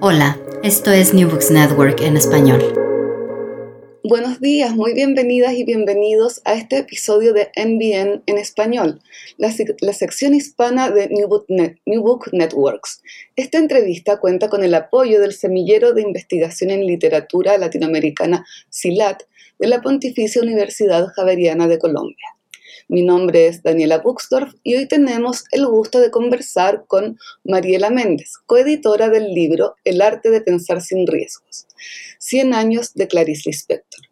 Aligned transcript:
Hola, 0.00 0.38
esto 0.62 0.92
es 0.92 1.14
New 1.14 1.28
Books 1.28 1.50
Network 1.50 2.00
en 2.02 2.16
español. 2.16 2.62
Buenos 4.04 4.40
días, 4.40 4.74
muy 4.74 4.94
bienvenidas 4.94 5.54
y 5.54 5.64
bienvenidos 5.64 6.42
a 6.44 6.54
este 6.54 6.78
episodio 6.78 7.32
de 7.32 7.50
NBN 7.56 8.22
en 8.26 8.38
español, 8.38 9.00
la, 9.38 9.50
sección 9.92 10.34
hispana 10.34 10.90
de 10.90 11.08
New 11.08 11.28
Book, 11.28 11.46
New 11.48 12.02
Book, 12.02 12.28
Networks. 12.32 13.02
Esta 13.34 13.58
entrevista 13.58 14.18
cuenta 14.18 14.48
con 14.48 14.62
el 14.62 14.74
apoyo 14.74 15.20
del 15.20 15.32
Semillero 15.32 15.92
de 15.92 16.02
Investigación 16.02 16.70
en 16.70 16.86
Literatura 16.86 17.58
Latinoamericana, 17.58 18.46
SILAT, 18.68 19.22
de 19.58 19.66
la 19.66 19.80
Pontificia 19.80 20.42
Universidad 20.42 21.06
Javeriana 21.16 21.66
de 21.66 21.78
Colombia. 21.78 22.35
Mi 22.88 23.02
nombre 23.02 23.48
es 23.48 23.64
Daniela 23.64 23.98
Buxdorf 23.98 24.54
y 24.62 24.76
hoy 24.76 24.86
tenemos 24.86 25.42
el 25.50 25.66
gusto 25.66 25.98
de 25.98 26.12
conversar 26.12 26.84
con 26.86 27.18
Mariela 27.42 27.90
Méndez, 27.90 28.34
coeditora 28.46 29.08
del 29.08 29.34
libro 29.34 29.74
El 29.82 30.00
arte 30.00 30.30
de 30.30 30.40
pensar 30.40 30.80
sin 30.80 31.04
riesgos, 31.04 31.66
100 32.20 32.54
años 32.54 32.94
de 32.94 33.08
Clarice 33.08 33.50
Lispector. 33.50 34.06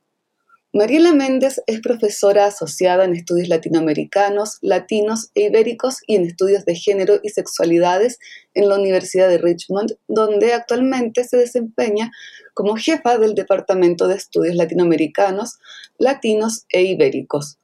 Mariela 0.72 1.12
Méndez 1.14 1.62
es 1.68 1.80
profesora 1.82 2.46
asociada 2.46 3.04
en 3.04 3.14
estudios 3.14 3.46
latinoamericanos, 3.46 4.58
latinos 4.60 5.30
e 5.36 5.42
ibéricos 5.42 5.98
y 6.08 6.16
en 6.16 6.24
estudios 6.24 6.64
de 6.64 6.74
género 6.74 7.20
y 7.22 7.28
sexualidades 7.28 8.18
en 8.54 8.68
la 8.68 8.74
Universidad 8.74 9.28
de 9.28 9.38
Richmond, 9.38 9.98
donde 10.08 10.52
actualmente 10.52 11.22
se 11.22 11.36
desempeña 11.36 12.10
como 12.54 12.74
jefa 12.74 13.18
del 13.18 13.36
Departamento 13.36 14.08
de 14.08 14.16
Estudios 14.16 14.56
Latinoamericanos, 14.56 15.60
Latinos 15.96 16.64
e 16.70 16.82
Ibéricos, 16.82 17.58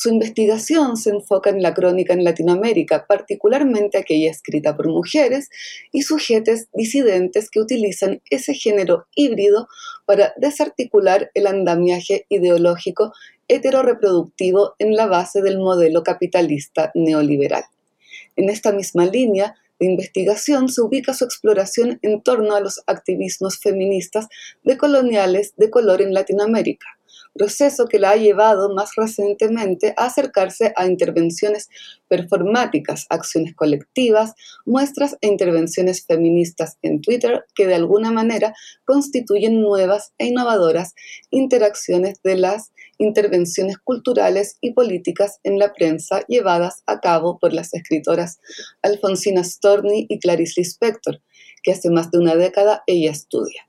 su 0.00 0.10
investigación 0.10 0.96
se 0.96 1.10
enfoca 1.10 1.50
en 1.50 1.60
la 1.60 1.74
crónica 1.74 2.12
en 2.12 2.22
Latinoamérica, 2.22 3.08
particularmente 3.08 3.98
aquella 3.98 4.30
escrita 4.30 4.76
por 4.76 4.86
mujeres 4.86 5.48
y 5.90 6.02
sujetes 6.02 6.68
disidentes 6.72 7.50
que 7.50 7.58
utilizan 7.58 8.22
ese 8.30 8.54
género 8.54 9.08
híbrido 9.16 9.66
para 10.06 10.34
desarticular 10.36 11.32
el 11.34 11.48
andamiaje 11.48 12.26
ideológico 12.28 13.12
heteroreproductivo 13.48 14.76
en 14.78 14.94
la 14.94 15.06
base 15.06 15.42
del 15.42 15.58
modelo 15.58 16.04
capitalista 16.04 16.92
neoliberal. 16.94 17.64
En 18.36 18.50
esta 18.50 18.70
misma 18.70 19.04
línea, 19.04 19.56
de 19.80 19.86
investigación 19.86 20.68
se 20.68 20.80
ubica 20.80 21.12
su 21.12 21.24
exploración 21.24 21.98
en 22.02 22.22
torno 22.22 22.54
a 22.54 22.60
los 22.60 22.84
activismos 22.86 23.58
feministas 23.58 24.28
decoloniales 24.62 25.54
de 25.56 25.70
color 25.70 26.02
en 26.02 26.14
Latinoamérica 26.14 26.97
proceso 27.38 27.86
que 27.86 27.98
la 27.98 28.10
ha 28.10 28.16
llevado 28.16 28.74
más 28.74 28.90
recientemente 28.96 29.94
a 29.96 30.06
acercarse 30.06 30.74
a 30.76 30.86
intervenciones 30.86 31.70
performáticas, 32.08 33.06
acciones 33.08 33.54
colectivas, 33.54 34.34
muestras 34.66 35.16
e 35.22 35.28
intervenciones 35.28 36.04
feministas 36.04 36.76
en 36.82 37.00
Twitter 37.00 37.44
que 37.54 37.66
de 37.66 37.74
alguna 37.74 38.10
manera 38.10 38.52
constituyen 38.84 39.62
nuevas 39.62 40.12
e 40.18 40.26
innovadoras 40.26 40.94
interacciones 41.30 42.20
de 42.22 42.36
las 42.36 42.72
intervenciones 42.98 43.78
culturales 43.78 44.58
y 44.60 44.72
políticas 44.72 45.38
en 45.44 45.58
la 45.58 45.72
prensa 45.72 46.24
llevadas 46.26 46.82
a 46.86 47.00
cabo 47.00 47.38
por 47.38 47.54
las 47.54 47.72
escritoras 47.72 48.40
Alfonsina 48.82 49.44
Storni 49.44 50.06
y 50.08 50.18
Clarice 50.18 50.60
Lispector, 50.60 51.22
que 51.62 51.72
hace 51.72 51.90
más 51.90 52.10
de 52.10 52.18
una 52.18 52.34
década 52.34 52.82
ella 52.86 53.12
estudia 53.12 53.67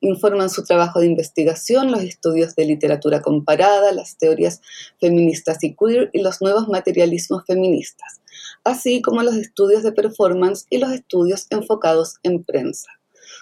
informan 0.00 0.50
su 0.50 0.64
trabajo 0.64 1.00
de 1.00 1.06
investigación, 1.06 1.90
los 1.90 2.02
estudios 2.02 2.54
de 2.54 2.64
literatura 2.64 3.20
comparada, 3.20 3.92
las 3.92 4.16
teorías 4.16 4.60
feministas 4.98 5.62
y 5.62 5.74
queer 5.74 6.10
y 6.12 6.22
los 6.22 6.40
nuevos 6.40 6.68
materialismos 6.68 7.44
feministas, 7.46 8.20
así 8.64 9.02
como 9.02 9.22
los 9.22 9.36
estudios 9.36 9.82
de 9.82 9.92
performance 9.92 10.66
y 10.70 10.78
los 10.78 10.92
estudios 10.92 11.46
enfocados 11.50 12.16
en 12.22 12.44
prensa. 12.44 12.88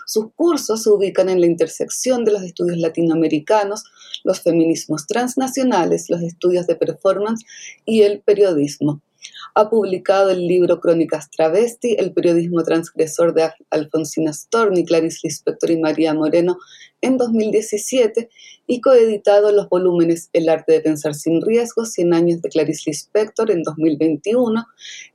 Sus 0.07 0.33
cursos 0.35 0.83
se 0.83 0.91
ubican 0.91 1.29
en 1.29 1.41
la 1.41 1.47
intersección 1.47 2.25
de 2.25 2.33
los 2.33 2.43
estudios 2.43 2.79
latinoamericanos, 2.79 3.85
los 4.25 4.41
feminismos 4.41 5.07
transnacionales, 5.07 6.09
los 6.09 6.23
estudios 6.23 6.67
de 6.67 6.77
performance 6.77 7.45
y 7.85 8.03
el 8.03 8.21
periodismo, 8.21 9.03
ha 9.55 9.69
publicado 9.69 10.31
el 10.31 10.47
libro 10.47 10.81
Crónicas 10.81 11.31
Travesti, 11.31 11.97
El 11.99 12.12
periodismo 12.12 12.62
transgresor 12.62 13.34
de 13.34 13.50
Alfonsina 13.71 14.33
Storni, 14.33 14.84
Clarice 14.84 15.21
Lispector 15.25 15.71
y 15.71 15.78
María 15.78 16.15
Moreno 16.15 16.59
en 17.00 17.16
2017 17.16 18.28
y 18.67 18.81
coeditado 18.81 19.53
los 19.53 19.69
volúmenes 19.69 20.31
El 20.33 20.49
arte 20.49 20.72
de 20.72 20.81
pensar 20.81 21.15
sin 21.15 21.41
riesgos, 21.43 21.93
100 21.93 22.15
años 22.15 22.43
de 22.43 22.49
Clarice 22.49 22.91
Lispector 22.91 23.50
en 23.50 23.62
2021, 23.62 24.67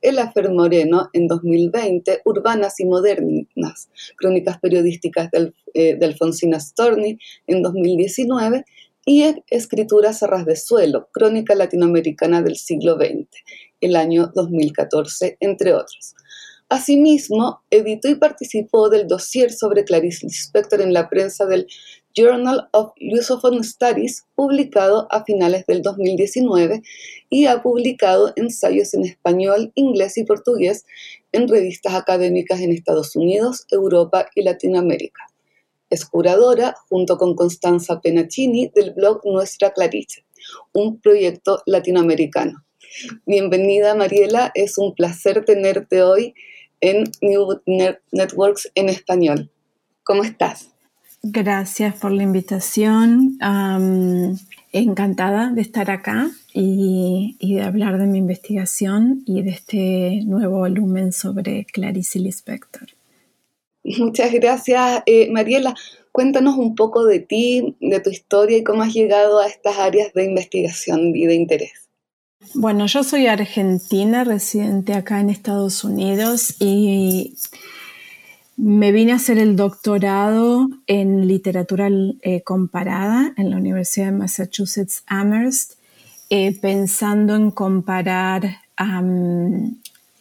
El 0.01 0.19
afer 0.19 0.49
Moreno 0.51 1.09
en 1.13 1.27
2020, 1.27 2.21
Urbanas 2.25 2.79
y 2.79 2.85
Modernas, 2.85 3.89
Crónicas 4.17 4.59
periodísticas 4.59 5.29
de, 5.31 5.53
eh, 5.73 5.95
de 5.95 6.05
Alfonsina 6.05 6.59
Storni 6.59 7.17
en 7.47 7.61
2019 7.61 8.65
y 9.05 9.23
Escrituras 9.49 10.23
a 10.23 10.27
ras 10.27 10.45
de 10.45 10.55
suelo, 10.55 11.09
Crónica 11.11 11.55
latinoamericana 11.55 12.41
del 12.41 12.55
siglo 12.55 12.95
XX, 12.95 13.27
el 13.81 13.95
año 13.95 14.31
2014, 14.33 15.37
entre 15.39 15.73
otros. 15.73 16.15
Asimismo, 16.69 17.61
editó 17.69 18.09
y 18.09 18.15
participó 18.15 18.89
del 18.89 19.07
dossier 19.07 19.51
sobre 19.51 19.83
Clarice 19.83 20.25
Lispector 20.25 20.81
en 20.81 20.93
la 20.93 21.09
prensa 21.09 21.45
del 21.45 21.67
Journal 22.15 22.69
of 22.71 22.93
Lusophone 22.99 23.63
Studies, 23.63 24.25
publicado 24.35 25.07
a 25.11 25.23
finales 25.23 25.65
del 25.65 25.81
2019, 25.81 26.81
y 27.29 27.45
ha 27.45 27.61
publicado 27.61 28.31
ensayos 28.35 28.93
en 28.93 29.03
español, 29.03 29.71
inglés 29.75 30.17
y 30.17 30.23
portugués 30.23 30.85
en 31.31 31.47
revistas 31.47 31.93
académicas 31.93 32.61
en 32.61 32.71
Estados 32.71 33.15
Unidos, 33.15 33.65
Europa 33.69 34.27
y 34.33 34.43
Latinoamérica. 34.43 35.32
Es 35.93 36.05
curadora, 36.05 36.75
junto 36.89 37.19
con 37.19 37.35
Constanza 37.35 38.01
Penaccini, 38.01 38.71
del 38.73 38.95
blog 38.95 39.21
Nuestra 39.25 39.73
Clarice, 39.73 40.25
un 40.73 40.99
proyecto 40.99 41.61
latinoamericano. 41.67 42.65
Bienvenida 43.27 43.93
Mariela, 43.93 44.51
es 44.55 44.79
un 44.79 44.95
placer 44.95 45.45
tenerte 45.45 46.01
hoy 46.01 46.33
en 46.81 47.03
New 47.21 47.61
Networks 48.11 48.71
en 48.73 48.89
español. 48.89 49.51
¿Cómo 50.01 50.23
estás? 50.23 50.71
Gracias 51.21 51.93
por 51.99 52.11
la 52.11 52.23
invitación. 52.23 53.37
encantada 54.71 55.51
de 55.51 55.61
estar 55.61 55.91
acá 55.91 56.31
y, 56.55 57.37
de 57.39 57.61
hablar 57.61 57.99
de 57.99 58.07
mi 58.07 58.17
investigación 58.17 59.21
y 59.27 59.43
de 59.43 59.51
este 59.51 60.21
nuevo 60.25 60.57
volumen 60.57 61.11
sobre 61.11 61.65
Clarice 61.65 62.17
Lispector. 62.17 62.87
Muchas 63.83 64.31
gracias, 64.31 65.03
eh, 65.05 65.29
Mariela. 65.29 65.75
Cuéntanos 66.11 66.57
un 66.57 66.75
poco 66.75 67.05
de 67.05 67.19
ti, 67.19 67.75
de 67.79 67.99
tu 67.99 68.09
historia 68.09 68.57
y 68.57 68.63
cómo 68.63 68.83
has 68.83 68.93
llegado 68.93 69.39
a 69.39 69.47
estas 69.47 69.77
áreas 69.79 70.13
de 70.13 70.25
investigación 70.25 71.15
y 71.15 71.25
de 71.25 71.35
interés. 71.35 71.89
Bueno, 72.53 72.85
yo 72.85 73.03
soy 73.03 73.27
argentina, 73.27 74.23
residente 74.23 74.93
acá 74.93 75.19
en 75.19 75.29
Estados 75.29 75.83
Unidos 75.83 76.55
y 76.59 77.35
me 78.57 78.91
vine 78.91 79.13
a 79.13 79.15
hacer 79.15 79.39
el 79.39 79.55
doctorado 79.55 80.69
en 80.85 81.27
literatura 81.27 81.89
eh, 82.21 82.43
comparada 82.43 83.33
en 83.37 83.49
la 83.49 83.57
Universidad 83.57 84.07
de 84.07 84.11
Massachusetts 84.11 85.03
Amherst, 85.07 85.73
eh, 86.29 86.55
pensando 86.59 87.35
en 87.35 87.49
comparar 87.49 88.57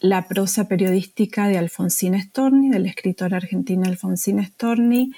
la 0.03 0.27
prosa 0.27 0.67
periodística 0.67 1.47
de 1.47 1.57
Alfonsina 1.57 2.21
Storni, 2.21 2.69
de 2.69 2.77
la 2.77 2.89
escritora 2.89 3.37
argentina 3.37 3.87
Alfonsina 3.87 4.45
Storni, 4.45 5.13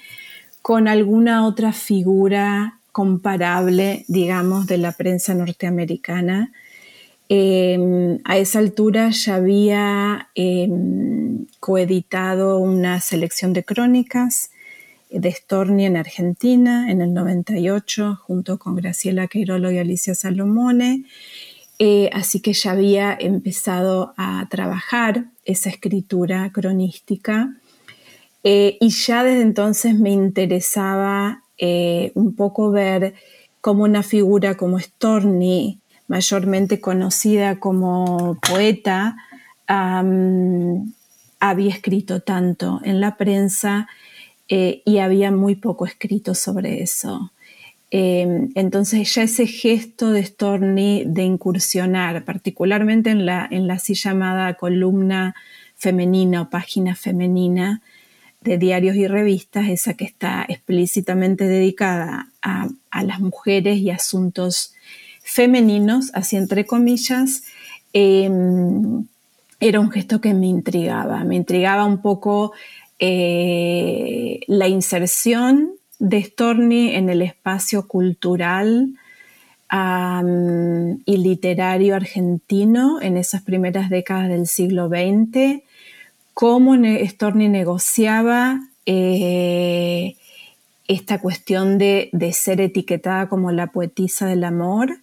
con 0.62 0.88
alguna 0.88 1.46
otra 1.46 1.74
figura 1.74 2.78
comparable, 2.92 4.06
digamos, 4.08 4.66
de 4.66 4.78
la 4.78 4.92
prensa 4.92 5.34
norteamericana 5.34 6.50
Em, 7.28 8.20
a 8.24 8.38
esa 8.38 8.60
altura 8.60 9.10
ya 9.10 9.34
había 9.34 10.28
em, 10.36 11.46
coeditado 11.58 12.58
una 12.58 13.00
selección 13.00 13.52
de 13.52 13.64
crónicas 13.64 14.50
de 15.10 15.32
Storni 15.32 15.86
en 15.86 15.96
Argentina 15.96 16.90
en 16.90 17.00
el 17.00 17.12
98 17.14 18.20
junto 18.22 18.58
con 18.58 18.76
Graciela 18.76 19.26
Queirolo 19.26 19.72
y 19.72 19.78
Alicia 19.78 20.14
Salomone. 20.14 21.04
Eh, 21.78 22.08
así 22.12 22.40
que 22.40 22.54
ya 22.54 22.72
había 22.72 23.16
empezado 23.20 24.14
a 24.16 24.46
trabajar 24.48 25.26
esa 25.44 25.68
escritura 25.68 26.50
cronística 26.52 27.54
Eh, 28.48 28.78
y 28.80 28.90
ya 28.90 29.24
desde 29.24 29.42
entonces 29.42 29.98
me 29.98 30.10
interesaba 30.10 31.42
eh, 31.58 32.12
un 32.14 32.36
poco 32.36 32.70
ver 32.70 33.14
cómo 33.60 33.82
una 33.82 34.04
figura 34.04 34.56
como 34.56 34.78
Storni, 34.78 35.80
mayormente 36.06 36.80
conocida 36.80 37.58
como 37.58 38.38
poeta, 38.48 39.16
había 39.66 41.70
escrito 41.70 42.20
tanto 42.20 42.80
en 42.84 43.00
la 43.00 43.16
prensa 43.16 43.88
y 44.48 44.98
había 44.98 45.32
muy 45.32 45.56
poco 45.56 45.84
escrito 45.84 46.36
sobre 46.36 46.84
eso. 46.84 47.32
Em, 47.90 48.50
entonces 48.56 49.14
ya 49.14 49.22
ese 49.22 49.46
gesto 49.46 50.10
de 50.10 50.24
Storni 50.24 51.04
de 51.06 51.22
incursionar, 51.22 52.24
particularmente 52.24 53.10
en 53.10 53.26
la, 53.26 53.46
en 53.50 53.68
la 53.68 53.74
así 53.74 53.94
llamada 53.94 54.54
columna 54.54 55.34
femenina 55.76 56.42
o 56.42 56.50
página 56.50 56.96
femenina 56.96 57.82
de 58.40 58.58
diarios 58.58 58.96
y 58.96 59.06
revistas, 59.06 59.68
esa 59.68 59.94
que 59.94 60.04
está 60.04 60.44
explícitamente 60.48 61.46
dedicada 61.46 62.28
a, 62.42 62.68
las 63.02 63.20
mujeres 63.20 63.78
y 63.78 63.90
asuntos 63.90 64.72
femeninos, 65.22 66.10
así 66.14 66.36
entre 66.36 66.64
comillas, 66.64 67.42
em, 67.92 69.04
era 69.60 69.80
un 69.80 69.90
gesto 69.90 70.20
que 70.20 70.32
me 70.32 70.46
intrigaba. 70.46 71.22
Me 71.24 71.36
intrigaba 71.36 71.84
un 71.84 72.00
poco 72.00 72.52
eh, 72.98 74.40
la 74.46 74.66
inserción 74.66 75.75
de 75.98 76.22
Storni 76.22 76.94
en 76.94 77.08
el 77.08 77.22
espacio 77.22 77.86
cultural 77.88 78.94
y 81.06 81.16
literario 81.16 81.96
argentino 81.96 83.00
en 83.02 83.16
esas 83.16 83.42
primeras 83.42 83.90
décadas 83.90 84.28
del 84.28 84.46
siglo 84.46 84.88
XX, 84.88 85.62
cómo 86.34 86.74
Storni 86.76 87.48
negociaba 87.48 88.60
eh, 88.86 90.14
esta 90.86 91.20
cuestión 91.20 91.78
de, 91.78 92.10
ser 92.32 92.60
etiquetada 92.60 93.28
como 93.28 93.50
la 93.50 93.68
poetisa 93.68 94.26
del 94.26 94.44
amor 94.44 94.98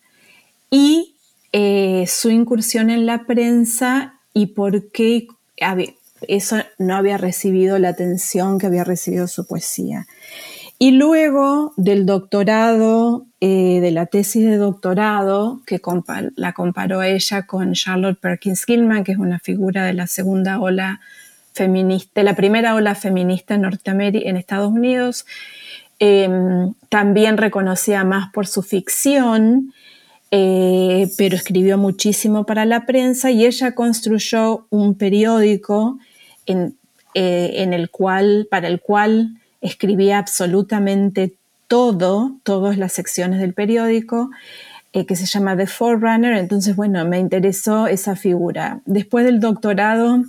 y 0.69 1.15
eh, 1.51 2.05
su 2.07 2.29
incursión 2.29 2.89
en 2.89 3.05
la 3.05 3.25
prensa 3.25 4.19
y 4.33 4.47
por 4.47 4.91
qué 4.91 5.27
eso 6.27 6.57
no 6.79 6.95
había 6.95 7.17
recibido 7.17 7.77
la 7.79 7.89
atención 7.89 8.59
que 8.59 8.67
había 8.67 8.85
recibido 8.85 9.27
su 9.27 9.45
poesía. 9.45 10.07
Y 10.79 10.91
luego 10.91 11.73
del 11.77 12.05
doctorado, 12.05 13.25
eh, 13.39 13.79
de 13.79 13.91
la 13.91 14.05
tesis 14.05 14.43
de 14.43 14.57
doctorado, 14.57 15.61
que 15.65 15.79
la 16.35 16.53
comparó 16.53 17.03
ella 17.03 17.43
con 17.43 17.73
Charlotte 17.73 18.19
Perkins 18.19 18.65
Gilman, 18.65 19.03
que 19.03 19.13
es 19.13 19.17
una 19.17 19.39
figura 19.39 19.85
de 19.85 19.93
la 19.93 20.07
segunda 20.07 20.59
ola 20.59 20.99
feminista, 21.53 22.11
de 22.15 22.23
la 22.23 22.35
primera 22.35 22.75
ola 22.75 22.95
feminista 22.95 23.53
en 23.53 23.63
en 23.65 24.37
Estados 24.37 24.71
Unidos, 24.71 25.25
em, 25.99 26.73
también 26.89 27.37
reconocida 27.37 28.03
más 28.03 28.31
por 28.33 28.47
su 28.47 28.61
ficción, 28.63 29.73
eh, 30.31 31.09
pero 31.17 31.35
escribió 31.35 31.77
muchísimo 31.77 32.43
para 32.45 32.65
la 32.65 32.85
prensa 32.85 33.29
y 33.29 33.45
ella 33.45 33.75
construyó 33.75 34.65
un 34.71 34.95
periódico 34.95 35.99
en, 36.47 36.75
eh, 37.13 37.51
en 37.57 37.73
el 37.73 37.91
cual, 37.91 38.47
para 38.49 38.67
el 38.67 38.81
cual 38.81 39.35
escribía 39.63 40.19
absolutamente 40.19 41.33
todo, 41.67 42.35
todas 42.43 42.77
las 42.77 42.93
secciones 42.93 43.39
del 43.39 43.53
periódico, 43.53 44.29
eh, 44.91 45.05
que 45.05 45.15
se 45.15 45.25
llama 45.25 45.57
The 45.57 45.65
Forerunner. 45.65 46.37
Entonces, 46.37 46.75
bueno, 46.75 47.03
me 47.05 47.17
interesó 47.17 47.87
esa 47.87 48.15
figura. 48.15 48.81
Después 48.85 49.25
del 49.25 49.39
doctorado, 49.39 50.23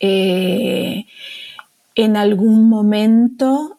eh, 0.00 1.04
en 1.94 2.16
algún 2.16 2.68
momento, 2.68 3.78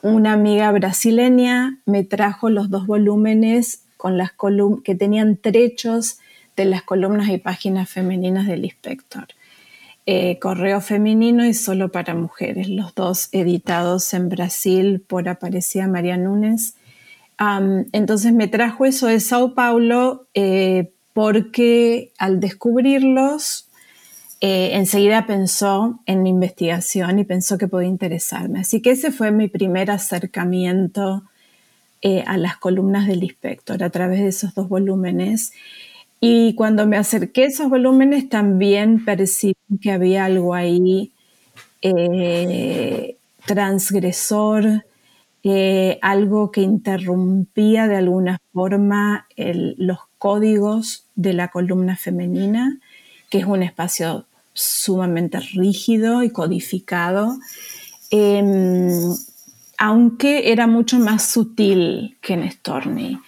una 0.00 0.32
amiga 0.32 0.70
brasileña 0.72 1.78
me 1.84 2.02
trajo 2.02 2.48
los 2.48 2.70
dos 2.70 2.86
volúmenes 2.86 3.82
con 3.96 4.16
las 4.16 4.32
que 4.84 4.94
tenían 4.94 5.36
trechos 5.36 6.18
de 6.56 6.64
las 6.64 6.82
columnas 6.82 7.28
y 7.28 7.38
páginas 7.38 7.88
femeninas 7.88 8.46
del 8.46 8.64
inspector. 8.64 9.26
Eh, 10.04 10.40
Correo 10.40 10.80
Femenino 10.80 11.46
y 11.46 11.54
Solo 11.54 11.92
para 11.92 12.16
Mujeres, 12.16 12.68
los 12.68 12.92
dos 12.92 13.28
editados 13.30 14.12
en 14.14 14.28
Brasil 14.28 15.00
por 15.00 15.28
Aparecida 15.28 15.86
María 15.86 16.16
Núñez. 16.16 16.74
entonces 17.92 18.32
me 18.32 18.48
trajo 18.48 18.84
eso 18.84 19.06
de 19.06 19.20
Sao 19.20 19.54
Paulo 19.54 20.26
eh, 20.34 20.90
porque 21.12 22.10
al 22.18 22.40
descubrirlos, 22.40 23.68
eh, 24.40 24.70
enseguida 24.72 25.24
pensó 25.24 26.00
en 26.06 26.24
mi 26.24 26.30
investigación 26.30 27.20
y 27.20 27.24
pensó 27.24 27.56
que 27.56 27.68
podía 27.68 27.88
interesarme. 27.88 28.58
Así 28.58 28.82
que 28.82 28.90
ese 28.90 29.12
fue 29.12 29.30
mi 29.30 29.46
primer 29.46 29.92
acercamiento 29.92 31.22
a 32.26 32.36
las 32.36 32.56
columnas 32.56 33.06
del 33.06 33.22
inspector 33.22 33.84
a 33.84 33.90
través 33.90 34.18
de 34.18 34.26
esos 34.26 34.56
dos 34.56 34.68
volúmenes. 34.68 35.52
Y 36.24 36.54
cuando 36.54 36.86
me 36.86 36.96
acerqué 36.96 37.42
a 37.42 37.46
esos 37.48 37.68
volúmenes 37.68 38.28
también 38.28 39.04
percibí 39.04 39.56
que 39.80 39.90
había 39.90 40.24
algo 40.24 40.54
ahí 40.54 41.10
eh, 41.80 43.16
transgresor, 43.44 44.84
eh, 45.42 45.98
algo 46.00 46.52
que 46.52 46.60
interrumpía 46.60 47.88
de 47.88 47.96
alguna 47.96 48.38
forma 48.52 49.26
los 49.36 49.98
códigos 50.18 51.06
de 51.16 51.32
la 51.32 51.48
columna 51.48 51.96
femenina, 51.96 52.78
que 53.28 53.38
es 53.38 53.44
un 53.44 53.64
espacio 53.64 54.24
sumamente 54.52 55.40
rígido 55.40 56.22
y 56.22 56.30
codificado, 56.30 57.36
em, 58.10 59.12
aunque 59.76 60.52
era 60.52 60.68
mucho 60.68 61.00
más 61.00 61.28
sutil 61.28 62.16
que 62.20 62.34
en 62.34 62.48
Storni. 62.48 63.18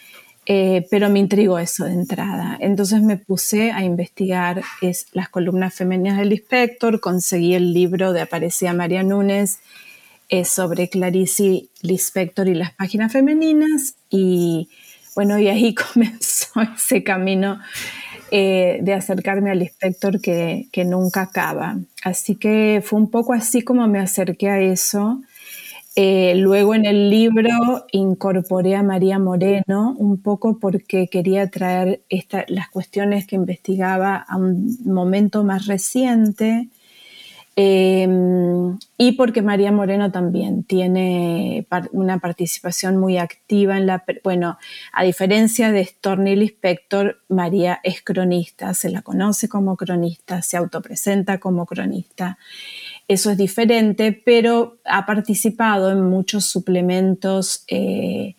Eh, 0.47 0.87
pero 0.91 1.09
me 1.09 1.21
intrigó 1.21 1.59
eso 1.59 1.85
de 1.85 1.93
entrada. 1.93 2.57
Entonces 2.61 3.03
me 3.03 3.17
puse 3.17 3.73
a 3.73 3.83
investigar 3.83 4.63
es, 4.83 5.07
las 5.13 5.31
columnas 5.31 5.73
femeninas 5.73 6.19
del 6.19 6.33
inspector, 6.33 7.01
conseguí 7.01 7.55
el 7.55 7.73
libro 7.73 8.13
de 8.13 8.21
Aparecía 8.21 8.75
María 8.75 9.03
Núñez 9.03 9.61
eh, 10.29 10.45
sobre 10.45 10.89
Clarice 10.89 11.67
Lispector 11.81 12.49
y 12.49 12.55
las 12.55 12.73
páginas 12.73 13.13
femeninas 13.13 13.95
y 14.11 14.69
bueno, 15.15 15.39
y 15.39 15.49
ahí 15.49 15.75
comenzó 15.93 16.61
ese 16.77 17.03
camino 17.03 17.61
eh, 18.31 18.81
de 18.83 18.93
acercarme 18.93 19.51
al 19.51 19.63
inspector 19.63 20.21
que, 20.21 20.67
que 20.73 20.85
nunca 20.85 21.23
acaba. 21.23 21.79
Así 22.03 22.37
que 22.37 22.83
fue 22.85 22.99
un 22.99 23.11
poco 23.11 23.33
así 23.33 23.63
como 23.63 23.87
me 23.89 23.99
acerqué 23.99 24.51
a 24.51 24.61
eso 24.61 25.23
eh, 25.97 26.35
luego 26.35 26.75
en 26.75 26.87
el 26.87 27.09
libro 27.09 27.87
incorporé 27.93 28.75
a 28.75 28.83
María 28.83 29.21
Moreno 29.21 29.95
un 29.97 30.21
poco 30.21 30.59
porque 30.59 31.07
quería 31.07 31.49
traer 31.51 32.03
las 32.49 32.69
cuestiones 32.69 33.29
que 33.29 33.37
investigaba 33.37 34.17
a 34.17 34.37
un 34.37 34.77
momento 34.85 35.45
más 35.45 35.67
reciente 35.67 36.69
em, 37.55 38.77
y 38.99 39.13
porque 39.13 39.41
María 39.43 39.71
Moreno 39.71 40.11
también 40.11 40.65
tiene 40.65 41.65
una 41.93 42.19
participación 42.19 42.97
muy 42.97 43.17
activa 43.19 43.77
en 43.79 43.87
la... 43.87 44.03
Bueno, 44.25 44.59
a 44.93 45.05
diferencia 45.05 45.71
de 45.71 45.85
Stornil 45.85 46.43
Inspector, 46.43 47.21
María 47.29 47.79
es 47.85 48.03
cronista, 48.03 48.75
se 48.75 48.91
la 48.91 49.03
conoce 49.03 49.49
como 49.49 49.77
cronista, 49.77 50.43
se 50.43 50.57
autopresenta 50.57 51.39
como 51.39 51.67
cronista 51.67 52.37
eso 53.09 53.31
es 53.31 53.37
diferente, 53.37 54.13
pero 54.25 54.79
ha 54.85 55.07
participado 55.07 55.91
en 55.91 56.09
muchos 56.09 56.45
suplementos 56.47 57.65
eh, 57.69 58.35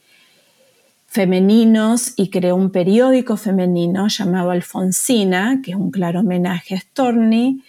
femeninos 1.08 2.14
y 2.18 2.30
creó 2.30 2.56
un 2.56 2.72
periódico 2.72 3.38
femenino 3.38 4.08
llamado 4.08 4.52
Alfonsina, 4.52 5.62
que 5.64 5.72
es 5.72 5.78
un 5.78 5.92
claro 5.92 6.22
homenaje 6.22 6.76
a 6.76 6.80
Storni, 6.80 7.62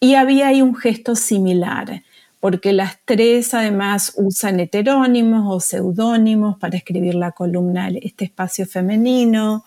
y 0.00 0.14
había 0.14 0.48
ahí 0.48 0.62
un 0.62 0.74
gesto 0.74 1.16
similar 1.16 2.02
porque 2.40 2.72
las 2.72 2.98
tres 3.04 3.52
además 3.52 4.12
usan 4.16 4.60
heterónimos 4.60 5.44
o 5.48 5.60
seudónimos 5.60 6.56
para 6.58 6.76
escribir 6.76 7.14
la 7.14 7.32
columna, 7.32 7.90
este 8.00 8.26
espacio 8.26 8.64
femenino. 8.66 9.64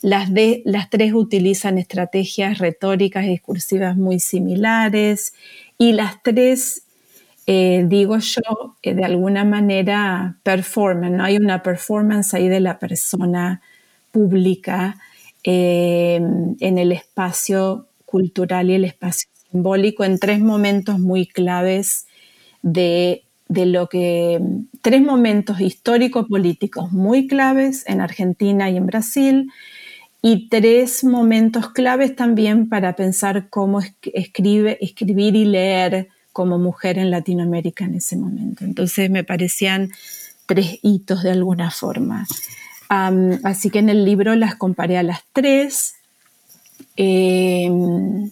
Las, 0.00 0.30
las 0.64 0.88
tres 0.88 1.12
utilizan 1.12 1.78
estrategias 1.78 2.58
retóricas 2.58 3.24
y 3.24 3.28
discursivas 3.28 3.96
muy 3.96 4.18
similares 4.18 5.34
y 5.76 5.92
las 5.92 6.22
tres, 6.22 6.84
eh, 7.46 7.84
digo 7.86 8.16
yo, 8.18 8.76
eh, 8.82 8.94
de 8.94 9.04
alguna 9.04 9.44
manera 9.44 10.38
performan, 10.42 11.18
¿no? 11.18 11.24
Hay 11.24 11.36
una 11.36 11.62
performance 11.62 12.32
ahí 12.32 12.48
de 12.48 12.60
la 12.60 12.78
persona 12.78 13.60
pública 14.10 14.96
eh, 15.44 16.18
en 16.60 16.78
el 16.78 16.92
espacio 16.92 17.88
cultural 18.06 18.70
y 18.70 18.74
el 18.74 18.86
espacio 18.86 19.28
simbólico 19.50 20.02
en 20.04 20.18
tres 20.18 20.40
momentos 20.40 20.98
muy 20.98 21.26
claves 21.26 22.05
de, 22.62 23.22
lo 23.48 23.88
que, 23.88 24.40
tres 24.82 25.02
momentos 25.02 25.60
histórico-políticos 25.60 26.92
muy 26.92 27.26
claves 27.26 27.84
en 27.86 28.00
Argentina 28.00 28.70
y 28.70 28.76
en 28.76 28.86
Brasil, 28.86 29.52
y 30.22 30.48
tres 30.48 31.04
momentos 31.04 31.70
claves 31.70 32.16
también 32.16 32.68
para 32.68 32.96
pensar 32.96 33.48
cómo 33.48 33.80
escribe, 34.12 34.78
escribir 34.80 35.36
y 35.36 35.44
leer 35.44 36.08
como 36.32 36.58
mujer 36.58 36.98
en 36.98 37.10
Latinoamérica 37.10 37.84
en 37.84 37.94
ese 37.94 38.16
momento. 38.16 38.64
Entonces 38.64 39.08
me 39.08 39.24
parecían 39.24 39.90
tres 40.46 40.78
hitos 40.82 41.22
de 41.22 41.30
alguna 41.30 41.70
forma. 41.70 42.26
así 42.88 43.70
que 43.70 43.78
en 43.78 43.88
el 43.88 44.04
libro 44.04 44.34
las 44.36 44.54
comparé 44.54 44.98
a 44.98 45.02
las 45.02 45.20
tres. 45.32 45.94
Em, 46.96 48.30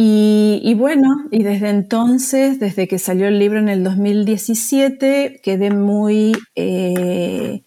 y, 0.00 0.74
bueno, 0.74 1.08
y 1.32 1.42
desde 1.42 1.70
entonces, 1.70 2.60
desde 2.60 2.86
que 2.86 3.00
salió 3.00 3.26
el 3.26 3.40
libro 3.40 3.58
en 3.58 3.68
el 3.68 3.82
2017, 3.82 5.40
quedé 5.42 5.70
muy 5.72 6.36
eh, 6.54 7.62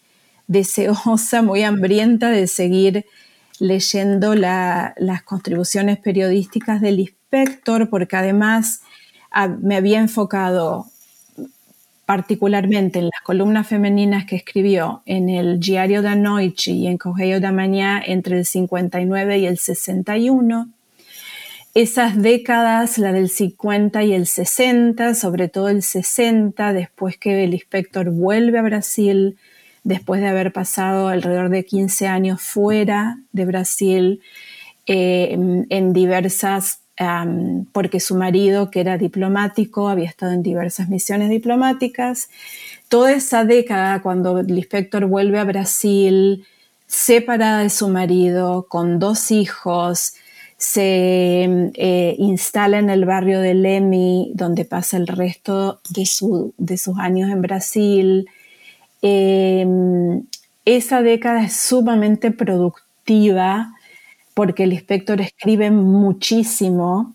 deseosa, 0.46 1.42
muy 1.42 1.62
hambrienta 1.62 2.30
de 2.30 2.46
seguir 2.46 3.04
leyendo 3.58 4.34
las 4.34 5.22
contribuciones 5.24 5.98
periodísticas 5.98 6.80
del 6.80 7.00
inspector, 7.00 7.90
porque 7.90 8.16
además 8.16 8.80
ah, 9.30 9.48
me 9.48 9.76
había 9.76 10.00
enfocado 10.00 10.86
particularmente 12.06 12.98
en 12.98 13.06
las 13.06 13.20
columnas 13.24 13.66
femeninas 13.66 14.24
que 14.24 14.36
escribió 14.36 15.02
en 15.04 15.28
el 15.28 15.60
Diario 15.60 16.00
da 16.00 16.14
Noite 16.14 16.70
y 16.70 16.86
en 16.86 16.96
Correio 16.96 17.40
da 17.40 17.52
Mañana 17.52 18.02
entre 18.06 18.38
el 18.38 18.46
59 18.46 19.38
y 19.38 19.46
el 19.46 19.58
61 19.58 20.70
esas 21.74 22.20
décadas, 22.20 22.98
la 22.98 23.12
del 23.12 23.30
50 23.30 24.02
y 24.04 24.12
el 24.12 24.26
60, 24.26 25.14
sobre 25.14 25.48
todo 25.48 25.68
el 25.68 25.82
60, 25.82 26.72
después 26.72 27.16
que 27.16 27.44
el 27.44 27.54
inspector 27.54 28.10
vuelve 28.10 28.58
a 28.58 28.62
Brasil, 28.62 29.38
después 29.82 30.20
de 30.20 30.28
haber 30.28 30.52
pasado 30.52 31.08
alrededor 31.08 31.48
de 31.48 31.64
15 31.64 32.06
años 32.08 32.42
fuera 32.42 33.18
de 33.32 33.46
Brasil, 33.46 34.20
eh, 34.86 35.32
en 35.70 35.92
diversas, 35.92 36.80
porque 37.72 38.00
su 38.00 38.16
marido, 38.16 38.70
que 38.70 38.80
era 38.80 38.98
diplomático, 38.98 39.88
había 39.88 40.08
estado 40.08 40.32
en 40.32 40.42
diversas 40.42 40.88
misiones 40.88 41.30
diplomáticas. 41.30 42.28
Toda 42.88 43.12
esa 43.12 43.44
década, 43.44 44.02
cuando 44.02 44.38
el 44.38 44.50
inspector 44.50 45.06
vuelve 45.06 45.38
a 45.38 45.44
Brasil, 45.44 46.44
separada 46.86 47.60
de 47.60 47.70
su 47.70 47.88
marido, 47.88 48.66
con 48.68 48.98
dos 48.98 49.30
hijos, 49.30 50.14
se 50.62 51.72
eh, 51.74 52.14
instala 52.18 52.78
en 52.78 52.88
el 52.88 53.04
barrio 53.04 53.40
de 53.40 53.52
Lemi, 53.52 54.30
donde 54.36 54.64
pasa 54.64 54.96
el 54.96 55.08
resto 55.08 55.80
de, 55.88 56.06
sus 56.06 56.98
años 56.98 57.32
en 57.32 57.42
Brasil. 57.42 58.28
Em, 59.02 60.22
esa 60.64 61.02
década 61.02 61.42
es 61.42 61.56
sumamente 61.56 62.30
productiva 62.30 63.74
porque 64.34 64.62
el 64.62 64.74
inspector 64.74 65.20
escribe 65.20 65.72
muchísimo 65.72 67.12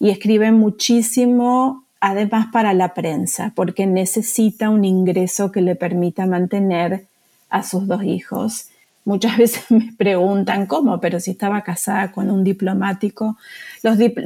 y 0.00 0.10
escribe 0.10 0.50
muchísimo 0.50 1.84
además 2.00 2.48
para 2.52 2.74
la 2.74 2.94
prensa, 2.94 3.52
porque 3.54 3.86
necesita 3.86 4.70
un 4.70 4.84
ingreso 4.84 5.52
que 5.52 5.62
le 5.62 5.76
permita 5.76 6.26
mantener 6.26 7.06
a 7.48 7.62
sus 7.62 7.86
dos 7.86 8.02
hijos. 8.02 8.70
Muchas 9.08 9.38
veces 9.38 9.64
me 9.70 9.90
preguntan 9.96 10.66
cómo, 10.66 11.00
pero 11.00 11.18
si 11.18 11.30
estaba 11.30 11.62
casada 11.62 12.12
con 12.12 12.30
un 12.30 12.44
diplomático, 12.44 13.38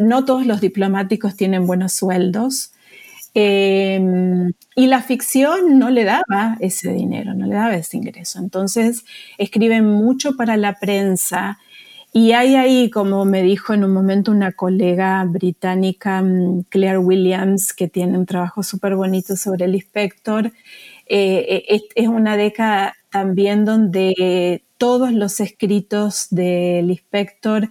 no 0.01 0.25
todos 0.25 0.45
los 0.45 0.61
diplomáticos 0.61 1.37
tienen 1.37 1.69
buenos 1.69 1.93
sueldos. 1.93 2.73
Em, 3.33 4.53
y 4.75 4.89
la 4.89 5.01
ficción 5.01 5.79
no 5.79 5.89
le 5.89 6.03
daba 6.03 6.57
ese 6.59 6.93
dinero, 6.93 7.33
no 7.33 7.47
le 7.47 7.55
daba 7.55 7.77
ese 7.77 7.97
ingreso. 7.97 8.41
Entonces 8.41 9.05
escriben 9.39 9.85
mucho 9.85 10.37
para 10.37 10.57
la 10.57 10.75
prensa 10.81 11.61
y 12.13 12.33
hay 12.33 12.57
ahí, 12.57 12.91
como 12.91 13.25
me 13.25 13.43
dijo 13.43 13.75
en 13.75 13.85
un 13.85 13.93
momento 13.93 14.33
una 14.33 14.51
colega 14.51 15.25
británica, 15.25 16.23
mm, 16.23 16.65
Claire 16.71 16.99
Williams, 16.99 17.73
que 17.73 17.87
tiene 17.87 18.19
un 18.19 18.27
trabajo 18.27 18.65
súper 18.65 18.97
bonito 18.97 19.37
sobre 19.37 19.67
el 19.67 19.77
inspector, 19.77 20.47
eh, 21.07 21.65
eh, 21.69 21.81
es 21.95 22.09
una 22.09 22.37
década 22.37 22.95
también 23.11 23.65
donde 23.65 24.65
todos 24.83 25.13
los 25.13 25.39
escritos 25.39 26.27
del 26.31 26.91
inspector 26.91 27.71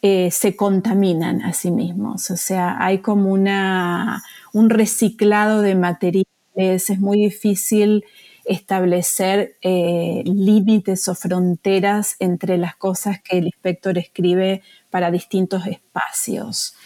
eh, 0.00 0.30
se 0.30 0.54
contaminan 0.54 1.42
a 1.42 1.52
sí 1.52 1.72
mismos. 1.72 2.30
O 2.30 2.36
sea, 2.36 2.76
hay 2.78 2.98
como 2.98 3.32
una, 3.32 4.22
un 4.52 4.70
reciclado 4.70 5.60
de 5.60 5.74
materiales, 5.74 6.28
es 6.54 7.00
muy 7.00 7.18
difícil 7.18 8.04
establecer 8.44 9.56
eh, 9.60 10.22
límites 10.24 11.08
o 11.08 11.16
fronteras 11.16 12.14
entre 12.20 12.58
las 12.58 12.76
cosas 12.76 13.20
que 13.20 13.38
el 13.38 13.46
inspector 13.46 13.98
escribe 13.98 14.62
para 14.88 15.10
distintos 15.10 15.66
espacios. 15.66 16.76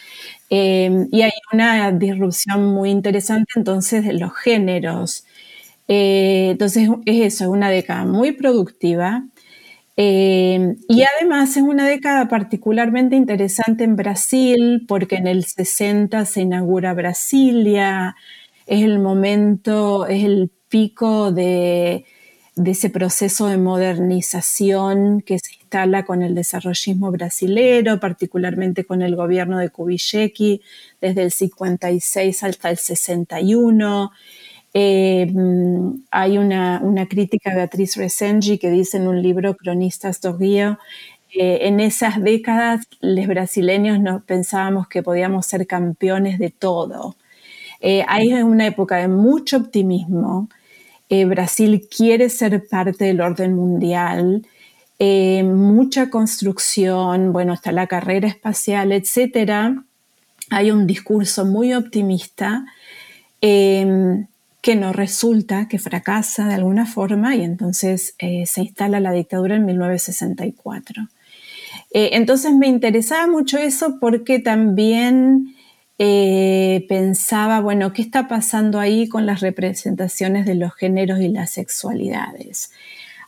Eh, 0.49 1.07
y 1.12 1.21
hay 1.21 1.33
una 1.52 1.93
disrupción 1.93 2.64
muy 2.64 2.88
interesante 2.88 3.52
entonces 3.57 4.07
de 4.07 4.14
los 4.14 4.35
géneros. 4.35 5.26
entonces 5.87 6.88
es 7.05 7.35
eso, 7.35 7.45
es 7.45 7.50
una 7.50 7.69
década 7.69 8.07
muy 8.07 8.33
productiva, 8.33 9.25
eh, 10.02 10.76
y 10.88 11.02
además 11.02 11.59
es 11.59 11.62
una 11.62 11.87
década 11.87 12.26
particularmente 12.26 13.16
interesante 13.16 13.85
en 13.85 13.97
Brasil 13.97 14.87
porque 14.88 15.16
en 15.16 15.26
el 15.26 15.45
60 15.45 16.25
se 16.25 16.40
inaugura 16.40 16.95
Brasilia, 16.95 18.16
es 18.66 18.83
el 18.83 18.99
momento, 18.99 20.07
es 20.07 20.25
el 20.25 20.50
pico 20.71 21.33
de, 21.33 22.07
ese 22.64 22.88
proceso 22.88 23.49
de 23.49 23.59
modernización 23.59 25.21
que 25.21 25.38
se 25.38 25.52
instala 25.61 26.07
con 26.07 26.23
el 26.23 26.35
desarrollismo 26.35 27.11
brasilero, 27.11 28.00
particularmente 28.00 28.87
con 28.87 29.02
el 29.02 29.16
gobierno 29.16 29.59
de 29.59 29.69
Kubitschek 29.69 30.62
desde 31.02 31.23
el 31.25 31.30
56 31.30 32.42
hasta 32.42 32.71
el 32.71 32.78
61. 32.78 34.12
Eh, 34.72 35.32
hay 36.10 36.38
una, 36.38 36.80
crítica 37.08 37.50
de 37.50 37.56
Beatriz 37.56 37.96
Resengi 37.96 38.58
que 38.58 38.70
dice 38.70 38.98
en 38.98 39.08
un 39.08 39.20
libro 39.20 39.56
Cronistas 39.56 40.20
do 40.20 40.36
Río, 40.36 40.78
eh, 41.34 41.60
en 41.62 41.80
esas 41.80 42.22
décadas 42.22 42.86
los 43.00 43.26
brasileños 43.26 44.00
no 44.00 44.22
pensábamos 44.24 44.88
que 44.88 45.02
podíamos 45.02 45.46
ser 45.46 45.66
campeones 45.66 46.38
de 46.38 46.50
todo. 46.50 47.16
Eh, 47.80 48.04
hay 48.08 48.32
una 48.34 48.66
época 48.66 48.96
de 48.96 49.08
mucho 49.08 49.56
optimismo. 49.56 50.48
Brasil 51.26 51.88
quiere 51.90 52.28
ser 52.28 52.68
parte 52.68 53.04
del 53.06 53.20
orden 53.20 53.54
mundial. 53.56 54.46
mucha 55.00 56.08
construcción, 56.10 57.32
bueno, 57.32 57.54
está 57.54 57.72
la 57.72 57.88
carrera 57.88 58.28
espacial, 58.28 58.92
etc. 58.92 59.80
Hay 60.50 60.70
un 60.70 60.86
discurso 60.86 61.44
muy 61.44 61.74
optimista 61.74 62.64
que 64.61 64.76
no 64.76 64.93
resulta, 64.93 65.69
que 65.69 65.79
fracasa 65.79 66.47
de 66.47 66.55
alguna 66.55 66.87
forma 66.87 67.35
y 67.35 67.43
entonces 67.43 68.14
eh, 68.19 68.45
se 68.47 68.62
instala 68.62 69.00
la 69.00 69.12
dictadura 69.12 69.57
en 69.57 69.64
1964. 69.64 71.09
Eh, 71.93 72.11
entonces 72.12 72.52
me 72.55 72.69
interesaba 72.69 73.26
mucho 73.26 73.59
eso 73.59 73.99
porque 74.00 74.38
también 74.38 75.55
eh, 75.99 76.85
pensaba, 76.88 77.61
bueno, 77.61 77.93
¿qué 77.93 78.02
está 78.02 78.29
pasando 78.29 78.79
ahí 78.79 79.09
con 79.09 79.26
las 79.26 79.40
representaciones 79.40 80.47
de 80.47 80.55
los 80.55 80.75
géneros 80.75 81.21
y 81.21 81.29
las 81.29 81.50
sexualidades? 81.50 82.71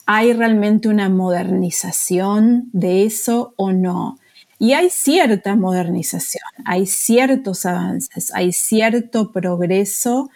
¿Hay 0.06 0.32
realmente 0.32 0.88
una 0.88 1.08
modernización 1.08 2.68
de 2.72 3.04
eso 3.04 3.54
o 3.56 3.72
no? 3.72 4.18
Y 4.58 4.74
hay 4.74 4.90
cierta 4.90 5.56
modernización, 5.56 6.44
hay 6.64 6.86
ciertos 6.86 7.66
avances, 7.66 8.32
hay 8.34 8.52
cierto 8.52 9.32
progreso 9.32 10.30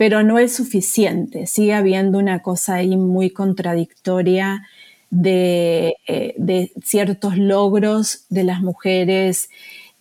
pero 0.00 0.22
no 0.22 0.38
es 0.38 0.56
suficiente. 0.56 1.46
Sigue 1.46 1.74
habiendo 1.74 2.16
una 2.16 2.40
cosa 2.40 2.76
ahí 2.76 2.96
muy 2.96 3.28
contradictoria 3.28 4.66
de, 5.10 5.94
eh, 6.06 6.72
ciertos 6.82 7.36
logros 7.36 8.24
de 8.30 8.44
las 8.44 8.62
mujeres, 8.62 9.50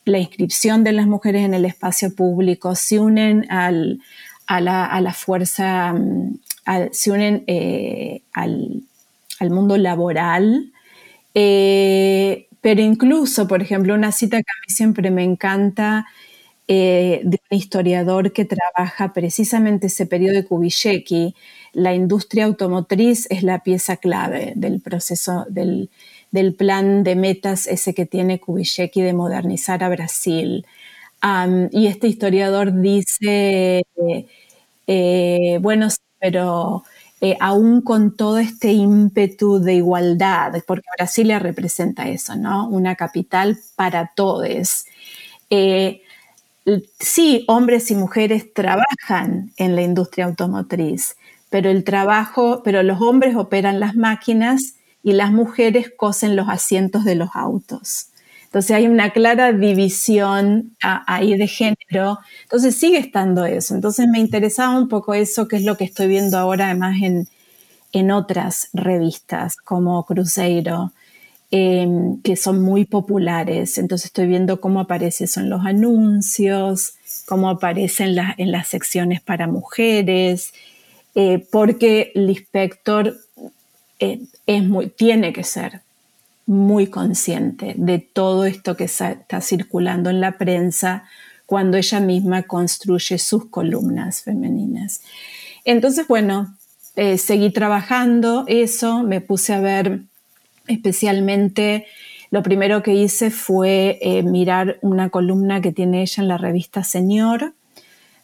la 0.06 0.20
inscripción 0.20 0.86
de 0.86 0.94
las 0.94 1.06
mujeres 1.06 1.44
en 1.44 1.53
el 1.53 1.65
espacio 1.65 2.15
público, 2.15 2.75
se 2.75 2.98
unen 2.98 3.46
a, 3.51 3.72
la, 4.62 5.13
fuerza, 5.13 5.91
mm, 5.91 6.39
se 6.94 7.12
unen 7.12 7.44
eh, 7.48 8.22
al, 8.32 8.86
mundo 9.50 9.75
laboral. 9.75 10.72
Eh, 11.34 12.48
pero 12.62 12.82
incluso, 12.82 13.50
por 13.50 13.62
ejemplo, 13.62 13.96
una 13.96 14.13
cita 14.13 14.38
que 14.38 14.50
a 14.50 14.60
mí 14.65 14.74
siempre 14.74 15.12
me 15.12 15.25
encanta 15.25 16.06
eh, 16.71 17.21
de 17.23 17.41
un 17.49 17.57
historiador 17.57 18.31
que 18.31 18.45
trabaja 18.45 19.11
precisamente 19.11 19.88
ese 19.88 20.05
periodo 20.05 20.35
de 20.35 20.45
Kubitschek. 20.45 21.33
La 21.73 21.95
industria 21.95 22.45
automotriz 22.45 23.25
es 23.31 23.41
la 23.41 23.63
pieza 23.63 23.97
clave 23.97 24.53
del 24.55 24.79
proceso 24.79 25.47
del, 25.49 25.89
plan 26.59 27.03
de 27.03 27.15
metas 27.15 27.65
ese 27.65 27.95
que 27.95 28.05
tiene 28.05 28.39
Kubitschek 28.39 28.93
de 28.93 29.13
modernizar 29.13 29.83
a 29.83 29.89
Brasil. 29.89 30.63
y 31.71 31.88
este 31.88 32.07
historiador 32.07 32.79
dice, 32.79 33.83
eh, 34.85 35.57
bueno, 35.61 35.88
pero 36.19 36.83
eh, 37.19 37.35
aún 37.39 37.81
con 37.81 38.15
todo 38.15 38.38
este 38.38 38.73
ímpetu 38.73 39.57
de 39.59 39.73
igualdad, 39.73 40.53
porque 40.67 40.85
Brasilia 40.99 41.39
representa 41.39 42.07
eso, 42.07 42.35
¿no? 42.35 42.69
Una 42.69 42.95
capital 42.95 43.57
para 43.75 44.11
todos 44.15 44.85
sí, 46.99 47.45
hombres 47.47 47.91
y 47.91 47.95
mujeres 47.95 48.53
trabajan 48.53 49.51
en 49.57 49.75
la 49.75 49.81
industria 49.81 50.25
automotriz, 50.25 51.15
pero 51.49 51.69
el 51.69 51.83
trabajo, 51.83 52.61
pero 52.63 52.83
los 52.83 53.01
hombres 53.01 53.35
operan 53.35 53.79
las 53.79 53.95
máquinas 53.95 54.75
y 55.03 55.13
las 55.13 55.31
mujeres 55.31 55.91
cosen 55.95 56.35
los 56.35 56.49
asientos 56.49 57.05
de 57.05 57.15
los 57.15 57.29
autos. 57.33 58.07
Entonces 58.49 58.71
hay 58.71 58.88
una 58.88 59.11
clara 59.11 59.53
división 59.53 60.75
ahí 60.81 61.38
de 61.38 61.47
género. 61.47 62.17
Entonces 62.43 62.75
sigue 62.75 62.97
estando 62.97 63.45
eso. 63.45 63.75
Entonces 63.75 64.07
me 64.11 64.19
interesaba 64.19 64.75
un 64.75 64.89
poco 64.89 65.13
eso, 65.13 65.47
que 65.47 65.57
es 65.57 65.63
lo 65.63 65.77
que 65.77 65.83
estoy 65.83 66.07
viendo 66.07 66.35
ahora 66.35 66.65
además 66.65 66.95
en, 67.03 67.27
en 67.91 68.09
otras 68.09 68.69
revistas 68.73 69.55
como 69.57 70.03
Cruzeiro, 70.03 70.93
em, 71.51 72.22
que 72.22 72.36
son 72.36 72.62
muy 72.62 72.86
populares. 72.86 73.77
Entonces 73.77 74.08
estoy 74.08 74.27
viendo 74.27 74.62
cómo 74.62 74.79
aparece 74.79 75.25
eso 75.25 75.39
en 75.39 75.50
los 75.50 75.65
anuncios, 75.65 76.94
cómo 77.25 77.50
aparece 77.50 78.06
en, 78.06 78.18
en 78.38 78.51
las 78.51 78.68
secciones 78.68 79.22
para 79.22 79.48
mujeres, 79.48 80.53
eh, 81.15 81.46
porque 81.51 82.12
el 82.15 82.29
inspector 82.29 83.18
eh, 84.00 84.22
es 84.46 84.63
muy, 84.63 84.88
tiene 84.89 85.34
que 85.34 85.44
ser 85.44 85.82
muy 86.46 86.88
consciente 86.88 87.74
de 87.77 88.00
todo 88.00 88.46
esto 88.46 88.75
que 88.75 88.86
está 88.86 89.41
circulando 89.41 90.10
en 90.10 90.22
la 90.22 90.38
prensa 90.38 91.03
cuando 91.46 91.77
ella 91.77 92.00
misma 92.00 92.44
construye 92.44 93.18
sus 93.18 93.46
columnas 93.46 94.22
femeninas. 94.22 95.01
Entonces, 95.65 96.08
bueno, 96.08 96.56
eh, 96.96 97.18
seguí 97.18 97.51
trabajando 97.51 98.46
eso, 98.48 99.03
me 99.03 99.22
puse 99.22 99.53
a 99.53 99.60
ver 99.60 100.01
especialmente, 100.69 101.85
lo 102.31 102.41
primero 102.43 102.83
que 102.83 102.93
hice 102.93 103.31
fue 103.31 103.97
eh, 104.01 104.23
mirar 104.23 104.77
una 104.81 105.09
columna 105.09 105.61
que 105.61 105.71
tiene 105.71 106.01
ella 106.01 106.23
en 106.23 106.27
la 106.29 106.38
revista 106.38 106.83
Señor, 106.83 107.53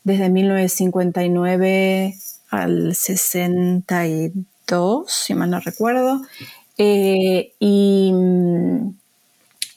desde 0.03 0.29
1959 0.29 2.13
al 2.51 2.95
62, 2.95 5.11
si 5.11 5.33
mal 5.33 5.49
no 5.49 5.59
recuerdo, 5.59 6.21
eh, 6.77 7.53
y 7.59 8.11
mm, 8.13 8.89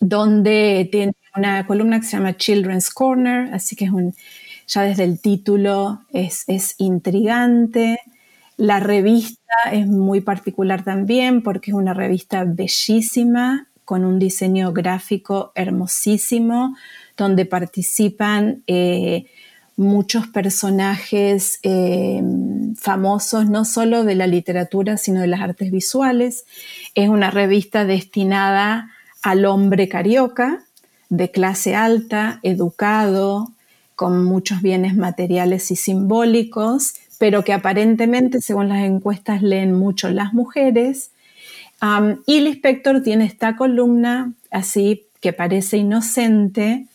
donde 0.01 0.89
tiene 0.93 1.13
una 1.35 1.67
columna 1.67 2.01
que 2.01 2.07
se 2.07 2.17
llama 2.17 2.37
Children's 2.37 2.91
Corner, 2.91 3.53
así 3.55 3.77
que 3.77 3.87
es 3.87 3.91
un, 3.91 4.15
ya 4.67 4.83
desde 4.83 5.05
el 5.05 5.21
título 5.21 6.01
es, 6.13 6.45
es 6.47 6.75
intrigante. 6.79 7.99
La 8.59 8.81
revista 8.81 9.55
es 9.71 9.87
muy 9.87 10.21
particular 10.21 10.83
también 10.83 11.43
porque 11.43 11.71
es 11.71 11.77
una 11.77 11.95
revista 11.95 12.43
bellísima, 12.45 13.69
con 13.85 14.05
un 14.05 14.19
diseño 14.19 14.73
gráfico 14.73 15.53
hermosísimo, 15.55 16.77
donde 17.17 17.47
participan 17.47 18.65
eh, 18.67 19.27
muchos 19.77 20.27
personajes 20.27 21.61
eh, 21.63 22.21
famosos, 22.77 23.49
no 23.49 23.65
solo 23.65 24.03
de 24.03 24.17
la 24.17 24.27
literatura, 24.27 24.97
sino 24.97 25.21
de 25.21 25.29
las 25.29 25.41
artes 25.41 25.71
visuales. 25.71 26.45
Es 26.97 27.09
una 27.09 27.31
revista 27.31 27.85
destinada 27.85 28.91
al 29.23 29.47
hombre 29.47 29.89
carioca, 29.89 30.65
de 31.11 31.31
clase 31.31 31.77
alta, 31.77 32.41
educado, 32.43 33.53
con 33.95 34.25
muchos 34.25 34.63
bienes 34.63 34.97
materiales 34.97 35.71
y 35.71 35.77
simbólicos, 35.77 36.95
pero 37.19 37.45
que 37.45 37.53
aparentemente, 37.53 38.41
según 38.41 38.69
las 38.69 38.85
encuestas, 38.85 39.43
leen 39.43 39.73
mucho 39.75 40.09
las 40.09 40.33
mujeres. 40.33 41.11
y 42.27 42.39
el 42.39 42.47
inspector 42.49 43.03
tiene 43.03 43.25
esta 43.25 43.57
columna 43.57 44.33
así 44.51 45.07
que 45.21 45.33
parece 45.33 45.77
inocente 45.79 46.87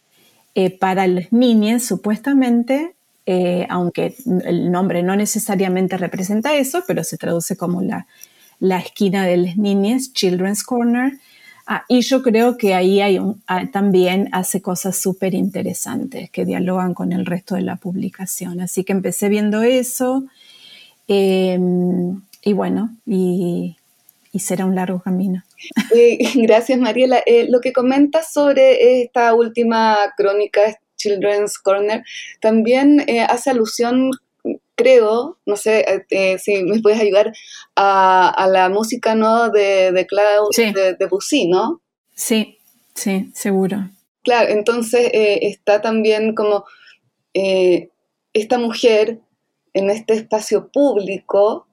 eh, 0.55 0.77
para 0.77 1.07
las 1.07 1.31
niñas, 1.31 1.83
supuestamente, 1.83 2.95
eh, 3.25 3.65
aunque 3.69 4.15
el 4.45 4.71
nombre 4.71 5.03
no 5.03 5.15
necesariamente 5.15 5.97
representa 5.97 6.55
eso, 6.55 6.83
pero 6.87 7.03
se 7.03 7.17
traduce 7.17 7.55
como 7.57 7.81
la, 7.81 8.07
la 8.59 8.79
esquina 8.79 9.25
de 9.25 9.37
las 9.37 9.57
niñas, 9.57 10.13
Children's 10.13 10.63
Corner. 10.63 11.13
Ah, 11.65 11.85
y 11.87 12.01
yo 12.01 12.21
creo 12.21 12.57
que 12.57 12.73
ahí 12.73 12.99
hay 12.99 13.19
ah, 13.47 13.65
también 13.71 14.27
hace 14.33 14.61
cosas 14.61 14.97
súper 14.97 15.33
interesantes 15.33 16.29
que 16.29 16.43
dialogan 16.43 16.93
con 16.93 17.13
el 17.13 17.25
resto 17.25 17.55
de 17.55 17.61
la 17.61 17.77
publicación. 17.77 18.59
Así 18.59 18.83
que 18.83 18.91
empecé 18.91 19.29
viendo 19.29 19.61
eso 19.61 20.25
em, 21.07 22.21
y 22.43 22.53
bueno, 22.53 22.95
y, 23.05 23.77
será 24.37 24.65
un 24.65 24.75
largo 24.75 24.99
camino. 24.99 25.43
Eh, 25.95 26.17
gracias, 26.35 26.77
Mariela. 26.77 27.21
Eh, 27.25 27.47
lo 27.49 27.61
que 27.61 27.71
comentas 27.71 28.33
sobre 28.33 29.01
esta 29.01 29.33
última 29.33 29.97
crónica, 30.17 30.77
Children's 30.97 31.57
Corner, 31.57 32.03
también 32.41 33.01
eh, 33.07 33.21
hace 33.21 33.51
alusión 33.51 34.11
creo, 34.75 35.37
no 35.45 35.55
sé 35.55 36.05
si 36.39 36.63
me 36.63 36.81
puedes 36.81 36.99
ayudar, 36.99 37.33
a, 37.75 38.47
la 38.49 38.69
música 38.69 39.15
¿no? 39.15 39.49
de, 39.49 39.91
de 39.91 40.05
Klaus 40.05 40.55
de, 40.55 40.95
Debussy, 40.99 41.47
¿no? 41.47 41.81
Sí, 42.15 42.57
sí, 42.93 43.31
seguro. 43.33 43.89
Claro, 44.23 44.49
entonces 44.51 45.09
está 45.13 45.81
también 45.81 46.33
como 46.35 46.65
esta 47.33 48.57
mujer 48.57 49.19
en 49.73 49.89
este 49.89 50.13
espacio 50.13 50.69
público, 50.71 51.67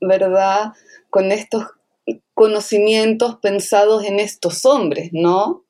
¿verdad? 0.00 0.72
Con 1.10 1.32
estos 1.32 1.64
conocimientos 2.34 3.36
pensados 3.36 4.04
en 4.04 4.20
estos 4.20 4.64
hombres, 4.64 5.10
¿no? 5.12 5.64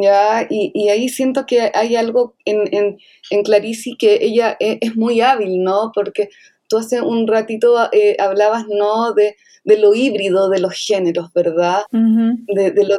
¿Ya? 0.00 0.46
Y, 0.48 0.88
ahí 0.88 1.08
siento 1.08 1.46
que 1.46 1.70
hay 1.74 1.96
algo 1.96 2.34
en, 2.44 2.72
en, 2.74 2.98
en 3.30 3.42
Clarice 3.42 3.92
que 3.98 4.18
ella 4.20 4.56
e, 4.60 4.78
es, 4.80 4.96
muy 4.96 5.20
hábil, 5.20 5.62
¿no? 5.62 5.92
Porque 5.94 6.30
tú 6.68 6.78
hace 6.78 7.00
un 7.00 7.26
ratito 7.26 7.76
eh, 7.92 8.16
hablabas, 8.18 8.66
¿no? 8.68 9.12
De, 9.12 9.36
lo 9.64 9.94
híbrido 9.94 10.48
de 10.48 10.60
los 10.60 10.74
géneros, 10.74 11.32
¿verdad? 11.32 11.82
de, 11.90 12.84
lo 12.84 12.96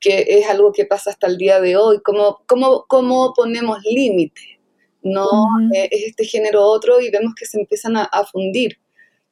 que 0.00 0.24
es 0.28 0.48
algo 0.48 0.72
que 0.72 0.84
pasa 0.84 1.10
hasta 1.10 1.26
el 1.26 1.36
día 1.36 1.60
de 1.60 1.76
hoy, 1.76 2.00
cómo, 2.02 2.42
cómo, 2.46 2.84
cómo 2.88 3.32
ponemos 3.34 3.78
límite, 3.84 4.60
¿no? 5.02 5.26
Eh, 5.74 5.88
es 5.90 6.08
este 6.08 6.24
género 6.24 6.64
otro 6.64 7.00
y 7.00 7.10
vemos 7.10 7.34
que 7.34 7.46
se 7.46 7.58
empiezan 7.58 7.96
a, 7.96 8.08
fundir, 8.30 8.78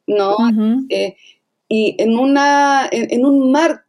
¿no? 0.07 0.35
Eh, 0.89 1.15
y 1.67 1.95
en, 1.99 2.17
una, 2.17 2.89
en, 2.91 3.25
un 3.25 3.51
marco, 3.51 3.83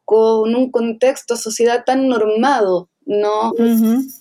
en 0.46 0.56
un 0.56 0.70
contexto, 0.70 1.36
sociedad 1.36 1.84
tan 1.84 2.08
normado, 2.08 2.88
¿no? 3.06 3.52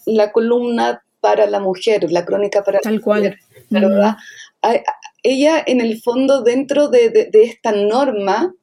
La 0.05 0.31
columna 0.31 1.03
para 1.19 1.47
la 1.47 1.59
mujer, 1.59 2.11
la 2.11 2.25
crónica 2.25 2.63
para 2.63 2.79
la 2.83 2.91
mujer, 2.91 3.39
¿verdad? 3.69 4.17
Ella, 5.23 5.63
en 5.65 5.81
el 5.81 6.01
fondo, 6.01 6.41
dentro 6.41 6.87
de, 6.89 7.29
esta 7.33 7.71
norma, 7.71 8.53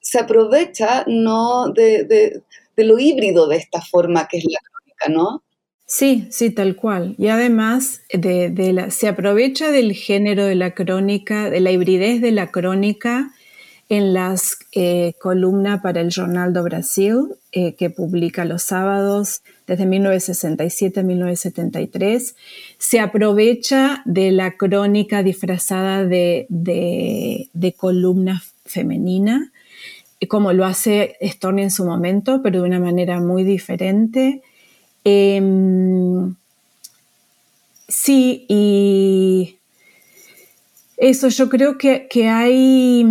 se 0.00 0.18
aprovecha, 0.18 1.04
¿no? 1.06 1.70
De, 1.72 2.04
de, 2.04 2.84
lo 2.84 2.98
híbrido 2.98 3.48
de 3.48 3.56
esta 3.56 3.80
forma 3.80 4.28
que 4.28 4.38
es 4.38 4.44
la 4.44 4.58
crónica, 4.70 5.08
¿no? 5.08 5.42
Sí, 5.86 6.26
sí, 6.30 6.50
tal 6.50 6.74
cual. 6.74 7.14
Y 7.16 7.28
además 7.28 8.02
de, 8.12 8.72
la, 8.72 8.90
se 8.90 9.08
aprovecha 9.08 9.70
del 9.70 9.92
género 9.92 10.44
de 10.44 10.56
la 10.56 10.74
crónica, 10.74 11.48
de 11.48 11.60
la 11.60 11.70
hibridez 11.70 12.20
de 12.20 12.32
la 12.32 12.50
crónica 12.50 13.32
en 13.88 14.14
las 14.14 14.58
eh, 14.72 15.14
columnas 15.20 15.80
para 15.80 16.00
el 16.00 16.12
Jornal 16.12 16.52
do 16.52 16.64
Brasil, 16.64 17.36
eh, 17.52 17.74
que 17.74 17.88
publica 17.88 18.44
los 18.44 18.62
sábados 18.64 19.42
desde 19.66 19.86
1967 19.86 21.00
a 21.00 21.02
1973. 21.04 22.34
Se 22.78 22.98
aprovecha 22.98 24.02
de 24.04 24.32
la 24.32 24.56
crónica 24.56 25.22
disfrazada 25.22 26.04
de, 26.04 26.46
de, 26.48 27.74
columna 27.76 28.42
femenina, 28.64 29.52
como 30.28 30.52
lo 30.52 30.64
hace 30.64 31.16
Storni 31.22 31.62
en 31.62 31.70
su 31.70 31.84
momento, 31.84 32.40
pero 32.42 32.62
de 32.62 32.66
una 32.66 32.80
manera 32.80 33.20
muy 33.20 33.44
diferente. 33.44 34.42
Em, 35.04 36.34
sí, 37.86 38.44
y 38.48 39.58
eso 40.96 41.28
yo 41.28 41.48
creo 41.48 41.78
que, 41.78 42.08
que 42.08 42.28
hay 42.28 43.04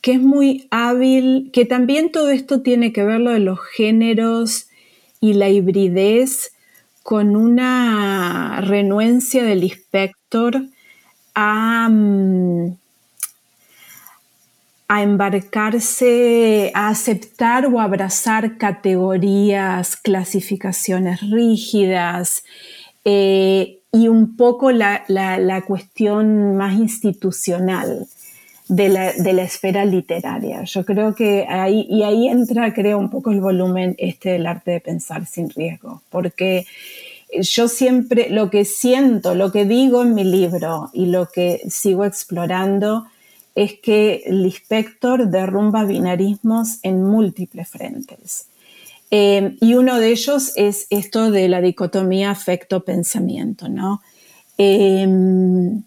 que 0.00 0.12
es 0.12 0.20
muy 0.20 0.66
hábil, 0.70 1.50
que 1.52 1.64
también 1.64 2.10
todo 2.10 2.30
esto 2.30 2.62
tiene 2.62 2.92
que 2.92 3.04
ver 3.04 3.20
lo 3.20 3.32
de 3.32 3.40
los 3.40 3.60
géneros 3.60 4.68
y 5.20 5.34
la 5.34 5.48
hibridez 5.48 6.52
con 7.02 7.36
una 7.36 8.60
renuencia 8.62 9.44
del 9.44 9.64
inspector 9.64 10.62
a, 11.34 11.88
mm, 11.90 12.76
a 14.88 15.02
embarcarse, 15.02 16.72
a 16.74 16.88
aceptar 16.88 17.66
o 17.66 17.80
abrazar 17.80 18.56
categorías, 18.56 19.96
clasificaciones 19.96 21.20
rígidas 21.30 22.44
eh, 23.04 23.78
y 23.92 24.08
un 24.08 24.36
poco 24.36 24.72
la, 24.72 25.04
la 25.08 25.62
cuestión 25.62 26.56
más 26.56 26.74
institucional 26.74 28.08
de 28.70 28.88
la, 28.88 29.12
de 29.12 29.32
la, 29.32 29.42
esfera 29.42 29.84
literaria. 29.84 30.62
Yo 30.62 30.84
creo 30.84 31.12
que 31.12 31.44
ahí, 31.48 31.86
y 31.90 32.04
ahí 32.04 32.28
entra, 32.28 32.72
creo, 32.72 32.98
un 32.98 33.10
poco 33.10 33.32
el 33.32 33.40
volumen 33.40 33.96
este 33.98 34.30
del 34.30 34.46
arte 34.46 34.70
de 34.70 34.80
pensar 34.80 35.26
sin 35.26 35.50
riesgo, 35.50 36.02
porque 36.08 36.66
yo 37.40 37.66
siempre 37.66 38.30
lo 38.30 38.48
que 38.48 38.64
siento, 38.64 39.34
lo 39.34 39.50
que 39.50 39.64
digo 39.64 40.02
en 40.02 40.14
mi 40.14 40.22
libro 40.22 40.88
y 40.92 41.06
lo 41.06 41.26
que 41.26 41.60
sigo 41.68 42.04
explorando 42.04 43.06
es 43.56 43.74
que 43.80 44.22
Lispector 44.28 45.28
derrumba 45.28 45.84
binarismos 45.84 46.78
en 46.84 47.02
múltiples 47.02 47.68
frentes. 47.68 48.46
Eh, 49.10 49.56
y 49.60 49.74
uno 49.74 49.98
de 49.98 50.10
ellos 50.10 50.52
es 50.54 50.86
esto 50.90 51.32
de 51.32 51.48
la 51.48 51.60
dicotomía 51.60 52.30
afecto-pensamiento, 52.30 53.68
¿no? 53.68 54.00
Em, 54.56 55.82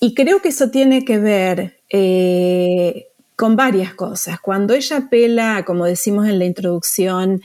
y 0.00 0.14
creo 0.14 0.40
que 0.40 0.48
eso 0.50 0.70
tiene 0.70 1.04
que 1.04 1.18
ver 1.18 1.80
eh, 1.90 3.08
con 3.36 3.56
varias 3.56 3.94
cosas. 3.94 4.40
Cuando 4.40 4.74
ella 4.74 4.98
apela, 4.98 5.64
como 5.66 5.86
decimos 5.86 6.28
en 6.28 6.38
la 6.38 6.44
introducción, 6.44 7.42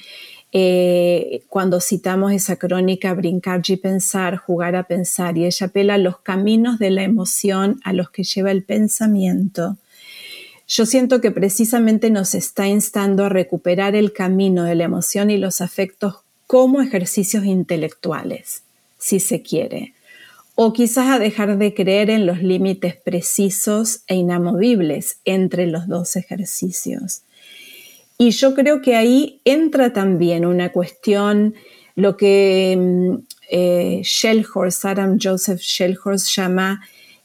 eh, 0.52 1.42
cuando 1.50 1.82
citamos 1.82 2.32
esa 2.32 2.58
crónica, 2.58 3.14
brincar 3.16 3.62
y 3.68 3.78
pensar, 3.78 4.38
jugar 4.38 4.76
a 4.76 4.84
pensar, 4.84 5.36
y 5.38 5.46
ella 5.46 5.68
apela 5.68 5.96
a 5.96 5.98
los 5.98 6.20
caminos 6.20 6.78
de 6.78 6.92
la 6.92 7.04
emoción 7.04 7.80
a 7.84 7.92
los 7.92 8.12
que 8.12 8.24
lleva 8.24 8.52
el 8.52 8.64
pensamiento. 8.64 9.78
Yo 10.68 10.86
siento 10.86 11.22
que 11.22 11.32
precisamente 11.32 12.12
nos 12.12 12.36
está 12.36 12.68
instando 12.68 13.26
a 13.26 13.30
recuperar 13.30 13.96
el 13.96 14.14
camino 14.14 14.64
de 14.64 14.76
la 14.76 14.84
emoción 14.84 15.32
y 15.32 15.38
los 15.38 15.60
afectos 15.60 16.18
como 16.46 16.82
ejercicios 16.82 17.46
intelectuales, 17.46 18.62
si 19.00 19.20
se 19.20 19.42
quiere, 19.42 19.94
o 20.56 20.74
quizás 20.74 21.10
a 21.10 21.20
dejar 21.20 21.58
de 21.58 21.74
creer 21.74 22.10
en 22.10 22.26
los 22.26 22.42
límites 22.42 22.96
precisos 22.96 24.04
e 24.08 24.16
inamovibles 24.16 25.18
entre 25.26 25.68
los 25.68 25.88
dos 25.88 26.16
ejercicios. 26.16 27.24
Y 28.18 28.32
yo 28.32 28.54
creo 28.54 28.82
que 28.82 28.96
ahí 28.96 29.42
entra 29.46 29.94
también 29.94 30.46
una 30.46 30.72
cuestión, 30.72 31.56
lo 31.96 32.16
que 32.16 32.76
mm, 32.78 33.16
eh, 33.50 34.02
Shellhorst, 34.04 34.86
Adam 34.86 35.18
Joseph 35.22 35.60
Shellhorst 35.60 36.28
llama 36.36 36.82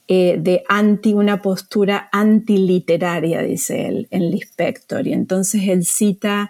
eh, 0.07 0.37
de 0.39 0.63
anti, 0.67 1.13
una 1.13 1.41
postura 1.41 2.09
antiliteraria, 2.11 3.43
dice 3.43 3.85
él, 3.85 4.07
en 4.09 4.31
Lispector. 4.31 5.05
Y 5.05 5.13
entonces 5.13 5.61
él 5.67 5.85
cita 5.85 6.49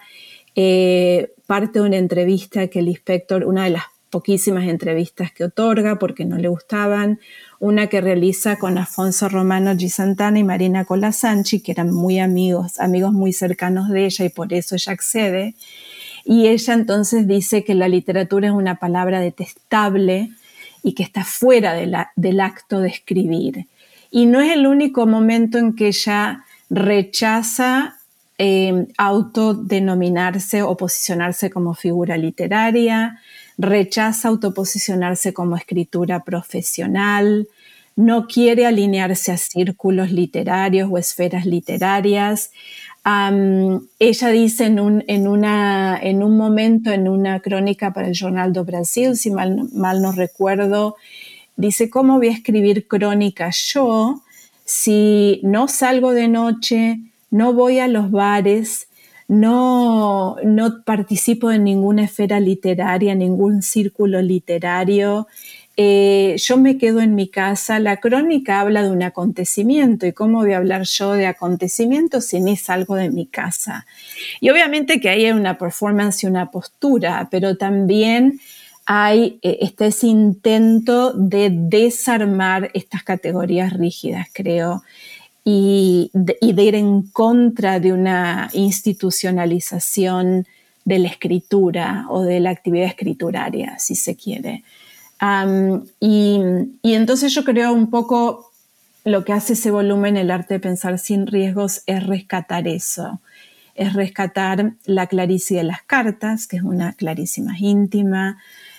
eh, 0.56 1.34
parte 1.46 1.80
de 1.80 1.86
una 1.86 1.98
entrevista 1.98 2.68
que 2.68 2.82
Lispector, 2.82 3.44
una 3.44 3.66
de 3.66 3.72
las 3.72 3.84
poquísimas 4.10 4.68
entrevistas 4.68 5.32
que 5.32 5.46
otorga 5.46 6.00
porque 6.00 6.26
no 6.26 6.38
le 6.38 6.48
gustaban, 6.48 7.20
una 7.60 7.88
que 7.88 8.02
realiza 8.02 8.58
con 8.58 8.78
Afonso 8.78 9.30
Romano 9.30 9.72
G. 9.74 9.90
Santana 9.90 10.40
y 10.40 10.44
Marina 10.44 10.86
Colasanchi, 10.86 11.60
que 11.62 11.72
eran 11.72 11.94
muy 11.94 12.20
amigos, 12.20 12.80
amigos 12.80 13.14
muy 13.14 13.34
cercanos 13.34 13.90
de 13.90 14.06
ella 14.06 14.26
y 14.26 14.30
por 14.30 14.54
eso 14.54 14.76
ella 14.76 14.94
accede. 14.94 15.56
Y 16.26 16.48
ella 16.48 16.74
entonces 16.74 17.28
dice 17.28 17.64
que 17.64 17.76
la 17.76 17.88
literatura 17.88 18.48
es 18.48 18.54
una 18.54 18.76
palabra 18.76 19.20
detestable 19.20 20.30
y 20.84 20.94
que 20.94 21.04
está 21.04 21.24
fuera 21.24 21.74
del 21.74 22.40
acto 22.40 22.82
de 22.82 22.90
escribir. 22.90 23.66
Y 24.12 24.26
no 24.26 24.40
es 24.40 24.52
el 24.52 24.66
único 24.66 25.06
momento 25.06 25.58
en 25.58 25.76
que 25.76 25.88
ella 25.88 26.46
rechaza 26.70 27.98
eh, 28.38 28.88
autodenominarse 28.98 30.64
o 30.64 30.78
posicionarse 30.78 31.50
como 31.50 31.74
figura 31.74 32.16
literaria, 32.16 33.20
rechaza 33.60 34.30
autoposicionarse 34.30 35.34
como 35.34 35.56
escritura 35.56 36.24
profesional, 36.24 37.48
no 37.96 38.26
quiere 38.28 38.66
alinearse 38.66 39.34
a 39.34 39.38
círculos 39.38 40.12
literarios 40.12 40.90
o 40.90 40.98
esferas 40.98 41.46
literarias. 41.46 42.52
ella 43.04 44.30
dice 44.30 44.66
en 44.66 44.80
un, 44.80 45.04
en, 45.08 45.28
una, 45.28 46.00
en 46.02 46.24
un 46.24 46.38
momento, 46.38 46.92
en 46.92 47.10
una 47.10 47.42
crónica 47.42 47.94
para 47.94 48.08
el 48.08 48.18
Jornal 48.18 48.54
do 48.54 48.64
Brasil, 48.64 49.18
si 49.18 49.30
mal, 49.30 49.68
mal 49.74 50.02
no 50.02 50.14
recuerdo, 50.14 50.96
dice, 51.58 51.90
¿cómo 51.90 52.18
voy 52.18 52.30
a 52.30 52.34
escribir 52.34 52.88
crónicas 52.88 53.58
yo 53.74 54.22
si 54.70 55.42
no 55.44 55.68
salgo 55.68 56.14
de 56.14 56.28
noche, 56.28 57.00
no 57.32 57.54
voy 57.54 57.80
a 57.80 57.88
los 57.88 58.12
bares, 58.12 58.88
no, 59.30 60.38
no 60.44 60.84
participo 60.84 61.52
en 61.52 61.64
ninguna 61.64 62.06
esfera 62.06 62.40
literaria, 62.40 63.14
ningún 63.14 63.62
círculo 63.62 64.24
literario. 64.24 65.28
Eh, 65.78 66.36
yo 66.40 66.58
me 66.58 66.80
quedo 66.80 67.00
en 67.00 67.14
mi 67.14 67.30
casa. 67.30 67.78
La 67.78 67.98
crónica 67.98 68.60
habla 68.60 68.82
de 68.82 68.90
un 68.90 69.04
acontecimiento 69.04 70.08
y 70.08 70.14
cómo 70.14 70.40
voy 70.40 70.54
a 70.54 70.58
hablar 70.58 70.82
yo 70.82 71.14
de 71.14 71.28
acontecimientos 71.28 72.26
si 72.26 72.42
ni 72.42 72.58
salgo 72.58 72.96
de 72.96 73.12
mi 73.12 73.28
casa. 73.28 73.86
Y 74.42 74.50
obviamente 74.50 75.00
que 75.00 75.10
hay 75.10 75.30
una 75.30 75.60
performance 75.60 76.24
y 76.24 76.28
una 76.28 76.50
postura, 76.50 77.28
pero 77.30 77.56
también 77.56 78.40
hay 78.88 79.38
este 79.44 79.92
intento 80.08 81.14
de 81.14 81.52
desarmar 81.52 82.72
estas 82.74 83.04
categorías 83.04 83.74
rígidas, 83.74 84.28
creo 84.34 84.82
y 85.44 86.12
de, 86.14 86.38
ir 86.42 86.76
en 86.76 87.04
contra 87.04 87.80
de 87.80 87.94
una 87.94 88.50
institucionalización 88.54 90.46
de 90.86 91.00
la 91.00 91.08
escritura 91.08 92.06
o 92.10 92.24
de 92.24 92.40
la 92.40 92.50
actividad 92.50 92.88
escrituraria, 92.88 93.78
si 93.80 93.96
se 93.96 94.16
quiere. 94.16 94.64
y, 96.00 96.40
entonces 96.84 97.34
yo 97.34 97.44
creo 97.44 97.74
un 97.74 97.90
poco 97.90 98.52
lo 99.06 99.24
que 99.24 99.34
hace 99.34 99.54
ese 99.54 99.72
volumen, 99.72 100.18
el 100.18 100.32
arte 100.32 100.56
de 100.56 100.60
pensar 100.60 101.00
sin 101.00 101.26
riesgos, 101.28 101.84
es 101.88 102.06
rescatar 102.06 102.68
eso, 102.68 103.22
es 103.76 103.94
rescatar 103.94 104.74
la 104.86 105.08
claricia 105.08 105.58
de 105.58 105.64
las 105.64 105.82
cartas, 105.84 106.48
que 106.48 106.58
es 106.58 106.64
una 106.64 106.94
claricia 106.94 107.44
más 107.44 107.60
íntima, 107.60 108.38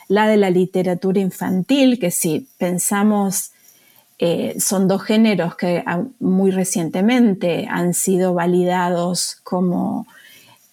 la 0.09 0.27
de 0.27 0.37
la 0.37 0.51
literatura 0.51 1.21
infantil, 1.21 1.99
que 1.99 2.11
si 2.11 2.49
pensamos 2.59 3.53
eh, 4.23 4.61
son 4.61 4.87
dos 4.87 5.03
géneros 5.03 5.57
que 5.57 5.83
muy 6.19 6.51
recientemente 6.51 7.67
han 7.71 7.95
sido 7.95 8.35
validados 8.35 9.41
como 9.45 10.07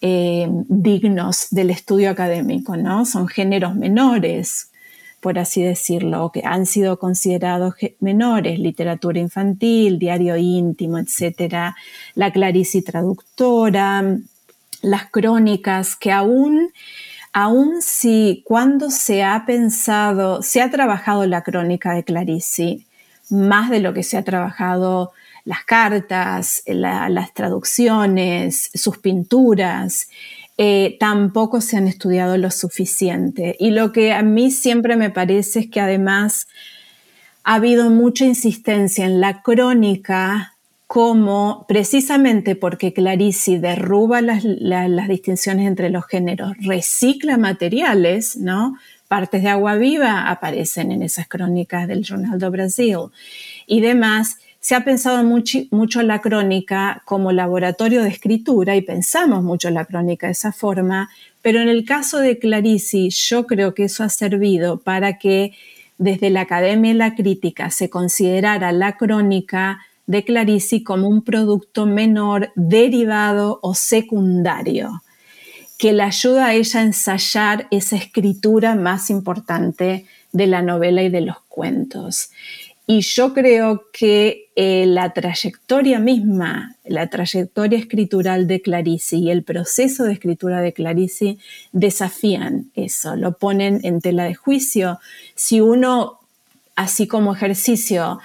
eh, 0.02 0.46
dignos 0.68 1.46
del 1.50 1.70
estudio 1.70 2.10
académico, 2.10 2.76
¿no? 2.76 3.06
Son 3.06 3.26
géneros 3.26 3.74
menores, 3.74 4.70
por 5.20 5.38
así 5.38 5.62
decirlo, 5.62 6.30
que 6.30 6.42
han 6.44 6.66
sido 6.66 6.98
considerados 6.98 7.74
menores, 8.00 8.58
literatura 8.58 9.18
infantil, 9.18 9.98
diario 9.98 10.36
íntimo, 10.36 10.98
etcétera, 10.98 11.74
la 12.14 12.30
clarici 12.30 12.82
traductora, 12.82 14.18
las 14.82 15.06
crónicas, 15.10 15.96
que 15.96 16.12
aún 16.12 16.68
aún 17.32 17.80
si 17.80 18.42
cuando 18.44 18.90
se 18.90 19.22
ha 19.22 19.44
pensado, 19.46 20.42
se 20.42 20.60
ha 20.60 20.70
trabajado 20.70 21.24
la 21.24 21.42
crónica 21.42 21.94
de 21.94 22.04
Clarici, 22.04 22.87
más 23.30 23.70
de 23.70 23.80
lo 23.80 23.94
que 23.94 24.02
se 24.02 24.16
ha 24.16 24.24
trabajado 24.24 25.12
las 25.44 25.64
cartas, 25.64 26.62
las 26.66 27.32
traducciones, 27.32 28.70
sus 28.74 28.98
pinturas, 28.98 30.08
eh, 30.58 30.96
tampoco 30.98 31.60
se 31.60 31.76
han 31.76 31.88
estudiado 31.88 32.36
lo 32.36 32.50
suficiente. 32.50 33.56
Y 33.58 33.70
lo 33.70 33.92
que 33.92 34.12
a 34.12 34.22
mí 34.22 34.50
siempre 34.50 34.96
me 34.96 35.08
parece 35.08 35.60
es 35.60 35.70
que 35.70 35.80
además 35.80 36.48
ha 37.44 37.54
habido 37.54 37.88
mucha 37.90 38.26
insistencia 38.26 39.06
en 39.06 39.20
la 39.20 39.40
crónica 39.40 40.54
como 40.88 41.66
precisamente 41.68 42.56
porque 42.56 42.92
Clarici 42.92 43.58
derruba 43.58 44.20
las 44.20 45.08
distinciones 45.08 45.66
entre 45.66 45.90
los 45.90 46.06
géneros, 46.06 46.54
recicla 46.60 47.36
materiales, 47.36 48.36
¿no? 48.36 48.76
Partes 49.08 49.42
de 49.42 49.48
agua 49.48 49.76
viva 49.76 50.28
aparecen 50.28 50.92
en 50.92 51.02
esas 51.02 51.26
crónicas 51.26 51.88
del 51.88 52.06
Jornal 52.06 52.38
do 52.38 52.50
Brasil 52.50 52.98
y 53.66 53.80
demás. 53.80 54.38
Se 54.60 54.74
ha 54.74 54.84
pensado 54.84 55.24
mucho, 55.24 55.58
mucho 55.70 56.02
la 56.02 56.20
crónica 56.20 57.02
como 57.04 57.32
laboratorio 57.32 58.02
de 58.02 58.10
escritura 58.10 58.76
y 58.76 58.82
pensamos 58.82 59.42
mucho 59.42 59.70
la 59.70 59.86
crónica 59.86 60.26
de 60.26 60.32
esa 60.32 60.52
forma, 60.52 61.08
pero 61.42 61.60
en 61.60 61.68
el 61.68 61.84
caso 61.84 62.18
de 62.18 62.38
Clarici 62.38 63.08
yo 63.10 63.46
creo 63.46 63.74
que 63.74 63.84
eso 63.84 64.04
ha 64.04 64.08
servido 64.10 64.78
para 64.78 65.18
que 65.18 65.52
desde 65.96 66.30
la 66.30 66.42
academia 66.42 66.90
y 66.90 66.94
la 66.94 67.14
crítica 67.14 67.70
se 67.70 67.88
considerara 67.88 68.72
la 68.72 68.96
crónica 68.96 69.80
de 70.06 70.24
Clarici 70.24 70.82
como 70.82 71.08
un 71.08 71.22
producto 71.22 71.86
menor, 71.86 72.50
derivado 72.54 73.58
o 73.62 73.74
secundario 73.74 75.02
que 75.78 75.92
le 75.92 76.02
ayuda 76.02 76.46
a 76.46 76.54
ella 76.54 76.80
a 76.80 76.82
ensayar 76.82 77.68
esa 77.70 77.96
escritura 77.96 78.74
más 78.74 79.10
importante 79.10 80.04
de 80.32 80.46
la 80.46 80.60
novela 80.60 81.02
y 81.02 81.08
de 81.08 81.22
los 81.22 81.40
cuentos. 81.48 82.30
Y 82.90 83.02
yo 83.02 83.34
creo 83.34 83.84
que 83.92 84.48
eh, 84.56 84.86
la 84.86 85.12
trayectoria 85.12 85.98
misma, 85.98 86.74
la 86.84 87.08
trayectoria 87.08 87.78
escritural 87.78 88.46
de 88.46 88.62
Clarice 88.62 89.16
y 89.16 89.30
el 89.30 89.44
proceso 89.44 90.04
de 90.04 90.14
escritura 90.14 90.62
de 90.62 90.72
Clarice 90.72 91.36
desafían 91.72 92.70
eso, 92.74 93.14
lo 93.14 93.36
ponen 93.36 93.80
en 93.82 94.00
tela 94.00 94.24
de 94.24 94.34
juicio. 94.34 94.98
Si 95.34 95.60
uno, 95.60 96.18
así 96.76 97.06
como 97.06 97.34
ejercicio, 97.34 98.20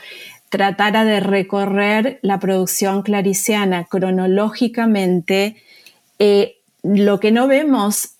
tratara 0.47 1.03
de 1.03 1.19
recorrer 1.19 2.19
la 2.21 2.39
producción 2.39 3.01
clariciana 3.01 3.83
cronológicamente, 3.83 5.57
eh, 6.19 6.55
lo 6.83 7.19
que 7.19 7.31
no 7.31 7.47
vemos, 7.47 8.11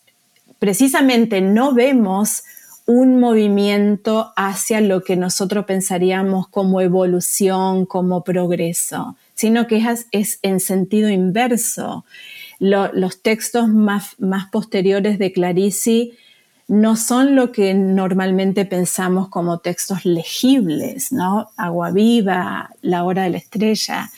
precisamente 0.60 1.42
no 1.42 1.74
vemos 1.74 2.44
un 2.86 3.20
movimiento 3.20 4.34
hacia 4.36 4.82
lo 4.82 5.04
que 5.04 5.16
nosotros 5.16 5.66
pensaríamos 5.66 6.48
como 6.48 6.82
evolución, 6.82 7.86
como 7.86 8.24
progreso, 8.24 9.16
sino 9.36 9.68
que 9.68 9.84
es, 10.12 10.40
en 10.42 10.60
sentido 10.60 11.10
inverso. 11.10 12.06
los 12.60 13.22
textos 13.22 13.68
más, 13.68 14.16
más 14.20 14.50
posteriores 14.50 15.20
de 15.20 15.32
Clarici 15.32 16.14
no 16.68 16.96
son 16.96 17.36
lo 17.36 17.52
que 17.52 17.74
normalmente 17.74 18.66
pensamos 18.66 19.28
como 19.30 19.60
textos 19.60 20.06
legibles, 20.06 21.12
¿no? 21.12 21.50
Agua 21.58 21.92
viva, 21.92 22.72
la 22.82 23.04
hora 23.04 23.24
de 23.24 23.32
la 23.32 23.38
estrella. 23.38 24.10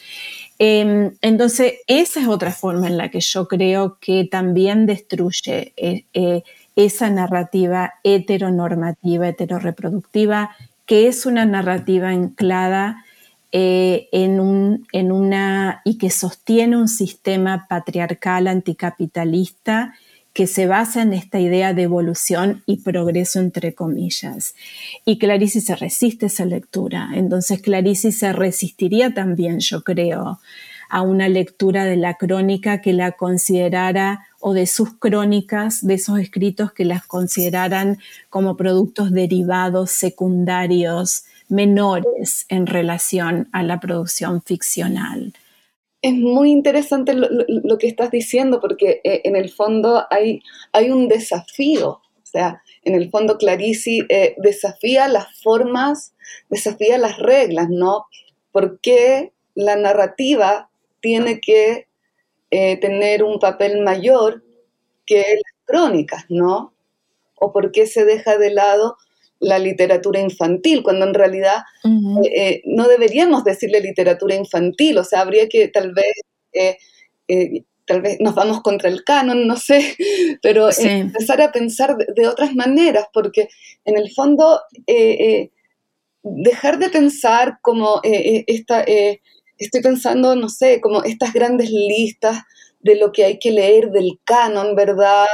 Em, 0.57 1.11
entonces, 1.21 1.73
esa 1.87 2.21
es 2.21 2.27
otra 2.27 2.51
forma 2.51 2.87
en 2.87 2.97
la 2.97 3.09
que 3.09 3.19
yo 3.19 3.47
creo 3.47 3.97
que 3.99 4.27
también 4.29 4.85
destruye 4.85 5.73
eh, 5.75 6.05
eh, 6.13 6.43
esa 6.75 7.09
narrativa 7.09 7.95
heteronormativa, 8.03 9.27
heteroreproductiva, 9.27 10.55
que 10.85 11.07
es 11.07 11.25
una 11.25 11.45
narrativa 11.45 12.09
anclada 12.09 13.03
eh, 13.51 14.07
en, 14.11 14.39
un, 14.39 14.87
en 14.91 15.11
una 15.11 15.81
y 15.83 15.97
que 15.97 16.09
sostiene 16.09 16.77
un 16.77 16.87
sistema 16.87 17.67
patriarcal 17.67 18.47
anticapitalista 18.47 19.93
que 20.35 20.47
se 20.47 20.67
basa 20.67 21.01
en 21.01 21.13
esta 21.13 21.39
idea 21.39 21.73
de 21.73 21.83
evolución 21.83 22.61
y 22.65 22.81
progreso 22.81 23.39
entre 23.39 23.73
comillas. 23.73 24.53
Y 25.05 25.17
Clarice 25.17 25.61
se 25.61 25.77
resiste 25.77 26.25
a 26.25 26.27
esa 26.27 26.43
lectura. 26.43 27.09
Entonces 27.15 27.61
Clarice 27.61 28.11
se 28.11 28.33
resistiría 28.33 29.13
también, 29.13 29.61
yo 29.61 29.81
creo, 29.81 30.41
a 30.89 31.01
una 31.03 31.29
lectura 31.29 31.85
de 31.85 31.95
la 31.95 32.15
crónica 32.15 32.81
que 32.81 32.91
la 32.91 33.13
considerara 33.13 34.27
o 34.41 34.53
de 34.53 34.67
sus 34.67 34.95
crónicas, 34.95 35.87
de 35.87 35.93
esos 35.93 36.19
escritos 36.19 36.73
que 36.73 36.83
las 36.83 37.07
consideraran 37.07 37.99
como 38.29 38.57
productos 38.57 39.13
derivados, 39.13 39.91
secundarios, 39.91 41.23
menores 41.47 42.45
en 42.49 42.67
relación 42.67 43.47
a 43.53 43.63
la 43.63 43.79
producción 43.79 44.41
ficcional 44.41 45.33
es 46.05 46.13
muy 46.13 46.51
interesante 46.51 47.15
lo, 47.15 47.77
que 47.79 47.87
estás 47.87 48.11
diciendo 48.11 48.61
porque 48.61 49.01
eh, 49.03 49.21
en 49.23 49.35
el 49.35 49.49
fondo 49.49 50.05
hay, 50.11 50.39
hay 50.71 50.91
un 50.91 51.07
desafío, 51.07 51.89
o 51.89 52.25
sea, 52.25 52.61
en 52.83 52.93
el 52.93 53.09
fondo 53.09 53.39
Clarici 53.39 54.05
eh, 54.09 54.35
desafía 54.37 55.07
las 55.07 55.41
formas, 55.41 56.13
desafía 56.47 56.99
las 56.99 57.17
reglas, 57.17 57.69
¿no? 57.71 58.05
¿Por 58.51 58.79
qué 58.81 59.33
la 59.55 59.77
narrativa 59.77 60.69
tiene 60.99 61.39
que 61.39 61.87
eh, 62.51 62.77
tener 62.77 63.23
un 63.23 63.39
papel 63.39 63.81
mayor 63.81 64.43
que 65.07 65.17
las 65.17 65.53
crónicas, 65.65 66.25
¿no? 66.29 66.75
¿O 67.33 67.51
por 67.51 67.71
qué 67.71 67.87
se 67.87 68.05
deja 68.05 68.37
de 68.37 68.51
lado 68.51 68.97
la 69.39 69.59
literatura 69.59 70.19
infantil, 70.19 70.83
cuando 70.83 71.05
en 71.05 71.13
realidad 71.13 71.63
eh, 71.83 72.29
eh, 72.35 72.61
no 72.65 72.87
deberíamos 72.87 73.43
decirle 73.43 73.79
literatura 73.81 74.35
infantil, 74.35 74.97
o 74.97 75.03
sea, 75.03 75.21
habría 75.21 75.47
que 75.49 75.67
tal 75.67 75.93
vez, 75.93 76.13
eh, 76.53 76.77
tal 77.85 78.01
vez 78.01 78.17
nos 78.19 78.33
vamos 78.35 78.61
contra 78.61 78.89
el 78.89 79.03
canon, 79.03 79.47
no 79.47 79.57
sé, 79.57 79.95
pero 80.41 80.69
empezar 80.77 81.41
a 81.41 81.51
pensar 81.51 81.95
de, 81.97 82.27
otras 82.27 82.55
maneras, 82.55 83.05
porque 83.13 83.49
en 83.83 83.97
el 83.97 84.11
fondo 84.11 84.61
dejar 86.23 86.79
de 86.79 86.89
pensar 86.89 87.59
como 87.61 88.01
esta, 88.03 88.83
estoy 89.57 89.81
pensando, 89.81 90.35
no 90.35 90.49
sé, 90.49 90.81
como 90.81 91.03
estas 91.03 91.33
grandes 91.33 91.69
listas 91.69 92.43
de 92.85 92.95
lo 92.97 93.11
que 93.11 93.25
hay 93.25 93.39
que 93.39 93.51
leer 93.51 93.89
del 93.89 94.19
canon, 94.25 94.75
¿verdad? 94.75 95.25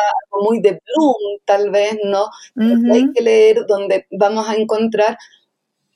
Muy 0.42 0.62
de 0.62 0.80
Bloom, 0.86 1.40
tal 1.44 1.70
vez, 1.70 1.98
¿no? 2.06 2.28
Hay 2.94 3.12
que 3.12 3.22
leer 3.22 3.66
donde 3.68 4.08
vamos 4.10 4.48
a 4.48 4.56
encontrar 4.56 5.18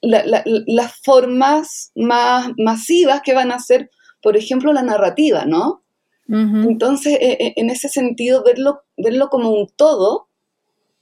las 0.02 1.00
formas 1.02 1.94
más 1.96 2.50
masivas 2.58 3.22
que 3.22 3.34
van 3.34 3.54
a 3.54 3.60
ser, 3.60 3.90
por 4.22 4.36
ejemplo, 4.36 4.74
la 4.74 4.82
narrativa, 4.82 5.46
¿no? 5.46 5.82
Entonces, 6.28 7.18
e, 7.22 7.38
e, 7.40 7.54
en 7.56 7.70
ese 7.70 7.88
sentido, 7.88 8.44
verlo, 8.44 8.82
verlo 8.98 9.30
como 9.30 9.52
un 9.52 9.70
todo, 9.78 10.28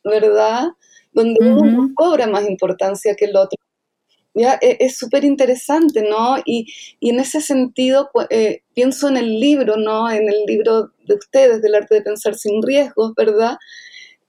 ¿verdad? 0.03 0.67
Donde 1.13 1.49
uno 1.49 1.89
cobra 1.95 2.27
más 2.27 2.47
importancia 2.47 3.15
que 3.15 3.25
el 3.25 3.35
otro. 3.35 3.57
¿Ya? 4.33 4.57
E, 4.61 4.77
es 4.79 4.97
súper 4.97 5.23
interesante, 5.23 6.03
¿no? 6.07 6.37
Y, 6.45 6.73
en 7.01 7.19
ese 7.19 7.41
sentido 7.41 8.09
eh, 8.29 8.61
pienso 8.73 9.07
en 9.07 9.17
el 9.17 9.39
libro, 9.39 9.77
¿no? 9.77 10.09
En 10.09 10.29
el 10.29 10.45
libro 10.45 10.91
de 11.07 11.15
ustedes, 11.15 11.61
del 11.61 11.75
arte 11.75 11.95
de 11.95 12.01
pensar 12.01 12.35
sin 12.35 12.61
riesgos, 12.61 13.13
¿verdad? 13.15 13.57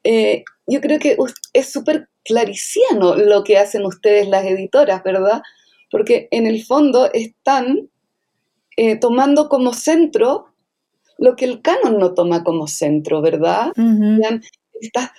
Eh, 0.04 0.44
yo 0.66 0.80
creo 0.80 0.98
que 0.98 1.16
es 1.52 1.72
súper 1.72 2.08
clariciano 2.24 3.16
lo 3.16 3.44
que 3.44 3.58
hacen 3.58 3.84
ustedes 3.84 4.28
las 4.28 4.44
editoras, 4.44 5.02
¿verdad? 5.02 5.42
Porque 5.90 6.28
en 6.30 6.46
el 6.46 6.64
fondo 6.64 7.10
están 7.12 7.90
eh, 8.76 8.96
tomando 8.96 9.48
como 9.48 9.72
centro 9.72 10.46
lo 11.18 11.36
que 11.36 11.44
el 11.44 11.62
canon 11.62 11.98
no 11.98 12.12
toma 12.14 12.42
como 12.42 12.66
centro, 12.66 13.22
¿verdad? 13.22 13.72
Estas 14.80 15.10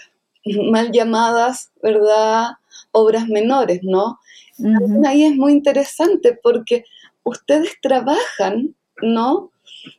mal 0.70 0.92
llamadas, 0.92 1.72
¿verdad? 1.82 2.50
Obras 2.92 3.28
menores, 3.28 3.80
¿no? 3.84 4.20
Ahí 5.06 5.26
es 5.26 5.36
muy 5.36 5.54
interesante 5.54 6.38
porque 6.42 6.86
ustedes 7.24 7.72
trabajan, 7.82 8.76
¿no? 9.02 9.52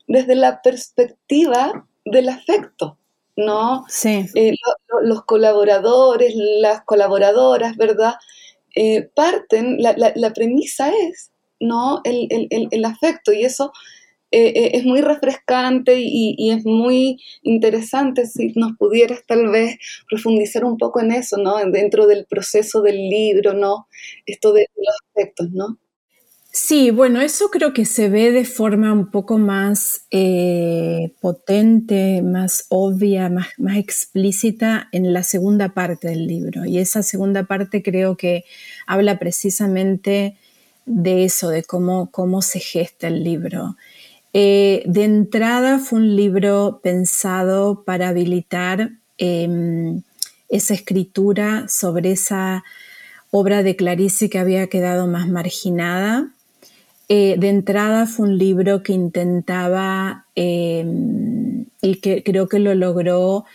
Desde 0.06 0.34
la 0.34 0.62
perspectiva 0.62 1.86
del 2.04 2.28
afecto, 2.28 2.98
¿no? 3.36 3.84
Sí. 3.88 4.26
Eh, 4.34 4.54
los 5.02 5.24
colaboradores, 5.24 6.32
las 6.34 6.82
colaboradoras, 6.84 7.76
¿verdad? 7.76 8.14
Eh, 8.74 9.10
parten, 9.14 9.78
la, 9.80 10.32
premisa 10.34 10.90
es, 10.90 11.30
¿no? 11.60 12.00
El, 12.04 12.84
afecto 12.84 13.32
y 13.32 13.44
eso 13.44 13.72
eh, 14.38 14.70
es 14.74 14.84
muy 14.84 15.00
refrescante 15.00 15.98
y, 15.98 16.50
es 16.50 16.66
muy 16.66 17.18
interesante 17.42 18.26
si 18.26 18.52
nos 18.54 18.76
pudieras 18.76 19.24
tal 19.26 19.48
vez 19.48 19.78
profundizar 20.08 20.64
un 20.64 20.76
poco 20.76 21.00
en 21.00 21.12
eso, 21.12 21.38
¿no? 21.38 21.56
Dentro 21.70 22.06
del 22.06 22.26
proceso 22.26 22.82
del 22.82 22.96
libro, 23.08 23.54
¿no? 23.54 23.88
Esto 24.26 24.52
de 24.52 24.68
los 24.76 24.94
aspectos, 25.06 25.50
¿no? 25.52 25.78
Sí, 26.52 26.90
bueno, 26.90 27.20
eso 27.20 27.50
creo 27.50 27.72
que 27.72 27.86
se 27.86 28.08
ve 28.10 28.30
de 28.30 28.44
forma 28.44 28.92
un 28.92 29.10
poco 29.10 29.38
más 29.38 30.06
eh, 30.10 31.12
potente, 31.20 32.22
más 32.22 32.66
obvia, 32.68 33.28
más, 33.28 33.48
más, 33.58 33.76
explícita 33.78 34.88
en 34.92 35.12
la 35.12 35.22
segunda 35.22 35.74
parte 35.74 36.08
del 36.08 36.26
libro. 36.26 36.64
Y 36.66 36.78
esa 36.78 37.02
segunda 37.02 37.44
parte 37.44 37.82
creo 37.82 38.16
que 38.16 38.44
habla 38.86 39.18
precisamente 39.18 40.36
de 40.86 41.24
eso, 41.24 41.50
de 41.50 41.62
cómo, 41.62 42.10
cómo 42.10 42.40
se 42.42 42.60
gesta 42.60 43.08
el 43.08 43.22
libro. 43.22 43.76
Eh, 44.38 44.82
de 44.84 45.04
entrada 45.04 45.78
fue 45.78 45.98
un 46.00 46.14
libro 46.14 46.80
pensado 46.82 47.84
para 47.86 48.08
habilitar 48.10 48.90
em, 49.16 50.02
esa 50.50 50.74
escritura 50.74 51.68
sobre 51.68 52.10
esa 52.10 52.62
obra 53.30 53.62
de 53.62 53.76
Clarice 53.76 54.28
que 54.28 54.38
había 54.38 54.66
quedado 54.66 55.06
más 55.06 55.26
marginada. 55.26 56.34
Eh, 57.08 57.36
de 57.38 57.48
entrada 57.48 58.04
fue 58.04 58.28
un 58.28 58.36
libro 58.36 58.82
que 58.82 58.92
intentaba 58.92 60.26
em, 60.34 61.64
y 61.80 61.94
que 62.02 62.22
creo 62.22 62.46
que 62.46 62.58
lo 62.58 62.74
logró 62.74 63.46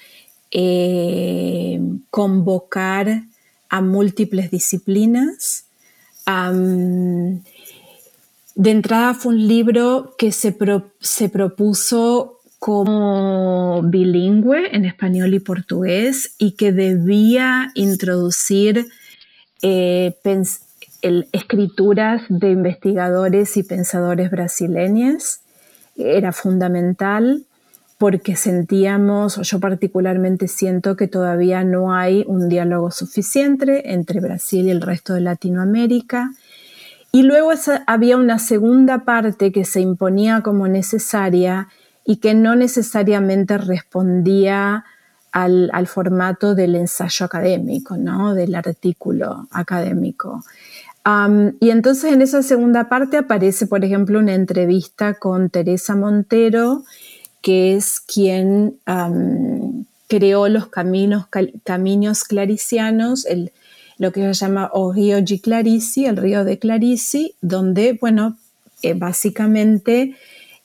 em, 0.50 2.00
convocar 2.10 3.22
a 3.70 3.82
múltiples 3.84 4.50
disciplinas. 4.50 5.65
De 8.56 8.72
entrada 8.72 9.14
fue 9.14 9.34
un 9.34 9.48
libro 9.48 10.16
que 10.18 10.32
se, 10.32 10.56
se 11.00 11.30
propuso 11.30 12.40
como 12.60 13.82
bilingüe 13.84 14.76
en 14.76 14.86
español 14.86 15.34
y 15.34 15.40
portugués 15.40 16.36
y 16.38 16.52
que 16.52 16.72
debía 16.72 17.72
introducir 17.74 18.88
eh, 19.64 20.16
escrituras 21.32 22.22
de 22.30 22.52
investigadores 22.52 23.58
y 23.58 23.64
pensadores 23.64 24.30
brasileños. 24.30 25.40
Era 25.96 26.32
fundamental 26.32 27.46
porque 27.98 28.36
sentíamos, 28.36 29.38
o 29.38 29.44
yo 29.44 29.60
particularmente 29.60 30.48
siento 30.48 30.96
que 30.96 31.08
todavía 31.08 31.64
no 31.64 31.94
hay 31.94 32.24
un 32.28 32.50
diálogo 32.50 32.92
suficiente 32.92 33.94
entre 33.94 34.20
Brasil 34.20 34.68
y 34.68 34.72
el 34.72 34.82
resto 34.82 35.14
de 35.14 35.22
Latinoamérica 35.22 36.32
y 37.12 37.24
luego 37.24 37.52
había 37.88 38.17
una 38.17 38.39
segunda 38.39 39.00
parte 39.04 39.52
que 39.52 39.65
se 39.65 39.82
imponía 39.82 40.41
como 40.41 40.67
necesaria 40.67 41.67
y 42.06 42.17
que 42.17 42.34
no 42.34 42.56
necesariamente 42.56 43.58
respondía 43.58 44.86
al, 45.32 45.88
formato 45.88 46.56
del 46.56 46.76
ensayo 46.76 47.26
académico, 47.26 47.97
¿no? 47.97 48.34
del 48.34 48.56
artículo 48.56 49.47
académico. 49.52 50.43
y 51.60 51.69
entonces 51.69 52.13
en 52.13 52.21
esa 52.21 52.43
segunda 52.43 52.89
parte 52.89 53.17
aparece, 53.17 53.67
por 53.67 53.84
ejemplo, 53.84 54.19
una 54.19 54.34
entrevista 54.34 55.13
con 55.15 55.50
Teresa 55.50 55.95
Montero, 55.95 56.84
que 57.41 57.76
es 57.76 58.00
quien, 58.00 58.78
creó 60.08 60.50
los 60.50 60.67
caminos, 60.67 61.28
claricianos, 62.28 63.26
lo 64.02 64.12
que 64.12 64.22
se 64.34 64.34
llama 64.34 64.72
o 64.74 64.92
río 64.92 65.18
el 65.18 66.18
río 66.18 66.44
de 66.44 66.58
Clarici, 66.58 67.36
donde, 67.40 68.00
bueno, 68.02 68.36
eh, 68.82 68.96
básicamente 68.96 70.16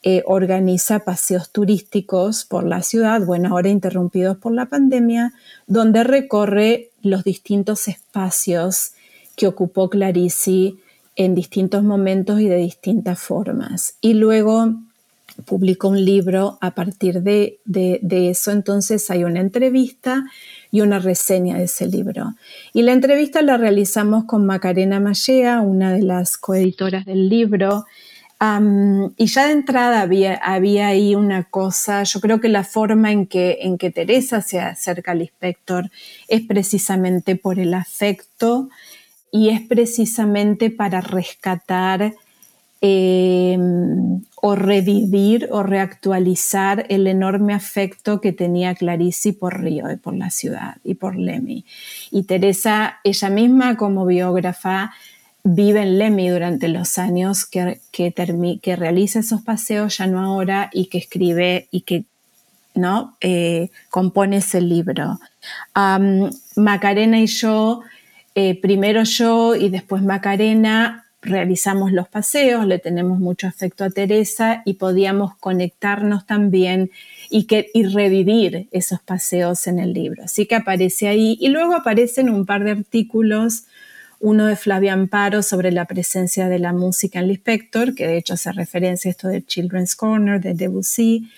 eh, 0.02 0.22
organiza 0.24 1.00
paseos 1.00 1.50
turísticos 1.50 2.46
por 2.46 2.64
la 2.64 2.80
ciudad, 2.80 3.20
bueno, 3.26 3.50
ahora 3.50 3.68
interrumpidos 3.68 4.38
por 4.38 4.52
la 4.52 4.70
pandemia, 4.70 5.34
donde 5.66 6.02
recorre 6.02 6.88
los 7.02 7.24
distintos 7.24 7.88
espacios 7.88 8.92
que 9.36 9.46
ocupó 9.46 9.90
Clarici 9.90 10.78
en 11.14 11.34
distintos 11.34 11.82
momentos 11.82 12.40
y 12.40 12.48
de 12.48 12.56
distintas 12.56 13.18
formas. 13.18 13.96
Y 14.00 14.14
luego 14.14 14.76
publicó 15.44 15.88
un 15.88 16.02
libro 16.02 16.56
a 16.62 16.70
partir 16.70 17.20
de, 17.22 17.58
eso, 18.30 18.50
entonces 18.50 19.10
hay 19.10 19.24
una 19.24 19.40
entrevista 19.40 20.24
y 20.76 20.82
una 20.82 20.98
reseña 20.98 21.56
de 21.56 21.64
ese 21.64 21.86
libro. 21.86 22.34
Y 22.74 22.82
la 22.82 22.92
entrevista 22.92 23.40
la 23.40 23.56
realizamos 23.56 24.24
con 24.24 24.44
Macarena 24.44 25.00
Mallea, 25.00 25.62
una 25.62 25.90
de 25.90 26.02
las 26.02 26.36
coeditoras 26.36 27.06
del 27.06 27.30
libro, 27.30 27.86
y 29.16 29.26
ya 29.26 29.46
de 29.46 29.52
entrada 29.52 30.02
había, 30.02 30.34
había, 30.34 30.88
ahí 30.88 31.14
una 31.14 31.44
cosa, 31.44 32.02
yo 32.02 32.20
creo 32.20 32.42
que 32.42 32.50
la 32.50 32.62
forma 32.62 33.10
en 33.10 33.26
que, 33.26 33.60
en 33.62 33.78
que 33.78 33.90
Teresa 33.90 34.42
se 34.42 34.60
acerca 34.60 35.12
al 35.12 35.22
inspector 35.22 35.90
es 36.28 36.42
precisamente 36.42 37.36
por 37.36 37.58
el 37.58 37.72
afecto 37.72 38.68
y 39.32 39.48
es 39.48 39.62
precisamente 39.62 40.68
para 40.68 41.00
rescatar 41.00 42.12
em, 42.80 44.20
o 44.42 44.54
revivir 44.54 45.48
o 45.50 45.62
reactualizar 45.62 46.86
el 46.88 47.06
enorme 47.06 47.54
afecto 47.54 48.20
que 48.20 48.32
tenía 48.32 48.74
Clarice 48.74 49.32
por 49.32 49.60
Río 49.62 49.90
y 49.90 49.96
por 49.96 50.14
la 50.14 50.30
ciudad 50.30 50.76
y 50.84 50.94
por 50.94 51.16
Lemmy. 51.16 51.64
Y 52.10 52.24
Teresa, 52.24 52.98
ella 53.02 53.30
misma 53.30 53.76
como 53.76 54.06
biógrafa, 54.06 54.92
vive 55.42 55.82
en 55.82 55.98
Lemmy 55.98 56.28
durante 56.28 56.68
los 56.68 56.98
años 56.98 57.46
que, 57.46 57.80
que, 57.92 58.76
realiza 58.76 59.20
esos 59.20 59.42
paseos, 59.42 59.98
ya 59.98 60.06
no 60.06 60.20
ahora, 60.20 60.70
y 60.72 60.86
que 60.86 60.98
escribe 60.98 61.68
y 61.70 61.82
que 61.82 62.04
¿no? 62.74 63.16
Eh, 63.20 63.70
compone 63.88 64.38
ese 64.38 64.60
libro. 64.60 65.18
Macarena 66.56 67.20
y 67.20 67.26
yo, 67.26 67.80
eh, 68.34 68.60
primero 68.60 69.02
yo 69.04 69.54
y 69.54 69.70
después 69.70 70.02
Macarena, 70.02 71.05
realizamos 71.26 71.92
los 71.92 72.08
paseos, 72.08 72.66
le 72.66 72.78
tenemos 72.78 73.18
mucho 73.18 73.46
afecto 73.46 73.84
a 73.84 73.90
Teresa 73.90 74.62
y 74.64 74.74
podíamos 74.74 75.36
conectarnos 75.36 76.26
también 76.26 76.90
y, 77.30 77.44
que, 77.44 77.70
y 77.74 77.84
revivir 77.84 78.68
esos 78.70 79.00
paseos 79.00 79.66
en 79.66 79.78
el 79.78 79.92
libro. 79.92 80.24
Así 80.24 80.46
que 80.46 80.54
aparece 80.54 81.08
ahí 81.08 81.36
y 81.40 81.48
luego 81.48 81.74
aparecen 81.74 82.30
un 82.30 82.46
par 82.46 82.64
de 82.64 82.70
artículos 82.70 83.64
uno 84.18 84.46
de 84.46 84.56
Flavia 84.56 84.94
Amparo 84.94 85.42
sobre 85.42 85.70
la 85.70 85.84
presencia 85.84 86.48
de 86.48 86.58
la 86.58 86.72
música 86.72 87.18
en 87.18 87.26
el 87.26 87.32
Inspector, 87.32 87.94
que 87.94 88.06
de 88.06 88.16
hecho 88.16 88.34
hace 88.34 88.50
referencia 88.52 89.10
a 89.10 89.12
esto 89.12 89.28
de 89.28 89.44
Children's 89.44 89.94
Corner 89.94 90.40
de 90.40 90.54
Debussy, 90.54 91.28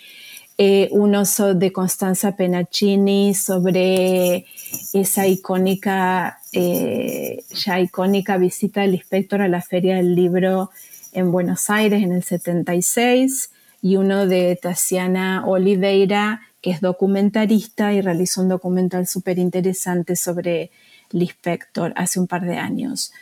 eh, 0.60 0.88
uno 0.90 1.22
de 1.54 1.72
Constanza 1.72 2.34
Penaccini 2.34 3.34
sobre 3.34 4.44
esa 4.92 5.26
icónica, 5.26 6.37
eh, 6.52 7.42
ya 7.54 7.80
icónica 7.80 8.36
visita 8.38 8.80
del 8.80 8.94
Inspector 8.94 9.42
a 9.42 9.48
la 9.48 9.62
Feria 9.62 9.96
del 9.96 10.14
Libro 10.14 10.70
en 11.12 11.30
Buenos 11.32 11.70
Aires 11.70 12.02
en 12.02 12.12
el 12.12 12.22
76, 12.22 13.50
y 13.82 13.96
uno 13.96 14.26
de 14.26 14.58
Tatiana 14.60 15.44
Oliveira, 15.46 16.42
que 16.60 16.70
es 16.70 16.80
documentarista 16.80 17.92
y 17.92 18.00
realizó 18.00 18.42
un 18.42 18.48
documental 18.48 19.06
súper 19.06 19.38
interesante 19.38 20.16
sobre 20.16 20.70
Lispector 21.10 21.92
hace 21.96 22.20
un 22.20 22.26
par 22.26 22.42
de 22.42 22.56
años. 22.56 23.12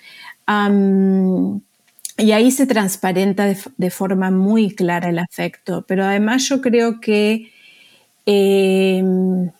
y 2.19 2.33
ahí 2.33 2.51
se 2.51 2.67
transparenta 2.67 3.45
de, 3.77 3.91
forma 3.91 4.31
muy 4.31 4.75
clara 4.75 5.11
el 5.11 5.19
afecto, 5.19 5.85
pero 5.87 6.05
además 6.05 6.49
yo 6.49 6.61
creo 6.62 7.01
que 7.01 7.53
em, 8.25 9.51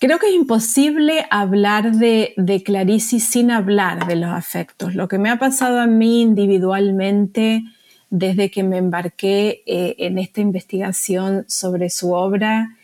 creo 0.00 0.18
que 0.18 0.28
es 0.28 0.34
imposible 0.34 1.26
hablar 1.30 1.92
de, 1.92 2.32
de 2.36 2.62
Clarice 2.64 3.20
sin 3.20 3.50
hablar 3.50 4.06
de 4.06 4.16
los 4.16 4.30
afectos. 4.30 4.94
Lo 4.94 5.06
que 5.06 5.18
me 5.18 5.30
ha 5.30 5.38
pasado 5.38 5.78
a 5.78 5.86
mí 5.86 6.22
individualmente 6.22 7.62
desde 8.08 8.50
que 8.50 8.64
me 8.64 8.78
embarqué 8.78 9.62
eh, 9.66 9.94
en 9.98 10.18
esta 10.18 10.40
investigación 10.40 11.44
sobre 11.48 11.90
su 11.90 12.12
obra 12.12 12.76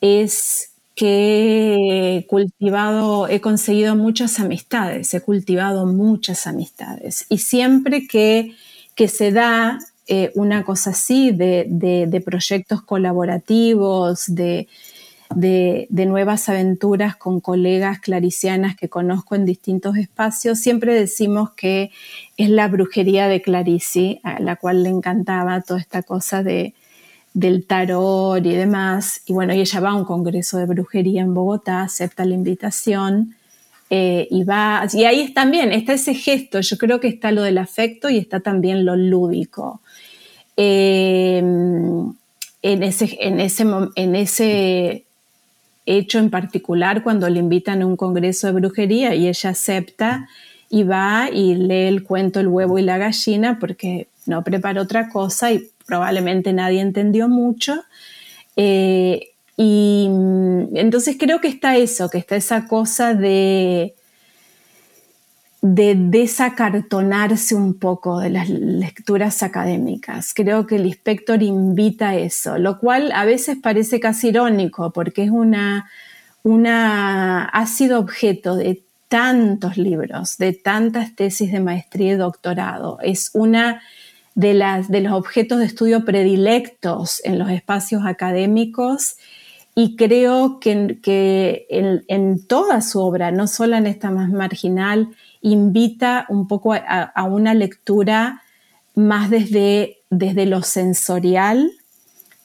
es 0.00 0.70
que 0.94 2.18
he 2.18 2.26
cultivado, 2.26 3.28
he 3.28 3.40
conseguido 3.40 3.96
muchas 3.96 4.38
amistades, 4.38 5.12
he 5.12 5.20
cultivado 5.20 5.86
muchas 5.86 6.46
amistades. 6.46 7.26
Y 7.28 7.38
siempre 7.38 8.06
que, 8.06 8.54
se 9.08 9.32
da 9.32 9.80
eh, 10.06 10.30
una 10.36 10.64
cosa 10.64 10.90
así 10.90 11.32
de, 11.32 12.22
proyectos 12.24 12.80
colaborativos, 12.82 14.32
de, 14.32 14.68
de, 15.34 15.88
nuevas 15.90 16.48
aventuras 16.48 17.16
con 17.16 17.40
colegas 17.40 18.00
claricianas 18.00 18.76
que 18.76 18.88
conozco 18.88 19.34
en 19.34 19.44
distintos 19.44 19.96
espacios, 19.96 20.58
siempre 20.58 20.94
decimos 20.94 21.50
que 21.52 21.90
es 22.36 22.48
la 22.50 22.68
brujería 22.68 23.28
de 23.28 23.42
Clarici, 23.42 24.20
a 24.22 24.40
la 24.40 24.56
cual 24.56 24.82
le 24.82 24.90
encantaba 24.90 25.60
toda 25.60 25.80
esta 25.80 26.02
cosa 26.02 26.42
de, 26.42 26.74
del 27.34 27.66
tarot 27.66 28.44
y 28.44 28.52
demás. 28.52 29.20
Y 29.26 29.32
bueno, 29.32 29.52
ella 29.52 29.80
va 29.80 29.90
a 29.90 29.94
un 29.94 30.04
congreso 30.04 30.58
de 30.58 30.66
brujería 30.66 31.22
en 31.22 31.34
Bogotá, 31.34 31.82
acepta 31.82 32.24
la 32.24 32.34
invitación 32.34 33.34
eh, 33.90 34.26
y 34.30 34.44
va. 34.44 34.86
Y 34.92 35.04
ahí 35.04 35.32
también 35.34 35.72
está 35.72 35.92
ese 35.94 36.14
gesto. 36.14 36.60
Yo 36.60 36.78
creo 36.78 37.00
que 37.00 37.08
está 37.08 37.32
lo 37.32 37.42
del 37.42 37.58
afecto 37.58 38.08
y 38.08 38.18
está 38.18 38.40
también 38.40 38.84
lo 38.84 38.96
lúdico. 38.96 39.80
Em, 40.56 42.14
en, 42.62 42.82
ese, 42.82 43.16
en, 43.20 43.40
ese, 43.40 43.64
en 43.96 44.14
ese 44.14 45.04
hecho 45.86 46.18
en 46.18 46.30
particular, 46.30 47.02
cuando 47.02 47.28
le 47.28 47.40
invitan 47.40 47.82
a 47.82 47.86
un 47.86 47.96
congreso 47.96 48.46
de 48.46 48.54
brujería 48.54 49.14
y 49.14 49.28
ella 49.28 49.50
acepta 49.50 50.28
y 50.70 50.82
va 50.82 51.28
y 51.32 51.54
lee 51.54 51.86
el 51.86 52.02
cuento 52.04 52.40
El 52.40 52.48
huevo 52.48 52.78
y 52.78 52.82
la 52.82 52.98
gallina 52.98 53.58
porque 53.58 54.08
no 54.26 54.42
prepara 54.42 54.80
otra 54.80 55.08
cosa 55.08 55.52
y 55.52 55.70
probablemente 55.86 56.52
nadie 56.52 56.80
entendió 56.80 57.28
mucho. 57.28 57.84
Eh, 58.56 59.28
y 59.56 60.08
mm, 60.10 60.76
entonces 60.76 61.16
creo 61.18 61.40
que 61.40 61.48
está 61.48 61.76
eso, 61.76 62.08
que 62.08 62.18
está 62.18 62.36
esa 62.36 62.66
cosa 62.66 63.14
de, 63.14 63.94
de 65.66 65.94
desacartonarse 65.96 67.54
un 67.54 67.78
poco 67.78 68.20
de 68.20 68.28
las 68.28 68.50
lecturas 68.50 69.42
académicas. 69.42 70.34
Creo 70.34 70.66
que 70.66 70.76
el 70.76 70.84
inspector 70.84 71.42
invita 71.42 72.10
a 72.10 72.16
eso, 72.16 72.58
lo 72.58 72.78
cual 72.78 73.10
a 73.12 73.24
veces 73.24 73.56
parece 73.62 73.98
casi 73.98 74.28
irónico 74.28 74.92
porque 74.92 75.22
es 75.22 75.30
una, 75.30 75.90
una, 76.42 77.46
ha 77.46 77.66
sido 77.66 77.98
objeto 77.98 78.56
de 78.56 78.82
tantos 79.08 79.78
libros, 79.78 80.36
de 80.36 80.52
tantas 80.52 81.16
tesis 81.16 81.50
de 81.50 81.60
maestría 81.60 82.12
y 82.12 82.16
doctorado. 82.16 82.98
Es 83.00 83.30
una 83.32 83.80
de, 84.34 84.52
las, 84.52 84.90
de 84.90 85.00
los 85.00 85.14
objetos 85.14 85.60
de 85.60 85.64
estudio 85.64 86.04
predilectos 86.04 87.22
en 87.24 87.38
los 87.38 87.48
espacios 87.48 88.02
académicos 88.04 89.16
y 89.74 89.96
creo 89.96 90.60
que, 90.60 90.98
que 91.02 91.66
en, 91.68 92.46
toda 92.46 92.80
su 92.80 93.00
obra, 93.00 93.32
no 93.32 93.48
solo 93.48 93.76
en 93.76 93.86
esta 93.86 94.10
más 94.10 94.30
marginal, 94.30 95.08
invita 95.40 96.26
un 96.28 96.46
poco 96.46 96.74
a, 96.74 97.24
una 97.24 97.54
lectura 97.54 98.42
más 98.94 99.30
desde, 99.30 99.98
desde 100.10 100.46
lo 100.46 100.62
sensorial, 100.62 101.72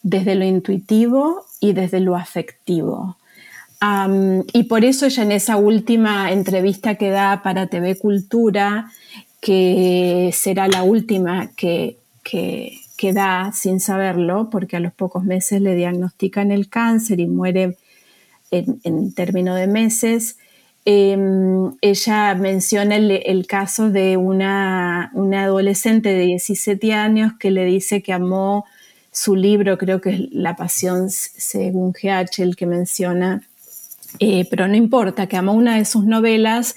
desde 0.02 0.36
lo 0.36 0.46
intuitivo 0.46 1.46
y 1.60 1.74
desde 1.74 2.00
lo 2.00 2.16
afectivo. 2.16 3.18
y 4.54 4.64
por 4.64 4.84
eso 4.84 5.06
ella 5.06 5.24
en 5.24 5.32
esa 5.32 5.56
última 5.56 6.32
entrevista 6.32 6.96
que 6.96 7.12
da 7.12 7.44
para 7.44 7.68
TV 7.68 7.96
Cultura, 7.98 8.92
que 9.40 10.32
será 10.34 10.68
la 10.68 10.84
última 10.84 11.52
que, 11.56 11.98
que, 12.24 12.80
da 13.14 13.52
sin 13.54 13.80
saberlo, 13.80 14.50
porque 14.50 14.78
a 14.78 14.80
los 14.80 14.94
pocos 14.94 15.24
meses 15.24 15.62
le 15.62 15.76
diagnostican 15.76 16.52
el 16.52 16.70
cáncer 16.70 17.20
y 17.20 17.28
muere 17.28 17.78
en, 18.52 18.80
en 18.84 19.14
término 19.14 19.56
de 19.56 19.68
meses. 19.68 20.38
Em, 20.86 21.76
ella 21.82 22.34
menciona 22.36 22.96
el, 22.96 23.48
caso 23.48 23.90
de 23.90 24.18
una, 24.18 25.12
una, 25.14 25.44
adolescente 25.44 26.10
de 26.10 26.26
17 26.26 26.94
años 26.94 27.34
que 27.40 27.52
le 27.52 27.66
dice 27.66 28.02
que 28.02 28.14
amó 28.14 28.66
su 29.12 29.36
libro, 29.36 29.78
creo 29.78 30.02
que 30.02 30.10
es 30.12 30.20
La 30.32 30.56
Pasión 30.56 31.10
según 31.10 31.92
GH, 31.92 32.42
el 32.42 32.56
que 32.56 32.66
menciona, 32.66 33.44
eh, 34.20 34.48
pero 34.50 34.68
no 34.68 34.76
importa, 34.76 35.28
que 35.28 35.38
amó 35.38 35.54
una 35.54 35.78
de 35.78 35.86
sus 35.86 36.06
novelas 36.06 36.76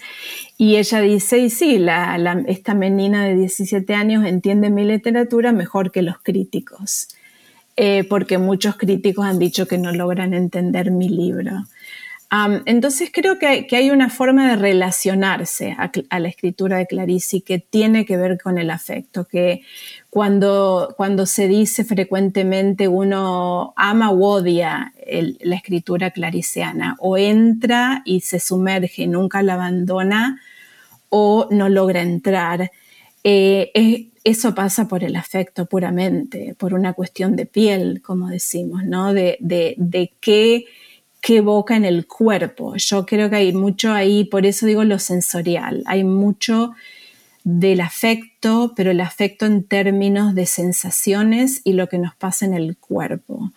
y 0.58 0.76
ella 0.76 1.00
dice, 1.00 1.38
y 1.38 1.50
sí, 1.50 1.78
la, 1.78 2.42
esta 2.46 2.74
menina 2.74 3.24
de 3.24 3.36
17 3.36 3.94
años 3.94 4.24
entiende 4.26 4.70
mi 4.70 4.84
literatura 4.84 5.52
mejor 5.52 5.90
que 5.90 6.02
los 6.02 6.18
críticos. 6.22 7.08
eh, 7.76 8.04
porque 8.04 8.36
muchos 8.36 8.76
críticos 8.76 9.24
han 9.24 9.38
dicho 9.38 9.66
que 9.66 9.78
no 9.78 9.92
logran 9.92 10.34
entender 10.34 10.90
mi 10.90 11.08
libro. 11.08 11.64
Entonces 12.64 13.10
creo 13.12 13.38
que 13.38 13.66
hay, 13.70 13.90
una 13.90 14.08
forma 14.08 14.48
de 14.48 14.56
relacionarse 14.56 15.76
a, 15.78 16.18
la 16.18 16.28
escritura 16.28 16.78
de 16.78 16.86
Clarice 16.86 17.42
que 17.42 17.58
tiene 17.58 18.06
que 18.06 18.16
ver 18.16 18.40
con 18.40 18.56
el 18.56 18.70
afecto, 18.70 19.26
que 19.26 19.62
cuando, 20.08 20.94
cuando 20.96 21.26
se 21.26 21.46
dice 21.46 21.84
frecuentemente 21.84 22.88
uno 22.88 23.74
ama 23.76 24.10
o 24.10 24.24
odia 24.24 24.94
la 25.40 25.56
escritura 25.56 26.10
clariciana, 26.10 26.96
o 27.00 27.18
entra 27.18 28.02
y 28.06 28.20
se 28.20 28.40
sumerge 28.40 29.02
y 29.02 29.06
nunca 29.08 29.42
la 29.42 29.54
abandona, 29.54 30.40
o 31.10 31.46
no 31.50 31.68
logra 31.68 32.00
entrar. 32.00 32.70
Eh, 33.24 34.08
eso 34.24 34.54
pasa 34.54 34.88
por 34.88 35.04
el 35.04 35.16
afecto 35.16 35.66
puramente, 35.66 36.54
por 36.56 36.74
una 36.74 36.92
cuestión 36.92 37.36
de 37.36 37.44
piel, 37.44 38.00
como 38.02 38.28
decimos, 38.28 38.84
¿no? 38.84 39.12
De, 39.12 39.36
de, 39.40 40.12
qué, 40.20 40.64
qué 41.22 41.36
evoca 41.36 41.76
en 41.76 41.86
el 41.86 42.06
cuerpo. 42.06 42.74
Yo 42.76 43.06
creo 43.06 43.30
que 43.30 43.36
hay 43.36 43.52
mucho 43.52 43.92
ahí, 43.92 44.24
por 44.24 44.44
eso 44.44 44.66
digo 44.66 44.84
lo 44.84 44.98
sensorial, 44.98 45.82
hay 45.86 46.04
mucho 46.04 46.72
del 47.44 47.80
afecto, 47.80 48.72
pero 48.76 48.90
el 48.90 49.00
afecto 49.00 49.46
en 49.46 49.62
términos 49.62 50.34
de 50.34 50.46
sensaciones 50.46 51.60
y 51.64 51.72
lo 51.72 51.88
que 51.88 51.98
nos 51.98 52.14
pasa 52.16 52.44
en 52.44 52.54
el 52.54 52.76
cuerpo, 52.76 53.52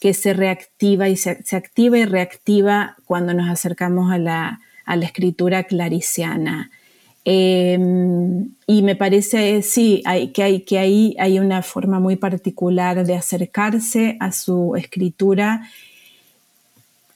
que 0.00 0.12
se 0.12 0.34
reactiva 0.34 1.08
y 1.08 1.16
se, 1.16 1.38
activa 1.52 1.98
y 1.98 2.04
reactiva 2.04 2.96
cuando 3.06 3.32
nos 3.32 3.48
acercamos 3.48 4.12
a 4.12 4.18
la, 4.18 4.60
escritura 5.00 5.64
clariciana. 5.64 6.70
Em, 7.24 8.50
y 8.66 8.82
me 8.82 8.96
parece, 8.96 9.62
sí, 9.62 10.02
que, 10.34 10.42
hay, 10.42 10.60
que 10.60 10.78
ahí 10.78 11.16
hay 11.18 11.38
una 11.38 11.62
forma 11.62 12.00
muy 12.00 12.16
particular 12.16 13.06
de 13.06 13.14
acercarse 13.14 14.16
a 14.20 14.30
su 14.32 14.74
escritura, 14.76 15.62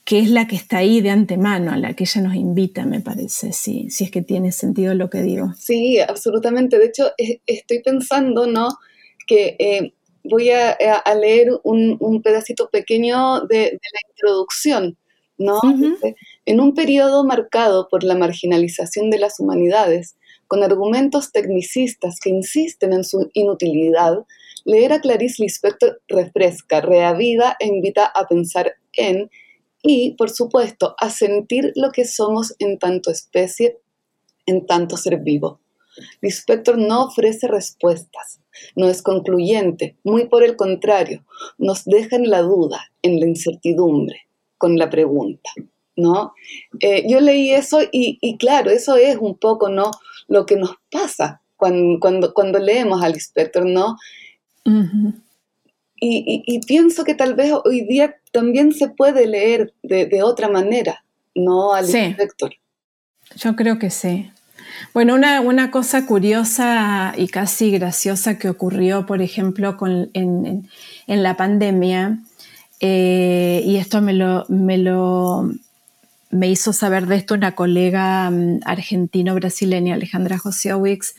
que 0.09 0.17
es 0.17 0.31
la 0.31 0.47
que 0.47 0.55
está 0.55 0.77
ahí 0.79 1.01
de 1.01 1.11
antemano, 1.11 1.71
a 1.71 1.77
la 1.77 1.93
que 1.93 2.05
ella 2.05 2.21
nos 2.21 2.33
invita, 2.33 2.83
me 2.83 2.99
parece, 2.99 3.53
sí, 3.53 3.91
si 3.91 4.05
es 4.05 4.09
que 4.09 4.23
tiene 4.23 4.51
sentido 4.51 4.95
lo 4.95 5.07
que 5.07 5.21
digo. 5.21 5.53
Sí, 5.55 5.99
absolutamente. 5.99 6.79
De 6.79 6.87
hecho, 6.87 7.11
estoy 7.45 7.83
pensando, 7.83 8.47
¿no? 8.47 8.69
Que 9.27 9.55
eh, 9.59 9.93
voy 10.23 10.49
a, 10.49 10.75
leer 11.13 11.49
un, 11.63 12.21
pedacito 12.23 12.71
pequeño 12.71 13.41
de, 13.41 13.57
de 13.57 13.79
la 13.93 14.09
introducción 14.09 14.97
¿no? 15.37 15.61
En 16.45 16.59
un 16.59 16.73
periodo 16.73 17.23
marcado 17.23 17.87
por 17.87 18.03
la 18.03 18.15
marginalización 18.15 19.11
de 19.11 19.19
las 19.19 19.39
humanidades, 19.39 20.17
con 20.47 20.63
argumentos 20.63 21.31
tecnicistas 21.31 22.19
que 22.19 22.31
insisten 22.31 22.93
en 22.93 23.03
su 23.03 23.29
inutilidad, 23.35 24.25
leer 24.65 24.91
a 24.91 25.01
Clarice 25.01 25.43
Lispector 25.43 26.01
refresca, 26.07 26.81
reaviva 26.81 27.55
e 27.59 27.67
invita 27.67 28.07
a 28.07 28.27
pensar 28.27 28.73
en 28.93 29.29
y, 29.81 30.11
por 30.11 30.29
supuesto, 30.29 30.95
a 30.99 31.09
sentir 31.09 31.71
lo 31.75 31.91
que 31.91 32.05
somos 32.05 32.55
en 32.59 32.77
tanto 32.79 33.11
especie, 33.11 33.77
en 34.45 34.65
tanto 34.65 34.97
ser 34.97 35.19
vivo. 35.19 35.59
Lispector 36.21 36.77
no 36.77 37.05
ofrece 37.05 37.47
respuestas, 37.47 38.39
no 38.75 38.87
es 38.87 39.01
concluyente, 39.01 39.97
muy 40.03 40.27
por 40.27 40.43
el 40.43 40.55
contrario, 40.55 41.25
nos 41.57 41.85
deja 41.85 42.15
en 42.15 42.29
la 42.29 42.41
duda, 42.41 42.91
en 43.01 43.19
la 43.19 43.27
incertidumbre 43.27 44.27
con 44.57 44.77
la 44.77 44.89
pregunta, 44.89 45.49
¿no? 45.95 46.33
Eh, 46.79 47.05
yo 47.09 47.19
leí 47.19 47.51
eso 47.51 47.79
y, 47.91 48.37
claro, 48.37 48.71
eso 48.71 48.95
es 48.95 49.17
un 49.17 49.37
poco, 49.37 49.69
¿no? 49.69 49.91
Lo 50.27 50.45
que 50.45 50.55
nos 50.55 50.75
pasa 50.91 51.41
cuando, 51.57 52.33
cuando, 52.33 52.59
leemos 52.59 53.01
al 53.01 53.13
inspector, 53.15 53.65
¿no? 53.65 53.97
y, 56.01 56.59
pienso 56.65 57.03
que 57.03 57.15
tal 57.15 57.35
vez 57.35 57.53
hoy 57.65 57.81
día 57.81 58.15
también 58.31 58.73
se 58.73 58.89
puede 58.89 59.27
leer 59.27 59.73
de, 59.83 60.23
otra 60.23 60.49
manera, 60.49 61.03
¿no? 61.35 61.73
Al 61.73 61.89
inspector. 61.89 62.53
Yo 63.35 63.55
creo 63.55 63.79
que 63.79 63.89
sí. 63.89 64.31
Bueno, 64.93 65.15
una, 65.15 65.71
cosa 65.71 66.05
curiosa 66.05 67.13
y 67.17 67.27
casi 67.27 67.71
graciosa 67.71 68.37
que 68.37 68.49
ocurrió, 68.49 69.05
por 69.05 69.21
ejemplo, 69.21 69.77
con, 69.77 70.09
en, 70.13 70.69
en, 71.07 71.23
la 71.23 71.37
pandemia, 71.37 72.19
eh, 72.79 73.61
y 73.65 73.77
esto 73.77 74.01
me 74.01 74.13
lo, 74.13 74.45
me 74.47 74.77
lo 74.77 75.51
me 76.31 76.47
hizo 76.47 76.73
saber 76.73 77.07
de 77.07 77.15
esto 77.15 77.33
una 77.33 77.55
colega 77.55 78.29
mm, 78.29 78.59
argentino-brasileña, 78.65 79.95
Alejandra 79.95 80.37
Josiowicz. 80.37 81.15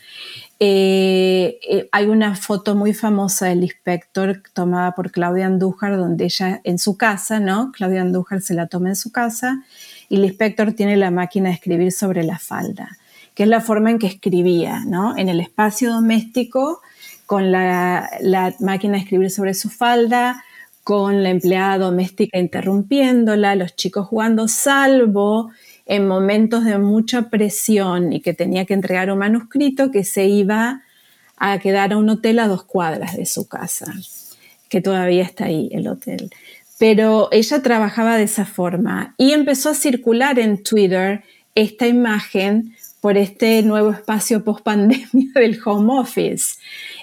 Eh, 0.62 1.58
eh, 1.66 1.88
hay 1.90 2.04
una 2.04 2.36
foto 2.36 2.74
muy 2.74 2.92
famosa 2.92 3.46
del 3.46 3.62
inspector 3.62 4.42
tomada 4.52 4.94
por 4.94 5.10
Claudia 5.10 5.46
Andújar, 5.46 5.96
donde 5.96 6.24
ella 6.24 6.60
en 6.64 6.78
su 6.78 6.98
casa, 6.98 7.40
¿no? 7.40 7.72
Claudia 7.72 8.02
Andújar 8.02 8.42
se 8.42 8.52
la 8.52 8.66
toma 8.66 8.90
en 8.90 8.96
su 8.96 9.10
casa 9.10 9.64
y 10.10 10.16
el 10.16 10.24
inspector 10.26 10.74
tiene 10.74 10.98
la 10.98 11.10
máquina 11.10 11.48
de 11.48 11.54
escribir 11.54 11.92
sobre 11.92 12.24
la 12.24 12.38
falda, 12.38 12.98
que 13.34 13.44
es 13.44 13.48
la 13.48 13.62
forma 13.62 13.90
en 13.90 13.98
que 13.98 14.06
escribía, 14.06 14.84
¿no? 14.84 15.16
En 15.16 15.30
el 15.30 15.40
espacio 15.40 15.94
doméstico, 15.94 16.82
con 17.24 17.50
la, 17.50 18.10
la 18.20 18.54
máquina 18.60 18.94
de 18.94 19.04
escribir 19.04 19.30
sobre 19.30 19.54
su 19.54 19.70
falda, 19.70 20.44
con 20.84 21.22
la 21.22 21.30
empleada 21.30 21.78
doméstica 21.78 22.38
interrumpiéndola, 22.38 23.54
los 23.54 23.76
chicos 23.76 24.08
jugando, 24.08 24.46
salvo 24.46 25.52
en 25.90 26.06
momentos 26.06 26.64
de 26.64 26.78
mucha 26.78 27.30
presión 27.30 28.12
y 28.12 28.20
que 28.20 28.32
tenía 28.32 28.64
que 28.64 28.74
entregar 28.74 29.10
un 29.10 29.18
manuscrito 29.18 29.90
que 29.90 30.04
se 30.04 30.26
iba 30.26 30.82
a 31.36 31.58
quedar 31.58 31.92
a 31.92 31.96
un 31.96 32.08
hotel 32.08 32.38
a 32.38 32.46
dos 32.46 32.62
cuadras 32.62 33.16
de 33.16 33.26
su 33.26 33.48
casa, 33.48 33.92
que 34.68 34.80
todavía 34.80 35.24
está 35.24 35.46
ahí 35.46 35.68
el 35.72 35.88
hotel. 35.88 36.30
Pero 36.78 37.28
ella 37.32 37.60
trabajaba 37.60 38.16
de 38.16 38.22
esa 38.22 38.46
forma 38.46 39.16
y 39.18 39.32
empezó 39.32 39.70
a 39.70 39.74
circular 39.74 40.38
en 40.38 40.62
Twitter 40.62 41.24
esta 41.56 41.88
imagen 41.88 42.76
por 43.00 43.16
este 43.16 43.60
nuevo 43.64 43.90
espacio 43.90 44.44
post 44.44 44.62
pandemia 44.62 45.32
del 45.34 45.58
home 45.64 45.92
office. 45.98 46.54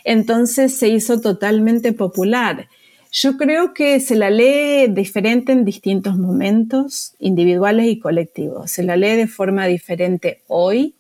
Entonces 0.06 0.78
se 0.78 0.88
hizo 0.88 1.20
totalmente 1.20 1.92
popular 1.92 2.70
yo 3.12 3.38
creo 3.38 3.74
que 3.74 4.00
se 4.00 4.16
la 4.16 4.30
lee 4.30 4.88
diferente 4.88 5.52
en 5.52 5.66
distintos 5.66 6.18
momentos, 6.18 7.16
individuales 7.20 7.88
y 7.88 8.00
colectivos. 8.00 8.72
Se 8.72 8.84
la 8.84 8.98
lee 8.98 9.16
de 9.16 9.28
forma 9.28 9.66
diferente 9.66 10.42
hoy, 10.48 10.96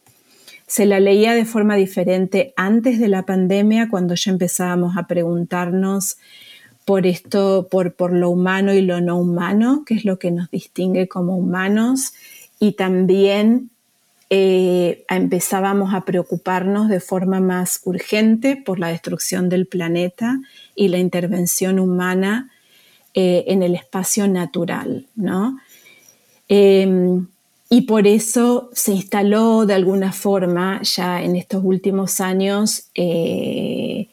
se 0.68 0.86
la 0.86 1.00
leía 1.00 1.34
de 1.34 1.46
forma 1.46 1.76
diferente 1.76 2.54
antes 2.56 3.00
de 3.00 3.08
la 3.08 3.24
pandemia, 3.26 3.90
cuando 3.90 4.16
ya 4.16 4.32
empezábamos 4.32 4.98
a 4.98 5.08
preguntarnos 5.08 6.18
por 6.86 7.06
esto, 7.06 7.68
por, 7.70 7.94
por 7.94 8.14
lo 8.14 8.30
humano 8.30 8.74
y 8.74 8.82
lo 8.82 9.02
no 9.02 9.18
humano, 9.18 9.84
que 9.86 9.94
es 9.96 10.06
lo 10.06 10.20
que 10.20 10.32
nos 10.32 10.50
distingue 10.50 11.08
como 11.08 11.38
humanos, 11.38 12.14
y 12.60 12.74
también 12.74 13.70
eh, 14.30 15.06
empezábamos 15.10 15.94
a 15.94 16.04
preocuparnos 16.04 16.90
de 16.90 17.00
forma 17.00 17.40
más 17.40 17.80
urgente 17.86 18.58
por 18.58 18.78
la 18.78 18.90
destrucción 18.90 19.48
del 19.48 19.68
planeta 19.68 20.40
y 20.76 20.90
la 20.90 20.98
intervención 20.98 21.80
humana 21.80 22.52
eh, 23.14 23.46
en 23.48 23.64
el 23.64 23.74
espacio 23.74 24.28
natural, 24.28 25.08
¿no? 25.16 25.58
Em, 26.50 27.28
y 27.70 27.82
por 27.82 28.06
eso 28.06 28.70
se 28.74 28.92
instaló 28.94 29.66
de 29.66 29.74
alguna 29.74 30.12
forma 30.12 30.82
ya 30.84 31.22
en 31.22 31.36
estos 31.36 31.64
últimos 31.64 32.22
años 32.22 32.90
eh, 32.96 34.08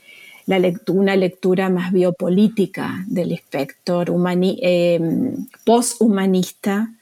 una 0.89 1.17
lectura 1.17 1.71
más 1.71 1.93
biopolítica 1.93 3.05
del 3.07 3.33
inspector, 3.33 4.11
em, 4.11 5.47
posthumanista 5.65 6.93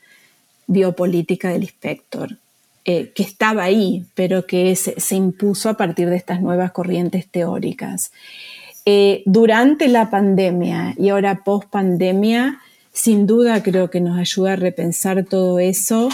biopolítica 0.66 1.50
del 1.50 1.62
inspector. 1.62 2.38
Eh, 2.84 3.12
que 3.14 3.22
estaba 3.22 3.62
ahí, 3.62 4.06
pero 4.16 4.44
que 4.44 4.74
se, 4.74 5.14
impuso 5.14 5.68
a 5.68 5.76
partir 5.76 6.10
de 6.10 6.16
estas 6.16 6.40
nuevas 6.40 6.72
corrientes 6.72 7.28
teóricas. 7.28 8.10
Eh, 8.84 9.22
durante 9.24 9.86
la 9.86 10.10
pandemia 10.10 10.92
y 10.98 11.10
ahora 11.10 11.44
post 11.44 11.68
pandemia, 11.70 12.58
sin 12.92 13.28
duda 13.28 13.62
creo 13.62 13.88
que 13.88 14.00
nos 14.00 14.18
ayuda 14.18 14.54
a 14.54 14.56
repensar 14.56 15.24
todo 15.24 15.60
eso, 15.60 16.08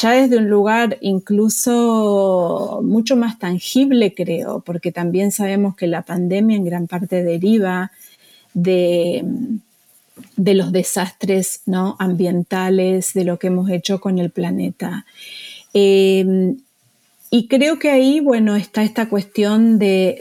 ya 0.00 0.12
desde 0.12 0.36
un 0.36 0.48
lugar 0.48 0.96
incluso 1.00 2.82
mucho 2.84 3.16
más 3.16 3.40
tangible, 3.40 4.14
creo, 4.14 4.60
porque 4.60 4.92
también 4.92 5.32
sabemos 5.32 5.74
que 5.74 5.88
la 5.88 6.02
pandemia 6.02 6.56
en 6.56 6.64
gran 6.64 6.86
parte 6.86 7.24
deriva 7.24 7.90
de, 8.54 9.24
de 10.36 10.54
los 10.54 10.70
desastres 10.70 11.62
¿no? 11.66 11.96
ambientales, 11.98 13.12
de 13.12 13.24
lo 13.24 13.40
que 13.40 13.48
hemos 13.48 13.68
hecho 13.70 14.00
con 14.00 14.20
el 14.20 14.30
planeta. 14.30 15.04
Em, 15.74 16.58
y 17.30 17.48
creo 17.48 17.78
que 17.78 17.90
ahí, 17.90 18.20
bueno, 18.20 18.56
está 18.56 18.82
esta 18.82 19.08
cuestión 19.08 19.78
de, 19.78 20.18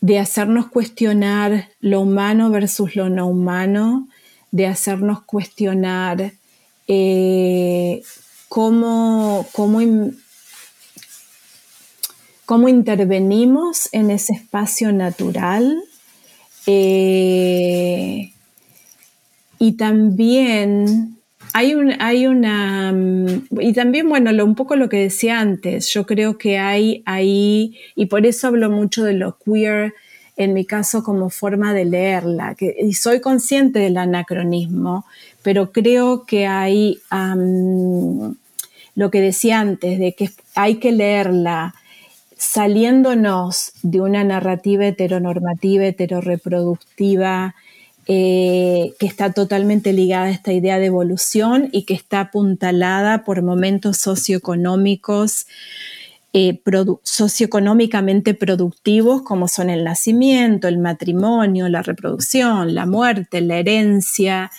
de, 0.00 0.18
hacernos 0.18 0.66
cuestionar 0.68 1.68
lo 1.80 2.00
humano 2.00 2.50
versus 2.50 2.94
lo 2.96 3.08
no 3.08 3.26
humano, 3.26 4.08
de 4.50 4.66
hacernos 4.66 5.22
cuestionar 5.22 6.32
eh, 6.86 8.02
cómo, 8.48 9.46
cómo, 9.52 9.80
cómo 12.46 12.68
intervenimos 12.68 13.88
en 13.92 14.10
ese 14.10 14.34
espacio 14.34 14.92
natural 14.92 15.82
Eh, 16.70 18.30
y 19.58 19.72
también 19.72 21.17
hay, 21.52 21.74
un, 21.74 21.94
hay 22.00 22.26
una, 22.26 22.92
mm, 22.92 23.60
y 23.60 23.72
también, 23.72 24.08
bueno, 24.08 24.30
un 24.44 24.54
poco 24.54 24.76
lo 24.76 24.88
que 24.88 24.98
decía 24.98 25.40
antes, 25.40 25.88
yo 25.92 26.06
creo 26.06 26.38
que 26.38 26.58
hay 26.58 27.02
ahí, 27.06 27.76
y 27.94 28.06
por 28.06 28.26
eso 28.26 28.48
hablo 28.48 28.70
mucho 28.70 29.04
de 29.04 29.14
lo 29.14 29.38
queer, 29.38 29.94
en 30.36 30.54
mi 30.54 30.64
caso 30.64 31.02
como 31.02 31.30
forma 31.30 31.74
de 31.74 31.84
leerla, 31.84 32.56
y 32.60 32.92
soy 32.94 33.20
consciente 33.20 33.80
del 33.80 33.96
anacronismo, 33.96 35.04
pero 35.42 35.72
creo 35.72 36.24
que 36.26 36.46
hay 36.46 37.00
lo 38.94 39.10
que 39.10 39.20
decía 39.20 39.60
antes, 39.60 39.98
de 39.98 40.12
que 40.14 40.30
hay 40.54 40.76
que 40.76 40.92
leerla 40.92 41.74
saliéndonos 42.36 43.72
de 43.82 44.00
una 44.00 44.22
narrativa 44.22 44.86
heteronormativa, 44.86 45.86
heteroreproductiva, 45.86 47.56
eh, 48.10 48.94
que 48.98 49.04
está 49.04 49.34
totalmente 49.34 49.92
ligada 49.92 50.24
a 50.24 50.30
esta 50.30 50.50
idea 50.50 50.78
de 50.78 50.86
evolución 50.86 51.68
y 51.72 51.82
que 51.82 51.92
está 51.92 52.20
apuntalada 52.20 53.22
por 53.22 53.42
momentos 53.42 53.98
socioeconómicos, 53.98 55.46
eh, 56.32 56.58
socioeconómicamente 57.02 58.32
productivos 58.32 59.20
como 59.20 59.46
son 59.46 59.68
el 59.68 59.84
nacimiento, 59.84 60.68
el 60.68 60.78
matrimonio, 60.78 61.68
la 61.68 61.82
reproducción, 61.82 62.74
la 62.74 62.86
muerte, 62.86 63.42
la 63.42 63.58
herencia. 63.58 64.50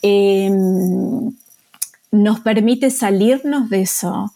Em, 0.00 1.32
nos 2.10 2.40
permite 2.40 2.88
salirnos 2.90 3.68
de 3.68 3.82
eso, 3.82 4.32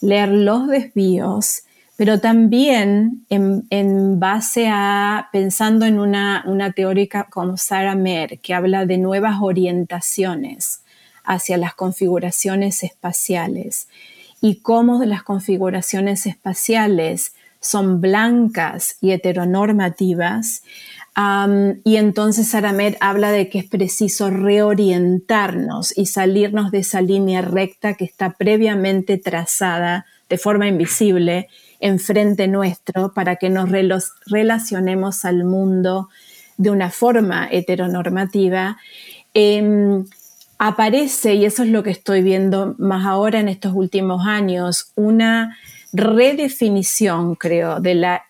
leer 0.00 0.28
los 0.28 0.68
desvíos 0.68 1.64
pero 1.96 2.20
también 2.20 3.24
en, 3.30 4.18
base 4.18 4.68
a, 4.68 5.28
pensando 5.32 5.86
en 5.86 6.00
una, 6.00 6.42
una, 6.46 6.72
teórica 6.72 7.28
como 7.30 7.56
Sarah 7.56 7.94
Mer, 7.94 8.40
que 8.40 8.52
habla 8.52 8.84
de 8.84 8.98
nuevas 8.98 9.36
orientaciones 9.40 10.82
hacia 11.24 11.56
las 11.56 11.74
configuraciones 11.74 12.82
espaciales 12.82 13.88
y 14.40 14.56
cómo 14.56 15.04
las 15.04 15.22
configuraciones 15.22 16.26
espaciales 16.26 17.32
son 17.60 18.00
blancas 18.00 18.96
y 19.00 19.12
heteronormativas. 19.12 20.62
y 21.84 21.96
entonces 21.96 22.48
Sarah 22.48 22.72
Mer 22.72 22.96
habla 23.00 23.30
de 23.30 23.48
que 23.48 23.60
es 23.60 23.64
preciso 23.66 24.30
reorientarnos 24.30 25.96
y 25.96 26.06
salirnos 26.06 26.72
de 26.72 26.78
esa 26.78 27.00
línea 27.00 27.40
recta 27.40 27.94
que 27.94 28.04
está 28.04 28.30
previamente 28.30 29.16
trazada 29.16 30.06
de 30.28 30.38
forma 30.38 30.66
invisible 30.66 31.48
enfrente 31.84 32.48
nuestro 32.48 33.12
para 33.12 33.36
que 33.36 33.50
nos 33.50 33.68
relacionemos 34.26 35.26
al 35.26 35.44
mundo 35.44 36.08
de 36.56 36.70
una 36.70 36.90
forma 36.90 37.46
heteronormativa, 37.50 38.78
em, 39.34 40.06
aparece, 40.58 41.34
y 41.34 41.44
eso 41.44 41.62
es 41.62 41.68
lo 41.68 41.82
que 41.82 41.90
estoy 41.90 42.22
viendo 42.22 42.74
más 42.78 43.04
ahora 43.04 43.38
en 43.38 43.48
estos 43.50 43.74
últimos 43.74 44.26
años, 44.26 44.92
una 44.94 45.58
redefinición, 45.92 47.34
creo, 47.34 47.80
de 47.80 47.94
la 47.94 48.22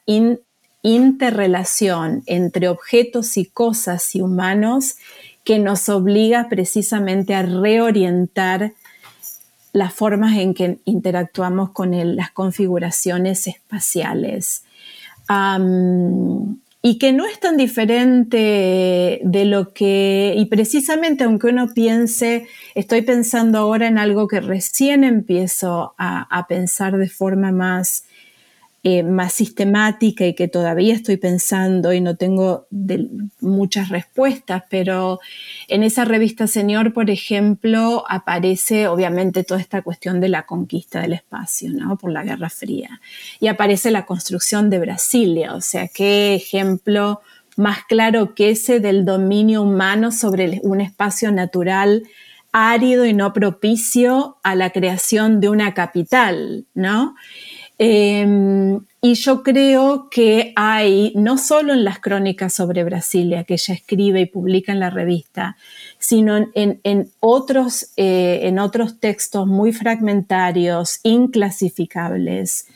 interrelación 0.83 2.25
entre 2.27 2.69
objetos 2.69 3.37
y 3.37 3.45
cosas 3.45 4.17
y 4.17 4.21
humanos 4.21 4.97
que 5.45 5.61
nos 5.61 5.89
obliga 5.89 6.49
precisamente 6.49 7.35
a 7.35 7.43
reorientar 7.43 8.73
las 9.75 9.93
formas 9.93 10.39
en 10.39 10.55
que 10.55 10.79
interactuamos 10.85 11.73
con 11.73 12.17
las 12.17 12.31
configuraciones 12.31 13.47
espaciales. 13.49 14.65
y 16.87 16.99
que 16.99 17.13
no 17.15 17.27
es 17.27 17.41
tan 17.41 17.57
diferente 17.57 19.21
de 19.25 19.45
lo 19.47 19.73
que, 19.73 20.35
y 20.37 20.45
precisamente 20.47 21.25
aunque 21.25 21.49
uno 21.49 21.69
piense, 21.75 22.47
estoy 22.75 23.03
pensando 23.03 23.59
ahora 23.59 23.89
en 23.89 23.99
algo 23.99 24.29
que 24.29 24.41
recién 24.41 25.03
empiezo 25.03 25.95
a 25.99 26.47
pensar 26.47 26.97
de 26.97 27.09
forma 27.09 27.53
más 27.53 28.05
eh, 28.87 29.03
más 29.03 29.33
sistemática 29.33 30.27
y 30.27 30.35
que 30.35 30.47
todavía 30.47 30.93
estoy 30.93 31.17
pensando 31.17 31.95
y 31.95 32.03
no 32.03 32.17
tengo 32.17 32.67
muchas 33.41 33.89
respuestas, 33.89 34.65
pero 34.69 35.21
en 35.69 35.83
esa 35.83 36.05
revista 36.05 36.47
Señor, 36.47 36.93
por 36.93 37.09
ejemplo, 37.09 38.05
aparece 38.07 38.87
obviamente 38.87 39.43
toda 39.43 39.59
esta 39.59 39.81
cuestión 39.81 40.21
de 40.21 40.29
la 40.29 40.45
conquista 40.45 41.01
del 41.01 41.15
espacio, 41.15 41.73
¿no? 41.73 41.97
Por 41.97 42.13
la 42.13 42.25
Guerra 42.25 42.51
Fría. 42.51 43.01
Y 43.41 43.47
aparece 43.47 43.91
la 43.91 44.05
construcción 44.05 44.69
de 44.69 44.81
Brasilia, 44.81 45.55
o 45.55 45.63
sea, 45.63 45.89
qué 45.89 46.35
ejemplo 46.35 47.23
más 47.57 47.85
claro 47.89 48.35
que 48.35 48.51
ese 48.51 48.81
del 48.81 49.07
dominio 49.07 49.63
humano 49.63 50.13
sobre 50.13 50.61
un 50.63 50.83
espacio 50.83 51.33
natural 51.33 52.03
árido 52.53 53.07
y 53.07 53.15
no 53.15 53.33
propicio 53.33 54.37
a 54.43 54.55
la 54.55 54.71
creación 54.71 55.41
de 55.41 55.49
una 55.49 55.73
capital, 55.73 56.67
¿no? 56.75 57.17
Em, 57.77 58.81
y 59.01 59.15
yo 59.15 59.43
creo 59.43 60.09
que 60.09 60.53
hay, 60.55 61.13
no 61.17 61.39
solo 61.39 61.73
en 61.73 61.85
las 61.85 61.99
crónicas 61.99 62.55
sobre 62.55 62.85
Brasilia 62.85 63.45
que 63.45 63.55
ella 63.55 63.75
escribe 63.75 64.21
y 64.21 64.27
publica 64.27 64.73
en 64.73 64.81
la 64.81 64.91
revista, 64.91 65.57
sino 65.99 66.37
en, 66.55 67.11
otros, 67.21 67.89
eh, 67.97 68.41
en 68.45 68.59
otros 68.59 69.01
textos 69.01 69.47
muy 69.47 69.73
fragmentarios, 69.73 71.01
inclasificables, 71.03 72.67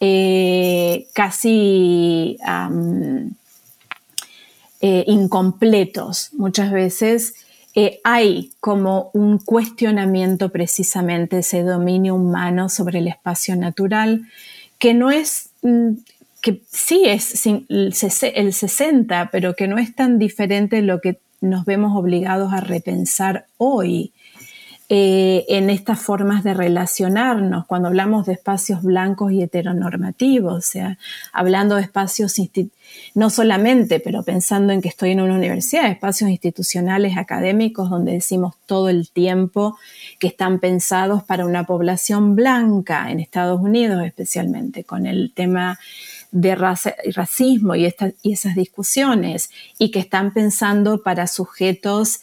eh, 0.00 1.08
casi 1.12 2.38
eh, 4.80 5.04
incompletos 5.06 6.30
muchas 6.32 6.72
veces, 6.72 7.34
hay 8.04 8.52
como 8.60 9.10
un 9.12 9.38
cuestionamiento 9.38 10.50
precisamente 10.50 11.38
ese 11.38 11.62
dominio 11.62 12.14
humano 12.14 12.68
sobre 12.68 12.98
el 12.98 13.08
espacio 13.08 13.56
natural, 13.56 14.26
que 14.78 14.94
no 14.94 15.10
es, 15.10 15.50
mm, 15.62 15.92
que 16.40 16.62
sí 16.70 17.04
es 17.04 17.46
el 17.46 18.52
60, 18.52 19.30
pero 19.30 19.54
que 19.54 19.68
no 19.68 19.78
es 19.78 19.94
tan 19.94 20.18
diferente 20.18 20.76
de 20.76 20.82
lo 20.82 21.00
que 21.00 21.18
nos 21.40 21.64
vemos 21.64 21.96
obligados 21.96 22.52
a 22.52 22.60
repensar 22.60 23.46
hoy. 23.58 24.12
Eh, 24.90 25.44
en 25.48 25.68
estas 25.68 26.00
formas 26.00 26.42
de 26.44 26.54
relacionarnos, 26.54 27.66
cuando 27.66 27.88
hablamos 27.88 28.24
de 28.24 28.32
espacios 28.32 28.82
blancos 28.82 29.32
y 29.32 29.42
heteronormativos, 29.42 30.54
o 30.54 30.60
sea, 30.62 30.98
hablando 31.30 31.74
de 31.74 31.82
espacios, 31.82 32.34
no 33.14 33.28
solamente, 33.28 34.00
pero 34.00 34.22
pensando 34.22 34.72
en 34.72 34.80
que 34.80 34.88
estoy 34.88 35.10
en 35.10 35.20
una 35.20 35.34
universidad, 35.34 35.90
espacios 35.90 36.30
institucionales 36.30 37.18
académicos 37.18 37.90
donde 37.90 38.12
decimos 38.12 38.54
todo 38.64 38.88
el 38.88 39.10
tiempo 39.10 39.76
que 40.18 40.28
están 40.28 40.58
pensados 40.58 41.22
para 41.22 41.44
una 41.44 41.64
población 41.64 42.34
blanca, 42.34 43.10
en 43.10 43.20
Estados 43.20 43.60
Unidos 43.60 44.02
especialmente, 44.06 44.84
con 44.84 45.04
el 45.04 45.32
tema 45.34 45.78
de 46.30 46.54
racismo 46.54 47.74
y, 47.74 47.94
y 48.22 48.32
esas 48.32 48.54
discusiones, 48.54 49.50
y 49.78 49.90
que 49.90 49.98
están 49.98 50.32
pensando 50.32 51.02
para 51.02 51.26
sujetos 51.26 52.20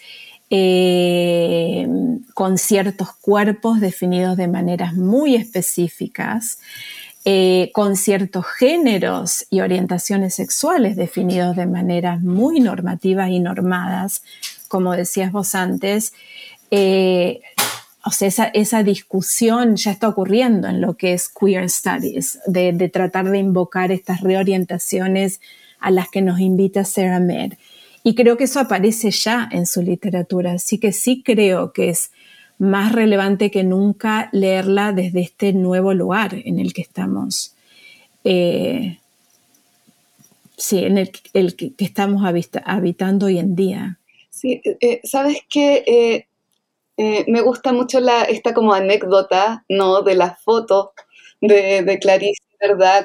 eh, 0.50 1.88
con 2.34 2.58
ciertos 2.58 3.14
cuerpos 3.14 3.80
definidos 3.80 4.38
de 4.38 4.48
maneras 4.48 4.94
muy 4.94 5.36
específicas, 5.36 6.60
eh, 7.26 7.72
con 7.74 7.96
ciertos 7.96 8.46
géneros 8.46 9.48
y 9.50 9.62
orientaciones 9.62 10.36
sexuales 10.36 10.96
definidos 10.96 11.56
de 11.56 11.66
maneras 11.66 12.22
muy 12.22 12.60
normativas 12.60 13.30
y 13.32 13.40
normadas, 13.40 14.22
como 14.68 14.96
decías 14.96 15.32
vos 15.32 15.56
antes. 15.56 16.14
Eh, 16.70 17.42
o 18.06 18.12
sea, 18.12 18.52
esa, 18.54 18.84
discusión 18.84 19.78
ya 19.78 19.90
está 19.90 20.08
ocurriendo 20.08 20.68
en 20.68 20.80
lo 20.80 20.96
que 20.96 21.14
es 21.14 21.28
queer 21.28 21.68
studies, 21.68 22.38
de, 22.46 22.72
tratar 22.90 23.28
de 23.32 23.40
invocar 23.40 23.92
estas 23.92 24.22
reorientaciones 24.22 25.42
a 25.80 25.90
las 25.90 26.10
que 26.10 26.22
nos 26.22 26.40
invita 26.40 26.86
Sarah 26.86 27.20
Mer. 27.20 27.58
Y 28.08 28.14
creo 28.14 28.38
que 28.38 28.44
eso 28.44 28.60
aparece 28.60 29.10
ya 29.10 29.50
en 29.52 29.66
su 29.66 29.82
literatura, 29.82 30.52
así 30.52 30.78
que 30.78 30.94
sí 30.94 31.24
creo 31.26 31.74
que 31.74 31.90
es 31.90 32.12
más 32.60 32.92
relevante 32.92 33.50
que 33.50 33.64
nunca 33.64 34.30
leerla 34.32 34.92
desde 34.92 35.22
este 35.22 35.54
nuevo 35.54 35.92
lugar 35.96 36.36
en 36.46 36.60
el 36.60 36.72
que 36.72 36.84
estamos. 36.84 37.56
Eh, 38.24 39.00
sí, 40.56 40.86
en 40.86 41.00
el, 41.00 41.10
que, 41.56 41.74
estamos 41.80 42.22
habitando 42.64 43.26
hoy 43.26 43.40
en 43.40 43.56
día. 43.56 43.98
Sí, 44.30 44.62
eh, 44.82 45.02
sabes 45.04 45.40
que 45.50 46.28
eh, 46.98 47.26
me 47.28 47.42
gusta 47.42 47.74
mucho 47.74 47.98
esta 48.30 48.54
como 48.54 48.76
anécdota, 48.76 49.66
¿no? 49.68 50.04
De 50.04 50.14
la 50.14 50.36
foto 50.36 50.94
de, 51.42 51.98
Clarice, 52.00 52.44
¿verdad? 52.62 53.04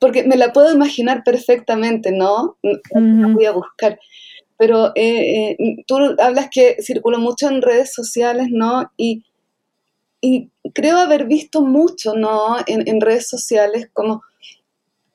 Porque 0.00 0.24
me 0.24 0.36
la 0.36 0.52
puedo 0.52 0.72
imaginar 0.72 1.22
perfectamente, 1.22 2.10
¿no? 2.10 2.56
La 2.62 3.28
voy 3.28 3.44
a 3.44 3.52
buscar. 3.52 4.00
Pero 4.56 4.92
eh, 4.94 5.56
eh, 5.58 5.84
tú 5.86 5.98
hablas 6.18 6.48
que 6.50 6.76
circuló 6.82 7.18
mucho 7.18 7.48
en 7.48 7.62
redes 7.62 7.92
sociales, 7.92 8.48
¿no? 8.50 8.90
Y, 8.96 9.24
y 10.20 10.50
creo 10.74 10.98
haber 10.98 11.26
visto 11.26 11.62
mucho, 11.62 12.14
¿no? 12.14 12.56
En, 12.66 13.00
redes 13.00 13.28
sociales 13.28 13.88
como 13.92 14.22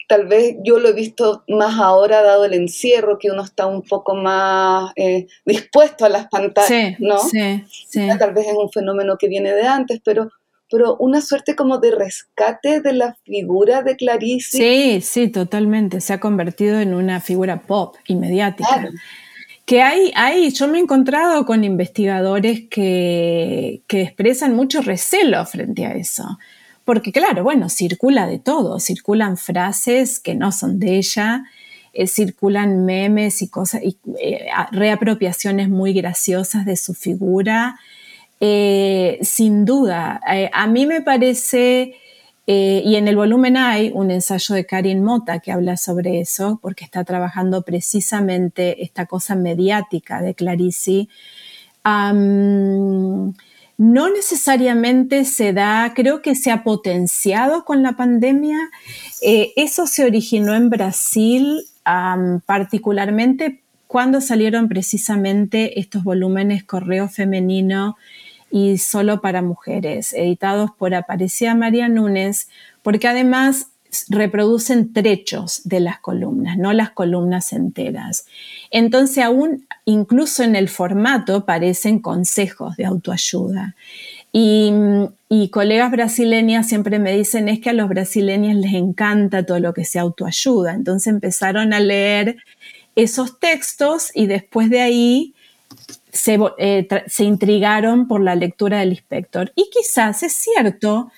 tal 0.08 0.28
vez 0.28 0.56
yo 0.64 0.78
lo 0.80 0.90
he 0.90 0.94
visto 0.94 1.44
más 1.48 1.80
ahora 1.80 2.22
dado 2.22 2.46
el 2.46 2.54
encierro, 2.54 3.18
que 3.18 3.32
uno 3.32 3.44
está 3.44 3.66
un 3.66 3.82
poco 3.82 4.14
más 4.14 4.94
eh, 4.96 5.26
dispuesto 5.46 6.06
a 6.06 6.10
las 6.10 6.28
pantallas, 6.28 7.00
¿no? 7.00 7.18
Sí, 7.20 7.64
sí. 7.68 8.08
Tal 8.20 8.34
vez 8.34 8.48
es 8.48 8.54
un 8.54 8.72
fenómeno 8.72 9.18
que 9.18 9.28
viene 9.28 9.52
de 9.54 9.66
antes, 9.66 10.00
pero, 10.04 10.30
pero 10.70 10.96
una 10.98 11.22
suerte 11.22 11.56
como 11.56 11.78
de 11.78 11.92
rescate 11.92 12.82
de 12.82 12.94
la 12.94 13.16
figura 13.24 13.82
de 13.82 13.96
Clarice. 13.96 14.58
Sí, 14.58 15.02
sí, 15.02 15.30
totalmente. 15.30 16.02
Se 16.02 16.14
ha 16.14 16.20
convertido 16.20 16.80
en 16.80 16.94
una 16.94 17.22
figura 17.22 17.62
pop 17.62 17.96
y 18.08 18.16
mediática. 18.16 18.90
Que 19.66 19.82
hay, 19.82 20.12
hay, 20.16 20.52
yo 20.52 20.68
me 20.68 20.78
he 20.78 20.82
encontrado 20.82 21.46
con 21.46 21.64
investigadores 21.64 22.64
que, 22.70 23.82
que 23.88 24.04
expresan 24.04 24.56
mucho 24.56 24.82
recelo 24.82 25.46
frente 25.46 25.86
a 25.86 25.94
eso. 25.94 26.38
Porque 26.84 27.12
claro, 27.12 27.44
bueno, 27.44 27.68
circula 27.68 28.28
de 28.28 28.38
todo, 28.38 28.80
circulan 28.80 29.38
frases 29.38 30.20
que 30.20 30.36
no 30.36 30.52
son 30.52 30.80
de 30.80 30.98
ella, 30.98 31.44
eh, 31.94 32.06
circulan 32.08 32.86
memes 32.86 33.42
y 33.42 33.50
cosas, 33.50 33.82
y 33.84 33.98
eh, 34.22 34.46
reapropiaciones 34.72 35.68
muy 35.68 35.94
graciosas 35.94 36.66
de 36.66 36.78
su 36.78 36.94
figura. 36.94 37.80
Eh, 38.40 39.18
sin 39.22 39.66
duda, 39.66 40.22
a 40.52 40.68
mí 40.68 40.86
me 40.86 41.02
parece, 41.02 41.96
y 42.46 42.96
en 42.96 43.08
el 43.08 43.16
volumen 43.16 43.58
hay 43.58 43.92
un 43.94 44.12
ensayo 44.12 44.56
de 44.56 44.66
Karin 44.66 45.04
Mota 45.04 45.40
que 45.40 45.52
habla 45.52 45.78
sobre 45.78 46.20
eso, 46.20 46.60
porque 46.62 46.84
está 46.84 47.04
trabajando 47.04 47.62
precisamente 47.64 48.84
esta 48.84 49.06
cosa 49.06 49.36
mediática 49.36 50.22
de 50.22 50.36
Clarice 50.36 51.08
no 53.78 54.10
necesariamente 54.10 55.26
se 55.26 55.52
da, 55.52 55.92
creo 55.94 56.22
que 56.22 56.36
se 56.36 56.52
ha 56.52 56.64
potenciado 56.64 57.66
con 57.66 57.84
la 57.84 57.98
pandemia. 57.98 58.58
Eh, 59.22 59.52
eso 59.58 59.86
se 59.86 60.06
originó 60.06 60.56
en 60.56 60.70
Brasil, 60.70 61.64
particularmente 62.46 63.62
cuando 63.88 64.20
salieron 64.22 64.68
precisamente 64.70 65.80
estos 65.80 66.04
volúmenes 66.04 66.64
Correo 66.64 67.08
Femenino 67.08 67.98
y 68.56 68.78
Solo 68.78 69.20
para 69.20 69.42
Mujeres, 69.42 70.14
editados 70.14 70.72
por 70.72 70.96
Aparecida 70.96 71.56
María 71.56 71.90
Núñez, 71.90 72.48
porque 72.84 73.10
además 73.10 73.68
reproducen 74.08 74.94
trechos 74.94 75.60
de 75.66 75.82
las 75.82 76.00
columnas, 76.00 76.58
no 76.58 76.72
las 76.72 76.92
columnas 76.92 77.52
enteras. 77.52 78.26
Entonces, 78.72 79.26
aún 79.26 79.66
incluso 79.84 80.42
en 80.42 80.56
el 80.56 80.70
formato 80.70 81.44
parecen 81.44 82.00
consejos 82.00 82.78
de 82.78 82.86
autoayuda. 82.86 83.76
Y, 84.32 84.72
colegas 85.52 85.92
brasileñas 85.92 86.70
siempre 86.70 86.98
me 86.98 87.12
dicen 87.12 87.50
es 87.50 87.60
que 87.60 87.72
a 87.72 87.74
los 87.74 87.90
brasileños 87.90 88.56
les 88.56 88.74
encanta 88.74 89.46
todo 89.46 89.60
lo 89.60 89.74
que 89.74 89.84
sea 89.84 90.04
autoayuda. 90.04 90.74
Entonces 90.76 91.08
empezaron 91.08 91.74
a 91.74 91.82
leer 91.82 92.38
esos 92.96 93.38
textos 93.38 94.12
y 94.16 94.28
después 94.28 94.70
de 94.70 94.80
ahí 94.80 95.35
se, 96.16 96.40
eh, 96.58 96.88
se 97.08 97.24
intrigaron 97.24 98.08
por 98.08 98.22
la 98.22 98.36
lectura 98.36 98.80
del 98.80 98.92
inspector. 98.92 99.52
Y 99.56 99.70
quizás 99.72 100.24
es 100.24 100.34
cierto 100.34 101.12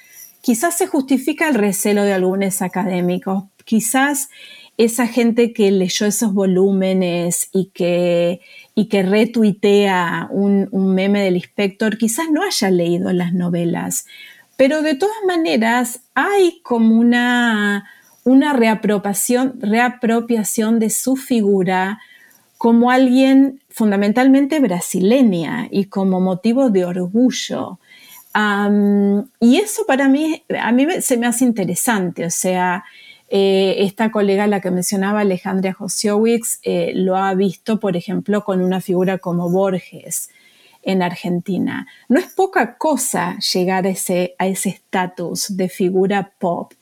quizás 0.48 0.78
se 0.78 0.88
justifica 0.88 1.50
el 1.50 1.56
recelo 1.56 2.04
de 2.04 2.14
algunos 2.14 2.62
académicos, 2.62 3.44
quizás 3.66 4.30
esa 4.78 5.06
gente 5.06 5.52
que 5.52 5.72
leyó 5.72 6.06
esos 6.06 6.34
volúmenes 6.34 7.50
y 7.52 7.66
que, 7.74 8.40
y 8.74 8.86
que 8.88 9.04
retuitea 9.04 10.30
un, 10.32 10.70
meme 10.72 11.22
del 11.22 11.36
inspector, 11.36 11.98
quizás 11.98 12.28
no 12.32 12.44
haya 12.44 12.72
leído 12.72 13.12
las 13.12 13.34
novelas, 13.34 14.06
pero 14.56 14.82
de 14.82 14.96
todas 14.96 15.18
maneras 15.28 16.00
hay 16.14 16.62
como 16.64 16.96
una, 16.96 17.90
una 18.24 18.54
reapropiación, 18.54 19.60
reapropiación 19.60 20.80
de 20.80 20.92
su 20.92 21.18
figura 21.18 22.00
como 22.58 22.92
alguien 22.92 23.62
fundamentalmente 23.70 24.60
brasileña 24.60 25.68
y 25.70 25.86
como 25.86 26.20
motivo 26.20 26.70
de 26.70 26.86
orgullo 26.86 27.80
y 29.40 29.58
eso 29.58 29.86
para 29.88 30.08
mí, 30.08 30.44
a 30.60 30.72
mí 30.72 30.86
se 31.02 31.18
me 31.18 31.28
hace 31.28 31.44
interesante, 31.44 32.26
o 32.26 32.30
sea, 32.30 32.84
eh, 33.30 33.76
esta 33.80 34.12
colega, 34.12 34.48
la 34.48 34.62
que 34.62 34.72
mencionaba, 34.72 35.22
Alejandra 35.22 35.74
Josiowicz, 35.74 36.60
eh, 36.64 36.92
lo 36.96 37.18
ha 37.18 37.34
visto, 37.34 37.80
por 37.80 37.98
ejemplo, 37.98 38.44
con 38.44 38.62
una 38.62 38.80
figura 38.80 39.18
como 39.18 39.50
Borges 39.50 40.30
en 40.84 41.02
Argentina. 41.02 41.88
No 42.08 42.20
es 42.20 42.28
poca 42.28 42.78
cosa 42.78 43.38
llegar 43.40 43.86
a 43.86 43.90
ese 43.90 44.36
estatus 44.70 45.58
de 45.58 45.68
figura 45.68 46.32
pop. 46.40 46.74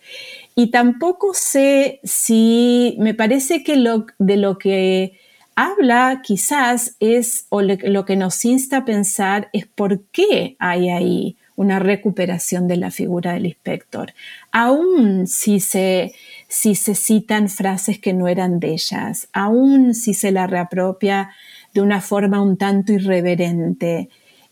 Y 0.55 0.69
tampoco 0.69 1.33
sé 1.33 2.01
si, 2.03 2.95
me 2.99 3.13
parece 3.13 3.63
que 3.63 3.77
lo, 3.77 4.05
de 4.19 4.37
lo 4.37 4.57
que 4.57 5.19
habla 5.55 6.21
quizás 6.23 6.95
es, 6.99 7.47
o 7.49 7.61
lo 7.61 8.05
que 8.05 8.15
nos 8.15 8.43
insta 8.45 8.77
a 8.77 8.85
pensar 8.85 9.49
es 9.53 9.65
por 9.65 10.03
qué 10.11 10.55
hay 10.59 10.89
ahí 10.89 11.37
una 11.55 11.79
recuperación 11.79 12.67
de 12.67 12.75
la 12.75 12.91
figura 12.91 13.33
del 13.33 13.45
inspector, 13.45 14.13
aun 14.51 15.25
si 15.25 15.61
se, 15.61 16.13
si 16.49 16.75
se 16.75 16.95
citan 16.95 17.47
frases 17.47 17.97
que 17.99 18.13
no 18.13 18.27
eran 18.27 18.59
de 18.59 18.73
ellas, 18.73 19.29
aun 19.31 19.93
si 19.93 20.13
se 20.13 20.31
la 20.31 20.47
reapropia 20.47 21.31
de 21.73 21.81
una 21.81 22.01
forma 22.01 22.41
un 22.41 22.57
tanto 22.57 22.91
irreverente. 22.91 24.09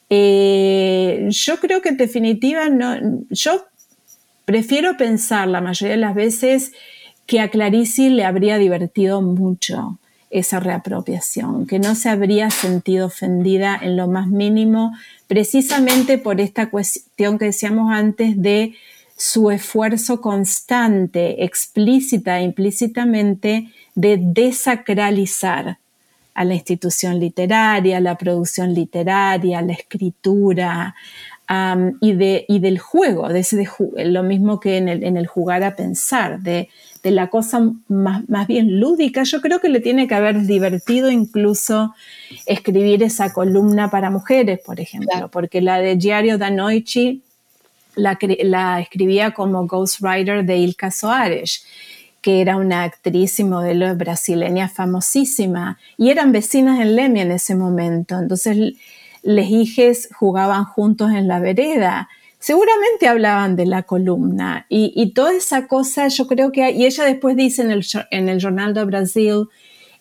Eh, 0.09 1.27
yo 1.29 1.59
creo 1.59 1.81
que 1.81 1.89
en 1.89 1.97
definitiva 1.97 2.69
no, 2.69 2.95
yo 3.29 3.65
prefiero 4.45 4.95
pensar 4.95 5.49
la 5.49 5.59
mayoría 5.59 5.95
de 5.95 6.01
las 6.01 6.15
veces 6.15 6.71
que 7.25 7.41
a 7.41 7.49
Clarice 7.49 8.09
le 8.09 8.23
habría 8.23 8.57
divertido 8.57 9.21
mucho 9.21 9.99
esa 10.33 10.59
reapropiación, 10.59 11.67
que 11.67 11.79
no 11.79 11.95
se 11.95 12.09
habría 12.09 12.49
sentido 12.49 13.07
ofendida 13.07 13.79
en 13.81 13.95
lo 13.95 14.07
más 14.07 14.27
mínimo 14.27 14.93
precisamente 15.27 16.17
por 16.17 16.41
esta 16.41 16.69
cuestión 16.69 17.37
que 17.37 17.45
decíamos 17.45 17.91
antes 17.91 18.41
de 18.41 18.73
su 19.15 19.51
esfuerzo 19.51 20.21
constante, 20.21 21.43
explícita 21.43 22.39
e 22.39 22.43
implícitamente, 22.43 23.69
de 23.95 24.17
desacralizar 24.19 25.77
a 26.33 26.43
la 26.43 26.55
institución 26.55 27.19
literaria, 27.19 27.99
la 27.99 28.17
producción 28.17 28.73
literaria, 28.73 29.61
la 29.61 29.73
escritura 29.73 30.95
y, 32.01 32.13
de, 32.13 32.45
y, 32.47 32.59
del 32.59 32.79
juego, 32.79 33.29
de 33.29 33.39
ese, 33.41 33.67
lo 34.05 34.23
mismo 34.23 34.59
que 34.59 34.77
en 34.77 34.89
el, 34.89 35.03
en 35.03 35.17
el, 35.17 35.27
jugar 35.27 35.63
a 35.63 35.75
pensar, 35.75 36.39
de, 36.39 36.69
de 37.03 37.11
la 37.11 37.27
cosa 37.27 37.69
más, 37.89 38.27
más, 38.29 38.47
bien 38.47 38.79
lúdica. 38.79 39.23
Yo 39.23 39.41
creo 39.41 39.59
que 39.59 39.69
le 39.69 39.81
tiene 39.81 40.07
que 40.07 40.15
haber 40.15 40.41
divertido 40.47 41.11
incluso 41.11 41.93
escribir 42.45 43.03
esa 43.03 43.33
columna 43.33 43.89
para 43.89 44.09
mujeres, 44.09 44.59
por 44.65 44.79
ejemplo, 44.79 45.29
porque 45.29 45.61
la 45.61 45.79
de 45.79 45.97
Diario 45.97 46.37
da 46.37 46.49
Noite 46.49 47.19
la, 47.95 48.17
la 48.43 48.79
escribía 48.79 49.31
como 49.31 49.67
ghostwriter 49.67 50.45
de 50.45 50.57
Ilka 50.57 50.89
Soares 50.89 51.65
que 52.23 52.39
era 52.39 52.55
una 52.55 52.83
actriz 52.83 53.37
y 53.41 53.43
modelo 53.43 53.93
brasileña 53.97 54.69
famosísima, 54.69 55.77
y 55.97 56.09
eran 56.09 56.31
vecinas 56.31 56.79
en 56.79 56.95
Lemia 56.95 57.23
en 57.23 57.33
ese 57.33 57.53
momento. 57.53 58.17
Entonces, 58.17 58.75
les 59.23 59.49
hijes 59.49 60.07
jugaban 60.15 60.63
juntos 60.63 61.11
en 61.11 61.27
la 61.27 61.39
vereda 61.39 62.07
seguramente 62.43 63.07
hablaban 63.07 63.55
de 63.55 63.65
la 63.65 63.83
columna 63.83 64.65
y, 64.67 65.13
toda 65.13 65.33
esa 65.33 65.65
cosa, 65.65 66.09
yo 66.09 66.27
creo 66.27 66.51
que, 66.51 66.71
y 66.71 66.85
ella 66.85 67.05
después 67.05 67.37
dice 67.37 67.61
en 67.61 67.71
el, 67.71 67.85
en 68.11 68.27
el 68.27 68.41
Jornal 68.41 68.73
de 68.73 68.83
Brasil, 68.83 69.45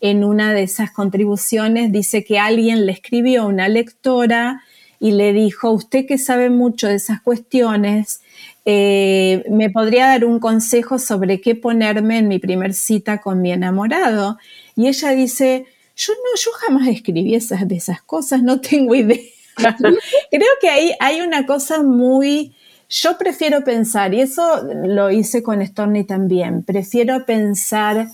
en 0.00 0.24
una 0.24 0.52
de 0.52 0.64
esas 0.64 0.90
contribuciones, 0.90 1.92
dice 1.92 2.24
que 2.24 2.40
alguien 2.40 2.84
le 2.84 2.90
escribió 2.90 3.42
a 3.42 3.46
una 3.46 3.68
lectora 3.68 4.64
y 4.98 5.12
le 5.12 5.32
dijo, 5.32 5.70
usted 5.70 6.04
que 6.04 6.18
sabe 6.18 6.50
mucho 6.50 6.88
de 6.88 6.96
esas 6.96 7.20
cuestiones, 7.20 8.22
eh, 8.64 9.44
¿me 9.48 9.70
podría 9.70 10.08
dar 10.08 10.24
un 10.24 10.40
consejo 10.40 10.98
sobre 10.98 11.40
qué 11.40 11.54
ponerme 11.54 12.18
en 12.18 12.26
mi 12.26 12.40
primer 12.40 12.74
cita 12.74 13.20
con 13.20 13.40
mi 13.40 13.52
enamorado? 13.52 14.36
Y 14.74 14.88
ella 14.88 15.10
dice, 15.10 15.66
yo 15.94 16.12
no, 16.14 16.40
yo 16.40 16.50
jamás 16.58 16.88
escribí 16.88 17.36
esas, 17.36 17.68
de 17.68 17.76
esas 17.76 18.02
cosas, 18.02 18.42
no 18.42 18.60
tengo 18.60 18.96
idea. 18.96 19.20
Creo 20.30 20.50
que 20.60 20.68
ahí 20.68 20.92
hay 21.00 21.20
una 21.20 21.46
cosa 21.46 21.82
muy... 21.82 22.54
Yo 22.88 23.16
prefiero 23.16 23.64
pensar, 23.64 24.12
y 24.12 24.20
eso 24.20 24.62
lo 24.84 25.10
hice 25.10 25.42
con 25.42 25.66
Stormy 25.66 26.04
también, 26.04 26.62
prefiero 26.62 27.24
pensar 27.24 28.08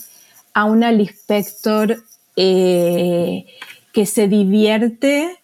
a 0.55 0.65
una 0.67 0.93
Lispector 0.93 2.05
eh, 2.37 3.45
que 3.93 4.07
se 4.07 4.29
divierte 4.29 5.37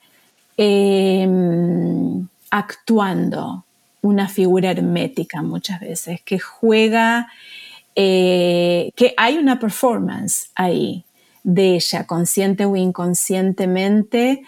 em, 0.57 2.29
actuando 2.51 3.65
una 4.03 4.29
figura 4.29 4.71
hermética 4.71 5.43
muchas 5.43 5.81
veces, 5.81 6.21
que 6.23 6.39
juega, 6.39 7.27
eh, 7.97 8.93
que 8.95 9.15
hay 9.17 9.39
una 9.39 9.59
performance 9.59 10.51
ahí 10.55 11.05
de 11.43 11.75
ella, 11.75 12.07
consciente 12.07 12.65
o 12.65 12.77
inconscientemente, 12.77 14.43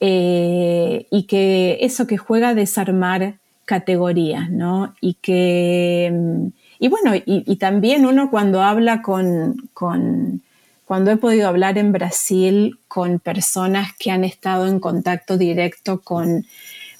eh, 0.00 1.06
y 1.10 1.22
que 1.24 1.78
eso 1.80 2.06
que 2.06 2.18
juega 2.18 2.50
a 2.50 2.54
desarmar 2.54 3.36
categorías, 3.64 4.50
¿no? 4.50 4.94
Y 5.00 5.14
que, 5.14 6.10
mm, 6.12 6.46
y 6.78 6.88
bueno, 6.88 7.12
y, 7.24 7.56
también 7.56 8.06
uno 8.06 8.30
cuando 8.30 8.62
habla 8.62 9.02
con, 9.02 9.70
cuando 9.72 11.10
he 11.10 11.16
podido 11.16 11.48
hablar 11.48 11.78
en 11.78 11.92
Brasil 11.92 12.78
con 12.88 13.18
personas 13.18 13.92
que 13.98 14.10
han 14.10 14.24
estado 14.24 14.66
en 14.66 14.78
contacto 14.78 15.38
directo 15.38 16.00
con, 16.02 16.44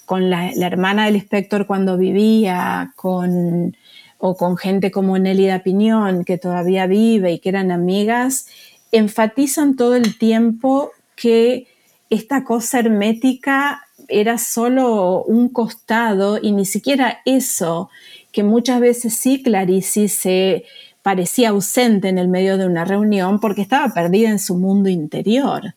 la, 0.09 0.51
hermana 0.51 1.05
del 1.05 1.15
inspector 1.17 1.67
cuando 1.67 1.97
vivía, 1.97 2.91
con, 2.95 3.77
o 4.17 4.35
con 4.35 4.57
gente 4.57 4.89
como 4.91 5.17
Nélida 5.19 5.63
Piñón, 5.63 6.25
que 6.25 6.37
todavía 6.37 6.87
vive 6.87 7.33
y 7.33 7.39
que 7.39 7.49
eran 7.49 7.71
amigas, 7.71 8.47
enfatizan 8.91 9.75
todo 9.75 9.95
el 9.95 10.17
tiempo 10.17 10.91
que 11.15 11.67
esta 12.09 12.43
cosa 12.43 12.79
hermética 12.79 13.81
era 14.07 14.37
solo 14.37 15.23
un 15.23 15.49
costado 15.49 16.39
y 16.41 16.51
ni 16.51 16.65
siquiera 16.65 17.19
eso, 17.25 17.89
que 18.31 18.43
muchas 18.43 18.79
veces 18.79 19.15
sí 19.15 19.43
Clarice 19.43 20.07
se 20.07 20.65
parecía 21.01 21.49
ausente 21.49 22.09
en 22.09 22.17
el 22.17 22.27
medio 22.27 22.57
de 22.57 22.65
una 22.65 22.85
reunión 22.85 23.39
porque 23.39 23.61
estaba 23.61 23.93
perdida 23.93 24.29
en 24.29 24.39
su 24.39 24.57
mundo 24.57 24.89
interior, 24.89 25.73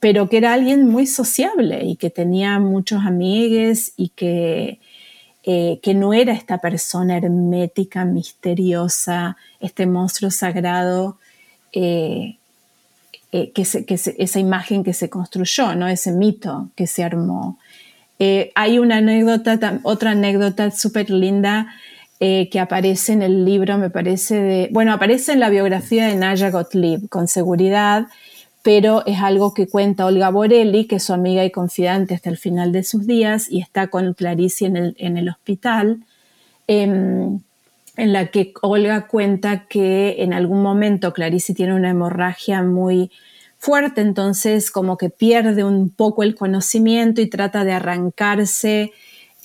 pero 0.00 0.28
que 0.28 0.36
era 0.36 0.52
alguien 0.52 0.88
muy 0.88 1.06
sociable 1.06 1.84
y 1.84 1.96
que 1.96 2.10
tenía 2.10 2.58
muchos 2.60 3.04
amigues 3.04 3.92
y 3.96 4.10
que, 4.10 4.78
eh, 5.42 5.80
que 5.82 5.94
no 5.94 6.14
era 6.14 6.32
esta 6.32 6.58
persona 6.58 7.16
hermética, 7.16 8.04
misteriosa, 8.04 9.36
este 9.58 9.86
monstruo 9.86 10.30
sagrado. 10.30 11.18
Eh, 11.72 12.35
eh, 13.32 13.50
que, 13.52 13.62
esa 13.62 14.38
imagen 14.38 14.84
que 14.84 14.92
se 14.92 15.10
construyó, 15.10 15.74
¿no? 15.74 15.88
ese 15.88 16.12
mito 16.12 16.70
que 16.74 16.86
se 16.86 17.04
armó. 17.04 17.58
Eh, 18.18 18.52
hay 18.54 18.78
una 18.78 18.98
anécdota, 18.98 19.80
otra 19.82 20.12
anécdota 20.12 20.70
súper 20.70 21.10
linda 21.10 21.68
eh, 22.18 22.48
que 22.50 22.60
aparece 22.60 23.12
en 23.12 23.22
el 23.22 23.44
libro, 23.44 23.76
me 23.76 23.90
parece 23.90 24.36
de, 24.36 24.68
bueno, 24.72 24.92
aparece 24.92 25.32
en 25.32 25.40
la 25.40 25.50
biografía 25.50 26.06
de 26.06 26.16
Naya 26.16 26.50
Gottlieb, 26.50 27.08
con 27.10 27.28
seguridad, 27.28 28.06
pero 28.62 29.04
es 29.06 29.20
algo 29.20 29.52
que 29.52 29.68
cuenta 29.68 30.06
Olga 30.06 30.30
Borelli, 30.30 30.86
que 30.86 30.96
es 30.96 31.02
su 31.02 31.12
amiga 31.12 31.44
y 31.44 31.50
confidante 31.50 32.14
hasta 32.14 32.30
el 32.30 32.38
final 32.38 32.72
de 32.72 32.84
sus 32.84 33.06
días 33.06 33.50
y 33.50 33.60
está 33.60 33.88
con 33.88 34.14
Clarice 34.14 34.64
en 34.64 35.16
el, 35.18 35.28
hospital, 35.28 36.04
em, 36.66 37.40
en 37.96 38.12
la 38.12 38.26
que 38.26 38.52
Olga 38.62 39.06
cuenta 39.06 39.66
que 39.66 40.16
en 40.22 40.32
algún 40.32 40.62
momento 40.62 41.12
Clarice 41.12 41.54
tiene 41.54 41.74
una 41.74 41.90
hemorragia 41.90 42.62
muy 42.62 43.10
fuerte, 43.58 44.00
entonces 44.00 44.70
como 44.70 44.96
que 44.96 45.10
pierde 45.10 45.64
un 45.64 45.90
poco 45.90 46.22
el 46.22 46.34
conocimiento 46.34 47.20
y 47.20 47.26
trata 47.28 47.64
de 47.64 47.72
arrancarse 47.72 48.92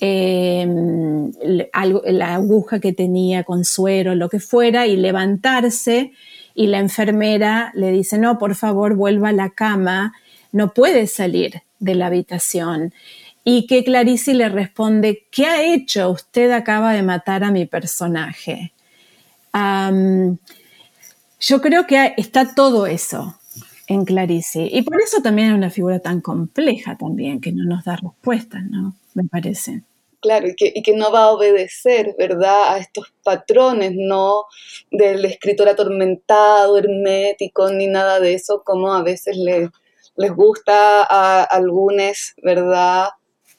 em, 0.00 1.32
la 1.42 2.34
aguja 2.34 2.78
que 2.78 2.92
tenía 2.92 3.44
con 3.44 3.64
suero, 3.64 4.14
lo 4.14 4.28
que 4.28 4.40
fuera, 4.40 4.86
y 4.86 4.96
levantarse 4.96 6.12
y 6.54 6.66
la 6.66 6.78
enfermera 6.78 7.72
le 7.74 7.90
dice, 7.90 8.18
no, 8.18 8.38
por 8.38 8.54
favor, 8.54 8.94
vuelva 8.94 9.30
a 9.30 9.32
la 9.32 9.50
cama, 9.50 10.12
no 10.52 10.74
puede 10.74 11.06
salir 11.06 11.62
de 11.78 11.94
la 11.94 12.06
habitación. 12.06 12.92
Y 13.44 13.66
que 13.66 13.82
Clarice 13.82 14.34
le 14.34 14.48
responde, 14.48 15.26
¿qué 15.30 15.46
ha 15.46 15.74
hecho? 15.74 16.10
Usted 16.10 16.52
acaba 16.52 16.92
de 16.92 17.02
matar 17.02 17.42
a 17.42 17.50
mi 17.50 17.66
personaje. 17.66 18.72
yo 19.52 20.38
creo 21.60 21.86
que 21.86 22.14
está 22.16 22.54
todo 22.54 22.86
eso 22.86 23.36
en 23.88 24.04
Clarice. 24.04 24.68
Y 24.70 24.82
por 24.82 25.00
eso 25.00 25.22
también 25.22 25.48
es 25.48 25.54
una 25.54 25.70
figura 25.70 25.98
tan 25.98 26.20
compleja 26.20 26.96
también, 26.96 27.40
que 27.40 27.52
no 27.52 27.64
nos 27.64 27.84
da 27.84 27.96
respuestas, 27.96 28.62
¿no? 28.70 28.94
Me 29.14 29.24
parece. 29.24 29.82
Claro, 30.20 30.48
y 30.48 30.54
que, 30.54 30.72
y 30.72 30.82
que, 30.82 30.94
no 30.94 31.10
va 31.10 31.24
a 31.24 31.32
obedecer, 31.32 32.14
¿verdad?, 32.16 32.74
a 32.74 32.78
estos 32.78 33.12
patrones, 33.24 33.92
no 33.96 34.44
del 34.92 35.24
escritor 35.24 35.68
atormentado, 35.68 36.78
hermético, 36.78 37.68
ni 37.72 37.88
nada 37.88 38.20
de 38.20 38.34
eso, 38.34 38.62
como 38.64 38.94
a 38.94 39.02
veces 39.02 39.36
le, 39.36 39.70
les 40.14 40.32
gusta 40.32 41.02
a 41.02 41.42
algunos, 41.42 42.34
¿verdad?, 42.40 43.08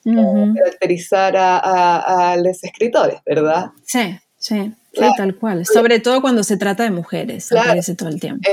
caracterizar 0.04 1.36
a, 1.38 2.36
los 2.38 2.64
escritores, 2.64 3.20
¿verdad? 3.26 3.72
Sí, 3.86 4.18
sí. 4.38 4.74
tal 5.18 5.36
cual. 5.36 5.66
Sobre 5.66 6.00
todo 6.00 6.22
cuando 6.22 6.44
se 6.44 6.58
trata 6.58 6.84
de 6.84 6.92
mujeres, 6.92 7.52
aparece 7.52 7.96
todo 7.96 8.10
el 8.10 8.20
tiempo. 8.20 8.48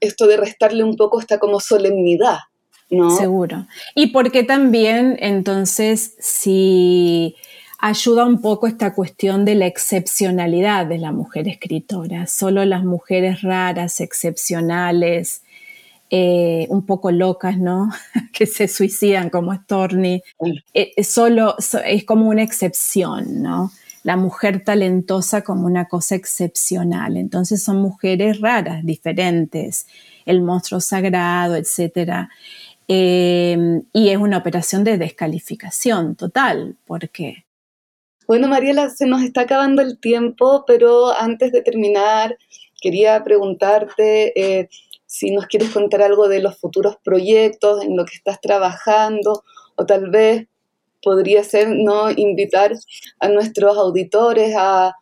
esto 0.00 0.26
de 0.26 0.36
restarle 0.36 0.84
un 0.84 0.96
poco 0.96 1.20
está 1.20 1.38
como 1.38 1.60
solemnidad, 1.60 2.38
¿no? 2.90 3.16
Seguro. 3.16 3.66
Y 3.94 4.08
porque 4.08 4.42
también, 4.42 5.16
entonces, 5.20 6.14
si 6.18 7.36
ayuda 7.82 8.24
un 8.24 8.40
poco 8.40 8.68
esta 8.68 8.94
cuestión 8.94 9.44
de 9.44 9.56
la 9.56 9.66
excepcionalidad 9.66 10.86
de 10.86 10.98
la 10.98 11.10
mujer 11.10 11.48
escritora. 11.48 12.28
Solo 12.28 12.64
las 12.64 12.84
mujeres 12.84 13.42
raras, 13.42 14.00
excepcionales, 14.00 15.42
eh, 16.14 16.66
un 16.68 16.84
poco 16.84 17.10
locas, 17.10 17.56
¿no? 17.56 17.90
que 18.34 18.44
se 18.44 18.68
suicidan 18.68 19.30
como 19.30 19.54
Storni. 19.54 20.22
Eh, 20.74 21.02
solo, 21.02 21.56
es 21.86 22.04
como 22.04 22.28
una 22.28 22.42
excepción, 22.42 23.42
¿no? 23.42 23.72
La 24.02 24.16
mujer 24.18 24.62
talentosa 24.62 25.40
como 25.40 25.64
una 25.64 25.86
cosa 25.88 26.14
excepcional. 26.14 27.16
Entonces 27.16 27.64
son 27.64 27.80
mujeres 27.80 28.42
raras, 28.42 28.84
diferentes, 28.84 29.86
el 30.26 30.42
monstruo 30.42 30.82
sagrado, 30.82 31.56
etc. 31.56 32.28
Eh, 32.88 33.80
y 33.94 34.10
es 34.10 34.18
una 34.18 34.36
operación 34.36 34.84
de 34.84 34.98
descalificación 34.98 36.14
total, 36.14 36.76
porque... 36.84 37.46
Bueno, 38.26 38.48
Mariela, 38.48 38.90
se 38.90 39.06
nos 39.06 39.22
está 39.22 39.42
acabando 39.42 39.80
el 39.80 39.98
tiempo, 39.98 40.64
pero 40.66 41.18
antes 41.18 41.52
de 41.52 41.62
terminar, 41.62 42.36
quería 42.82 43.24
preguntarte 43.24 44.68
si 45.12 45.30
nos 45.30 45.44
quieres 45.44 45.68
contar 45.68 46.00
algo 46.00 46.26
de 46.26 46.40
los 46.40 46.56
futuros 46.58 46.96
proyectos, 47.04 47.84
en 47.84 47.98
lo 47.98 48.06
que 48.06 48.14
estás 48.14 48.40
trabajando, 48.40 49.44
o 49.76 49.84
tal 49.84 50.08
vez 50.08 50.46
podría 51.02 51.44
ser 51.44 51.68
no 51.68 52.10
invitar 52.10 52.72
a 53.20 53.28
nuestros 53.28 53.76
auditores 53.76 54.54
a, 54.56 54.94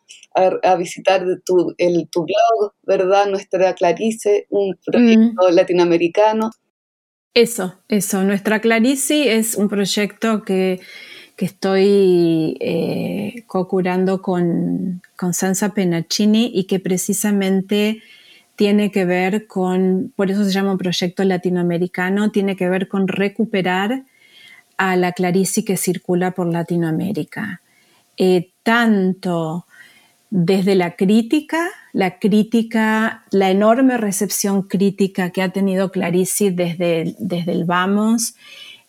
visitar 0.77 1.25
tu, 1.45 1.73
el, 1.77 2.09
tu 2.11 2.25
blog, 2.25 2.73
¿verdad? 2.83 3.27
Nuestra 3.27 3.73
Clarice, 3.73 4.47
un 4.49 4.77
proyecto 4.85 5.49
mm. 5.49 5.53
latinoamericano. 5.53 6.51
Eso, 7.33 7.75
eso. 7.87 8.21
Nuestra 8.23 8.59
Clarice 8.59 9.37
es 9.37 9.55
un 9.55 9.69
proyecto 9.69 10.43
que, 10.43 10.81
estoy 11.37 12.55
eh, 12.59 13.45
co-curando 13.47 14.21
con, 14.21 15.01
con 15.17 15.33
Sansa 15.33 15.73
Penaccini 15.73 16.51
y 16.53 16.65
que 16.65 16.79
precisamente 16.79 18.03
tiene 18.61 18.91
que 18.91 19.05
ver 19.05 19.47
con, 19.47 20.13
por 20.15 20.29
eso 20.29 20.45
se 20.45 20.51
llama 20.51 20.73
un 20.73 20.77
proyecto 20.77 21.23
latinoamericano, 21.23 22.29
tiene 22.29 22.55
que 22.55 22.69
ver 22.69 22.87
con 22.87 23.07
recuperar 23.07 24.03
a 24.77 24.95
la 24.95 25.13
Clarice 25.13 25.65
que 25.65 25.77
circula 25.77 26.29
por 26.29 26.45
Latinoamérica. 26.45 27.59
Eh, 28.17 28.51
tanto 28.61 29.65
desde 30.29 30.75
la 30.75 30.95
crítica, 30.95 31.69
la 31.91 32.19
crítica, 32.19 33.23
la 33.31 33.49
enorme 33.49 33.97
recepción 33.97 34.61
crítica 34.61 35.31
que 35.31 35.41
ha 35.41 35.49
tenido 35.49 35.91
Clarice 35.91 36.51
desde, 36.51 37.15
desde 37.17 37.53
el 37.53 37.65
Vamos 37.65 38.35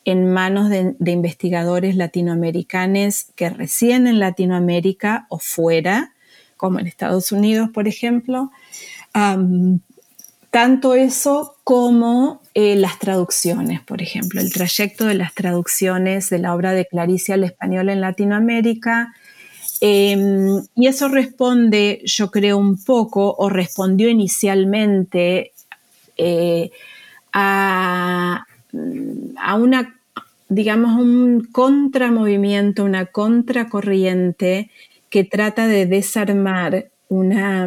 en 0.04 0.30
manos 0.30 0.68
de, 0.68 0.96
de 0.98 1.12
investigadores 1.12 1.96
latinoamericanos 1.96 3.28
que 3.36 3.48
residen 3.48 4.06
en 4.06 4.18
Latinoamérica 4.18 5.24
o 5.30 5.38
fuera, 5.38 6.12
como 6.58 6.78
en 6.78 6.86
Estados 6.86 7.32
Unidos, 7.32 7.70
por 7.70 7.88
ejemplo, 7.88 8.50
tanto 9.12 10.94
eso 10.94 11.56
como 11.64 12.42
eh, 12.54 12.76
las 12.76 12.98
traducciones, 12.98 13.80
por 13.80 14.02
ejemplo, 14.02 14.40
el 14.40 14.52
trayecto 14.52 15.06
de 15.06 15.14
las 15.14 15.34
traducciones 15.34 16.28
de 16.28 16.38
la 16.38 16.54
obra 16.54 16.72
de 16.72 16.84
Clarice 16.84 17.32
al 17.32 17.44
español 17.44 17.88
en 17.88 18.02
Latinoamérica. 18.02 19.14
Em, 19.80 20.62
y 20.74 20.86
eso 20.86 21.08
responde, 21.08 22.02
yo 22.04 22.30
creo, 22.30 22.58
un 22.58 22.76
poco, 22.84 23.34
o 23.38 23.48
respondió 23.48 24.10
inicialmente 24.10 25.52
eh, 26.18 26.70
a, 27.32 28.44
a, 29.38 29.54
una, 29.54 29.98
digamos, 30.50 31.00
un 31.00 31.48
contramovimiento, 31.50 32.84
una 32.84 33.06
contracorriente 33.06 34.70
que 35.08 35.24
trata 35.24 35.66
de 35.66 35.86
desarmar 35.86 36.90
una 37.08 37.66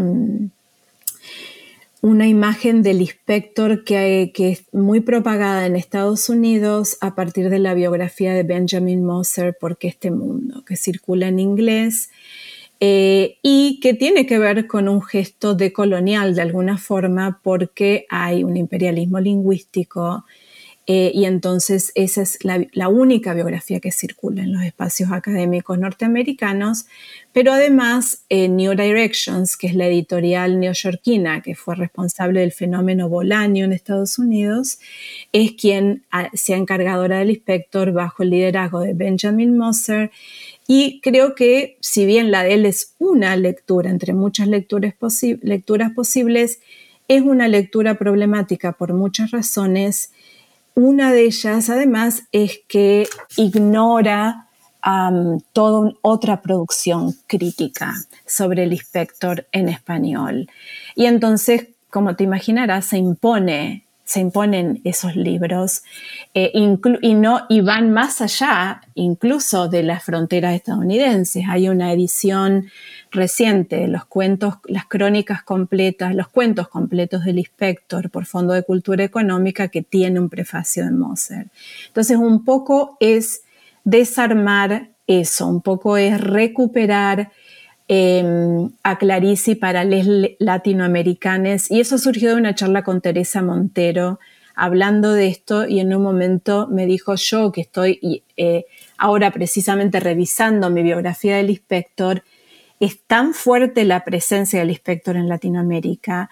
una 2.05 2.27
imagen 2.27 2.83
del 2.83 3.01
inspector 3.01 3.83
que, 3.83 4.31
que, 4.31 4.51
es 4.51 4.65
muy 4.71 4.99
propagada 4.99 5.65
en 5.65 5.75
Estados 5.75 6.29
Unidos 6.29 6.99
a 7.01 7.15
partir 7.15 7.49
de 7.49 7.57
la 7.57 7.73
biografía 7.73 8.35
de 8.35 8.43
Benjamin 8.43 9.03
Moser, 9.03 9.57
Porque 9.59 9.87
este 9.87 10.11
mundo, 10.11 10.63
que 10.65 10.75
circula 10.75 11.29
en 11.29 11.39
inglés 11.39 12.11
eh, 12.79 13.39
y 13.41 13.79
que 13.79 13.95
tiene 13.95 14.27
que 14.27 14.37
ver 14.37 14.67
con 14.67 14.87
un 14.87 15.01
gesto 15.01 15.55
decolonial 15.55 16.35
de 16.35 16.43
alguna 16.43 16.77
forma 16.77 17.39
porque 17.41 18.05
hay 18.09 18.43
un 18.43 18.55
imperialismo 18.55 19.19
lingüístico 19.19 20.25
eh, 20.87 21.11
y 21.15 21.25
entonces 21.25 21.91
esa 21.95 22.21
es 22.21 22.37
la, 22.43 22.87
única 22.89 23.33
biografía 23.33 23.79
que 23.79 23.91
circula 23.91 24.43
en 24.43 24.53
los 24.53 24.61
espacios 24.61 25.11
académicos 25.11 25.79
norteamericanos, 25.79 26.85
pero 27.33 27.53
además 27.53 28.23
eh, 28.29 28.47
New 28.49 28.75
Directions, 28.75 29.57
que 29.57 29.65
es 29.65 29.73
la 29.73 29.87
editorial 29.87 30.59
neoyorquina 30.59 31.41
que 31.41 31.55
fue 31.55 31.73
responsable 31.75 32.41
del 32.41 32.51
fenómeno 32.51 33.09
Bolaño 33.09 33.65
en 33.65 33.73
Estados 33.73 34.19
Unidos, 34.19 34.77
es 35.31 35.53
quien 35.53 36.03
se 36.33 36.53
ha 36.53 36.57
encargado 36.57 37.07
del 37.07 37.31
inspector 37.31 37.91
bajo 37.91 38.21
el 38.21 38.29
liderazgo 38.29 38.81
de 38.81 38.93
Benjamin 38.93 39.57
Moser. 39.57 40.11
Y 40.67 40.99
creo 41.01 41.33
que 41.33 41.77
si 41.79 42.05
bien 42.05 42.29
la 42.29 42.43
de 42.43 42.53
él 42.53 42.65
es 42.65 42.93
una 42.99 43.35
lectura 43.35 43.89
entre 43.89 44.13
muchas 44.13 44.47
lecturas 44.47 44.93
posibles, 44.93 46.59
es 47.07 47.21
una 47.21 47.47
lectura 47.47 47.95
problemática 47.95 48.71
por 48.71 48.93
muchas 48.93 49.31
razones 49.31 50.11
una 50.75 51.11
de 51.11 51.23
ellas, 51.23 51.69
además, 51.69 52.23
es 52.31 52.59
que 52.67 53.07
ignora 53.37 54.47
toda 55.53 55.93
otra 56.03 56.41
producción 56.41 57.15
crítica 57.25 57.95
sobre 58.27 58.65
el 58.65 58.73
inspector 58.73 59.47
en 59.51 59.69
español. 59.69 60.47
Y 60.95 61.05
entonces, 61.05 61.69
como 61.89 62.15
te 62.15 62.23
imaginarás, 62.23 62.85
se 62.85 62.97
impone 62.97 63.84
se 64.05 64.19
imponen 64.19 64.81
esos 64.83 65.15
libros 65.15 65.81
eh, 66.35 66.51
y, 66.53 66.77
y 67.49 67.61
van 67.61 67.91
más 67.91 68.21
allá 68.21 68.81
incluso 68.93 69.67
de 69.67 69.81
las 69.81 70.03
fronteras 70.03 70.53
estadounidenses. 70.53 71.45
Hay 71.49 71.67
una 71.69 71.91
edición 71.91 72.67
reciente, 73.09 73.87
los 73.87 74.05
cuentos, 74.05 74.55
las 74.65 74.85
crónicas 74.85 75.41
completas, 75.41 76.13
los 76.13 76.27
cuentos 76.27 76.67
completos 76.67 77.25
del 77.25 77.39
Inspector 77.39 78.11
por 78.11 78.27
Fondo 78.27 78.53
de 78.53 78.61
Cultura 78.61 79.03
Económica 79.03 79.69
que 79.69 79.81
tiene 79.81 80.19
un 80.19 80.29
prefacio 80.29 80.85
de 80.85 80.91
Moser. 80.91 81.47
Entonces, 81.87 82.17
un 82.17 82.45
poco 82.45 82.97
es 82.99 83.41
desarmar 83.83 84.91
eso, 85.07 85.47
un 85.47 85.61
poco 85.61 85.97
es 85.97 86.21
recuperar 86.21 87.31
Em, 87.87 88.71
a 88.81 88.97
Clarice 88.97 89.55
para 89.55 89.83
les 89.83 90.07
latinoamericanes. 90.39 91.69
Y 91.69 91.81
eso 91.81 91.99
surgió 91.99 92.29
de 92.29 92.35
una 92.35 92.55
charla 92.55 92.83
con 92.83 92.99
Teresa 92.99 93.43
Montero 93.43 94.19
hablando 94.55 95.13
de 95.13 95.27
esto 95.27 95.67
y 95.67 95.81
en 95.81 95.93
un 95.93 96.01
momento 96.01 96.67
me 96.67 96.87
dijo 96.87 97.13
yo 97.15 97.51
que 97.51 97.61
estoy 97.61 98.23
eh, 98.37 98.65
ahora 98.97 99.29
precisamente 99.29 99.99
revisando 99.99 100.71
mi 100.71 100.81
biografía 100.81 101.37
del 101.37 101.51
inspector, 101.51 102.23
es 102.79 103.03
tan 103.05 103.33
fuerte 103.33 103.83
la 103.83 104.03
presencia 104.03 104.61
del 104.61 104.71
inspector 104.71 105.15
en 105.15 105.29
Latinoamérica 105.29 106.29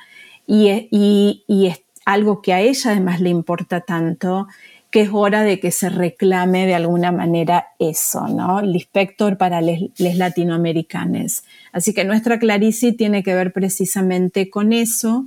y, 0.47 0.89
y 0.89 1.67
es 1.67 1.83
algo 2.05 2.41
que 2.41 2.53
a 2.53 2.61
ella 2.61 2.91
además 2.91 3.21
le 3.21 3.29
importa 3.29 3.81
tanto 3.81 4.47
que 4.93 5.01
es 5.01 5.09
hora 5.11 5.41
de 5.41 5.59
que 5.59 5.71
se 5.71 5.89
reclame 5.89 6.67
de 6.67 6.75
alguna 6.75 7.11
manera 7.11 7.69
eso, 7.79 8.27
¿no? 8.27 8.59
El 8.59 8.75
inspector 8.75 9.39
para 9.39 9.59
los 9.59 9.89
latinoamericanos. 9.97 11.45
Así 11.71 11.95
que 11.95 12.05
nuestra 12.05 12.37
Clarice 12.37 12.93
tiene 12.93 13.23
que 13.23 13.33
ver 13.33 13.53
precisamente 13.53 14.51
con 14.51 14.71
eso. 14.71 15.25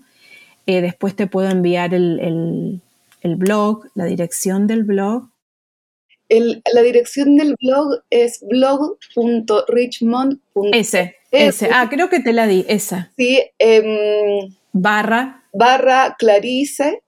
Eh, 0.67 0.83
después 0.83 1.17
te 1.17 1.27
puedo 1.27 1.51
enviar 1.51 1.95
el, 1.95 2.81
blog, 3.25 3.89
la 3.97 4.05
dirección 4.05 4.69
del 4.69 4.85
blog. 4.85 5.31
la 6.29 6.83
dirección 6.83 7.35
del 7.35 7.57
blog 7.61 8.05
es 8.09 8.45
blog.richmond. 8.49 10.39
Ese, 10.75 11.17
ese. 11.33 11.71
Ah, 11.73 11.89
creo 11.91 12.09
que 12.09 12.21
te 12.21 12.33
la 12.33 12.47
di, 12.47 12.65
esa. 12.69 13.11
Sí. 13.17 13.43
Em, 13.59 14.55
barra. 14.73 15.43
Barra 15.53 16.15
Clarice 16.17 17.03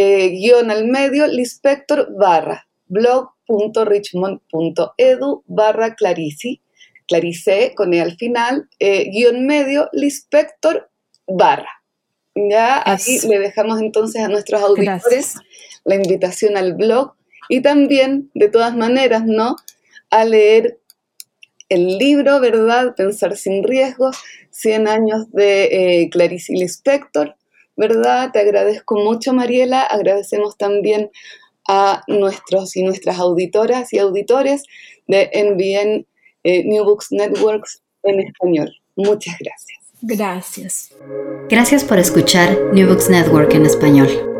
eh, 0.00 0.30
guion 0.30 0.70
al 0.70 0.86
medio, 0.86 1.26
lispector 1.26 2.14
barra 2.16 2.68
blog.richmond.edu 2.86 5.42
barra 5.46 5.96
clarici, 5.96 6.62
clarice 7.08 7.72
con 7.74 7.92
E 7.92 8.00
al 8.00 8.16
final, 8.16 8.68
eh, 8.78 9.10
guion 9.10 9.44
medio, 9.44 9.88
lispector 9.92 10.88
barra. 11.26 11.82
Ya 12.36 12.80
aquí 12.86 13.18
le 13.26 13.40
dejamos 13.40 13.80
entonces 13.80 14.22
a 14.22 14.28
nuestros 14.28 14.62
auditores 14.62 15.34
la 15.84 15.96
invitación 15.96 16.56
al 16.56 16.74
blog 16.74 17.14
y 17.48 17.60
también, 17.60 18.30
de 18.34 18.48
todas 18.48 18.76
maneras, 18.76 19.26
¿no? 19.26 19.56
A 20.10 20.24
leer 20.24 20.78
el 21.70 21.98
libro, 21.98 22.38
¿verdad? 22.38 22.94
Pensar 22.94 23.36
sin 23.36 23.64
riesgos, 23.64 24.16
100 24.52 24.86
años 24.86 25.28
de 25.32 26.02
eh, 26.02 26.08
Clarice 26.10 26.52
Lispector, 26.52 27.34
¿verdad? 27.78 28.30
Te 28.32 28.40
agradezco 28.40 28.96
mucho, 28.96 29.32
Mariela. 29.32 29.82
Agradecemos 29.82 30.58
también 30.58 31.10
a 31.66 32.02
nuestros 32.08 32.76
y 32.76 32.82
nuestras 32.82 33.18
auditoras 33.18 33.92
y 33.92 33.98
auditores 33.98 34.64
de 35.06 35.30
NBN 35.32 36.06
eh, 36.44 36.64
New 36.64 36.84
Books 36.84 37.08
Networks 37.12 37.82
en 38.02 38.20
español. 38.20 38.74
Muchas 38.96 39.36
gracias. 39.38 39.78
Gracias. 40.02 40.94
Gracias 41.48 41.84
por 41.84 41.98
escuchar 41.98 42.56
New 42.72 42.88
Books 42.88 43.08
Network 43.08 43.54
en 43.54 43.66
español. 43.66 44.37